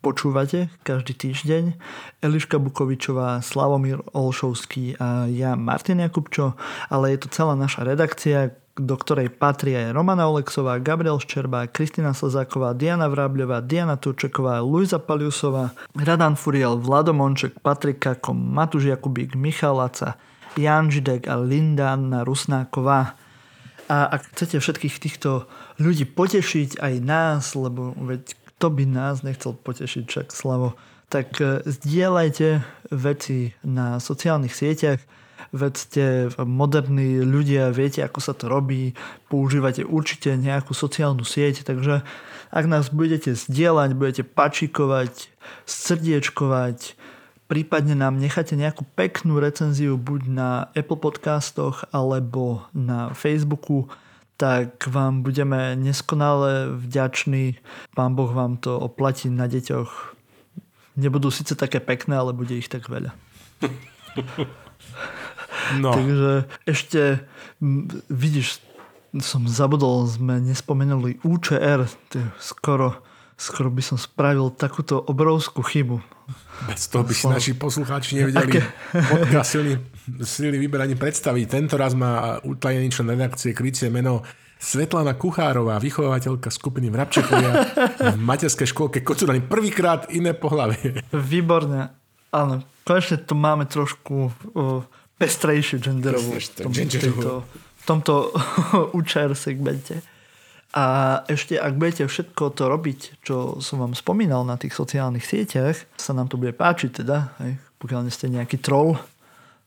počúvate 0.00 0.72
každý 0.80 1.12
týždeň. 1.12 1.76
Eliška 2.24 2.56
Bukovičová, 2.56 3.44
Slavomír 3.44 4.00
Olšovský 4.16 4.96
a 4.96 5.28
ja 5.28 5.60
Martin 5.60 6.00
Jakubčo, 6.00 6.56
ale 6.88 7.12
je 7.12 7.18
to 7.20 7.28
celá 7.28 7.52
naša 7.52 7.84
redakcia, 7.84 8.56
do 8.80 8.96
ktorej 8.96 9.28
patrí 9.28 9.76
aj 9.76 9.92
Romana 9.92 10.32
Oleksová, 10.32 10.80
Gabriel 10.80 11.20
Ščerba, 11.20 11.68
Kristina 11.68 12.16
Slzáková, 12.16 12.72
Diana 12.72 13.12
Vrábľová, 13.12 13.60
Diana 13.60 14.00
Turčeková, 14.00 14.64
Luisa 14.64 14.96
Paliusová, 14.96 15.76
Radan 15.92 16.32
Furiel, 16.32 16.80
Vlado 16.80 17.12
Monček, 17.12 17.60
Patrik 17.60 18.00
Kakom, 18.00 18.40
Matúš 18.40 18.88
Jakubík, 18.88 19.36
Michal 19.36 19.76
Laca, 19.76 20.16
Jan 20.58 20.90
Židek 20.90 21.28
a 21.30 21.38
Linda 21.38 21.94
Rusnáková. 22.26 23.14
A 23.90 23.96
ak 24.06 24.34
chcete 24.34 24.62
všetkých 24.62 24.96
týchto 25.02 25.50
ľudí 25.82 26.06
potešiť 26.06 26.78
aj 26.78 26.94
nás, 27.02 27.58
lebo 27.58 27.94
veď 27.98 28.38
kto 28.54 28.66
by 28.70 28.84
nás 28.86 29.26
nechcel 29.26 29.56
potešiť, 29.56 30.04
však 30.06 30.26
Slavo, 30.30 30.78
tak 31.10 31.34
e, 31.42 31.64
zdieľajte 31.66 32.62
veci 32.94 33.56
na 33.66 33.98
sociálnych 33.98 34.54
sieťach, 34.54 35.02
veď 35.50 35.74
ste 35.74 36.04
moderní 36.38 37.18
ľudia, 37.26 37.74
viete, 37.74 38.06
ako 38.06 38.20
sa 38.22 38.36
to 38.36 38.46
robí, 38.46 38.94
používate 39.26 39.82
určite 39.82 40.38
nejakú 40.38 40.70
sociálnu 40.70 41.26
sieť, 41.26 41.66
takže 41.66 42.06
ak 42.50 42.64
nás 42.66 42.90
budete 42.94 43.34
zdieľať, 43.34 43.90
budete 43.98 44.22
pačikovať, 44.22 45.30
srdiečkovať, 45.66 46.99
prípadne 47.50 47.98
nám 47.98 48.22
necháte 48.22 48.54
nejakú 48.54 48.86
peknú 48.94 49.42
recenziu 49.42 49.98
buď 49.98 50.22
na 50.30 50.50
Apple 50.70 51.02
podcastoch 51.02 51.82
alebo 51.90 52.62
na 52.70 53.10
Facebooku, 53.10 53.90
tak 54.38 54.86
vám 54.86 55.26
budeme 55.26 55.74
neskonale 55.74 56.70
vďační. 56.78 57.58
Pán 57.98 58.14
Boh 58.14 58.30
vám 58.30 58.56
to 58.62 58.78
oplatí 58.78 59.26
na 59.26 59.50
deťoch. 59.50 60.14
Nebudú 60.94 61.34
síce 61.34 61.58
také 61.58 61.82
pekné, 61.82 62.22
ale 62.22 62.30
bude 62.30 62.54
ich 62.54 62.70
tak 62.70 62.86
veľa. 62.86 63.10
No. 65.82 65.90
Takže 65.98 66.46
ešte, 66.70 67.26
vidíš, 68.06 68.62
som 69.18 69.50
zabudol, 69.50 70.06
sme 70.06 70.38
nespomenuli 70.38 71.18
UČR. 71.26 71.90
Skoro, 72.38 73.02
skoro 73.40 73.72
by 73.72 73.80
som 73.80 73.96
spravil 73.96 74.52
takúto 74.52 75.00
obrovskú 75.00 75.64
chybu. 75.64 75.96
Bez 76.68 76.92
toho 76.92 77.08
by 77.08 77.14
si 77.16 77.24
naši 77.24 77.52
poslucháči 77.56 78.20
nevedeli 78.20 78.60
podcast 78.92 79.56
silný, 79.56 79.80
silný 80.20 80.60
výber 80.60 80.84
ani 80.84 80.92
predstaviť. 80.92 81.44
Tento 81.48 81.80
raz 81.80 81.96
má 81.96 82.36
utajený 82.44 82.92
člen 82.92 83.16
redakcie 83.16 83.56
krycie 83.56 83.88
meno 83.88 84.20
Svetlana 84.60 85.16
Kuchárová, 85.16 85.80
vychovateľka 85.80 86.52
skupiny 86.52 86.92
Vrabčekovia 86.92 87.50
v 88.12 88.18
materskej 88.20 88.68
škôlke 88.68 89.00
Kocurany. 89.00 89.40
Prvýkrát 89.40 90.12
iné 90.12 90.36
pohľavy. 90.36 91.00
Výborne. 91.16 91.96
Áno, 92.28 92.60
konečne 92.84 93.24
tu 93.24 93.32
máme 93.32 93.64
trošku 93.64 94.28
uh, 94.28 94.84
pestrejšiu 95.16 95.80
genderovú 95.80 96.36
v, 96.36 96.48
tom, 96.60 96.70
v 96.76 97.84
tomto 97.88 98.36
UČR 98.92 99.32
segmente. 99.48 100.04
A 100.70 100.84
ešte, 101.26 101.58
ak 101.58 101.74
budete 101.74 102.06
všetko 102.06 102.54
to 102.54 102.70
robiť, 102.70 103.26
čo 103.26 103.58
som 103.58 103.82
vám 103.82 103.98
spomínal 103.98 104.46
na 104.46 104.54
tých 104.54 104.70
sociálnych 104.70 105.26
sieťach, 105.26 105.74
sa 105.98 106.14
nám 106.14 106.30
to 106.30 106.38
bude 106.38 106.54
páčiť 106.54 107.02
teda, 107.02 107.34
hej, 107.42 107.58
pokiaľ 107.82 108.06
nie 108.06 108.14
ste 108.14 108.30
nejaký 108.30 108.62
troll, 108.62 108.94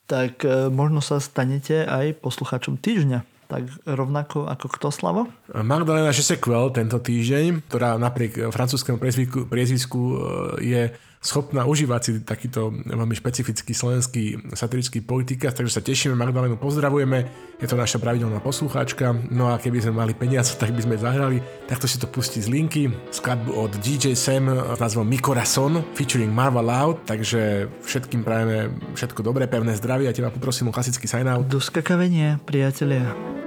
tak 0.07 0.47
e, 0.47 0.71
možno 0.71 1.03
sa 1.03 1.19
stanete 1.19 1.83
aj 1.83 2.23
poslucháčom 2.23 2.79
týždňa. 2.79 3.19
Tak 3.51 3.63
rovnako 3.83 4.47
ako 4.47 4.67
kto, 4.71 4.87
Slavo? 4.95 5.21
Magdalena 5.51 6.15
Žesekvel 6.15 6.71
tento 6.71 7.03
týždeň, 7.03 7.67
ktorá 7.67 7.99
napriek 7.99 8.47
francúzskému 8.55 8.95
priezvisku 9.51 9.99
e, 9.99 10.15
je 10.63 10.81
schopná 11.23 11.63
užívať 11.63 12.01
si 12.03 12.11
takýto 12.21 12.69
veľmi 12.83 13.15
špecifický 13.15 13.71
slovenský 13.71 14.51
satirický 14.51 14.99
politika, 14.99 15.55
takže 15.55 15.79
sa 15.79 15.81
tešíme, 15.81 16.19
Magdalenu 16.19 16.59
pozdravujeme, 16.59 17.31
je 17.63 17.67
to 17.67 17.79
naša 17.79 18.03
pravidelná 18.03 18.43
poslucháčka, 18.43 19.15
no 19.31 19.47
a 19.47 19.55
keby 19.55 19.79
sme 19.79 20.03
mali 20.03 20.11
peniaze, 20.11 20.53
tak 20.61 20.75
by 20.75 20.83
sme 20.83 20.99
zahrali, 20.99 21.39
takto 21.65 21.87
si 21.87 21.95
to 21.95 22.11
pustí 22.11 22.43
z 22.43 22.51
linky, 22.51 22.91
skladbu 23.15 23.55
od 23.55 23.71
DJ 23.79 24.19
Sam 24.19 24.51
s 24.51 24.79
názvom 24.83 25.07
Mikorason 25.07 25.95
featuring 25.95 26.29
Marva 26.29 26.59
Loud, 26.59 27.07
takže 27.07 27.71
všetkým 27.87 28.27
prajeme 28.27 28.75
všetko 28.93 29.23
dobré, 29.23 29.47
pevné 29.47 29.79
zdravie 29.79 30.11
a 30.11 30.13
teba 30.13 30.27
poprosím 30.27 30.69
o 30.69 30.75
klasický 30.75 31.07
sign 31.07 31.31
out. 31.31 31.47
Do 31.47 31.63
skakavenia, 31.63 32.43
priatelia. 32.43 33.42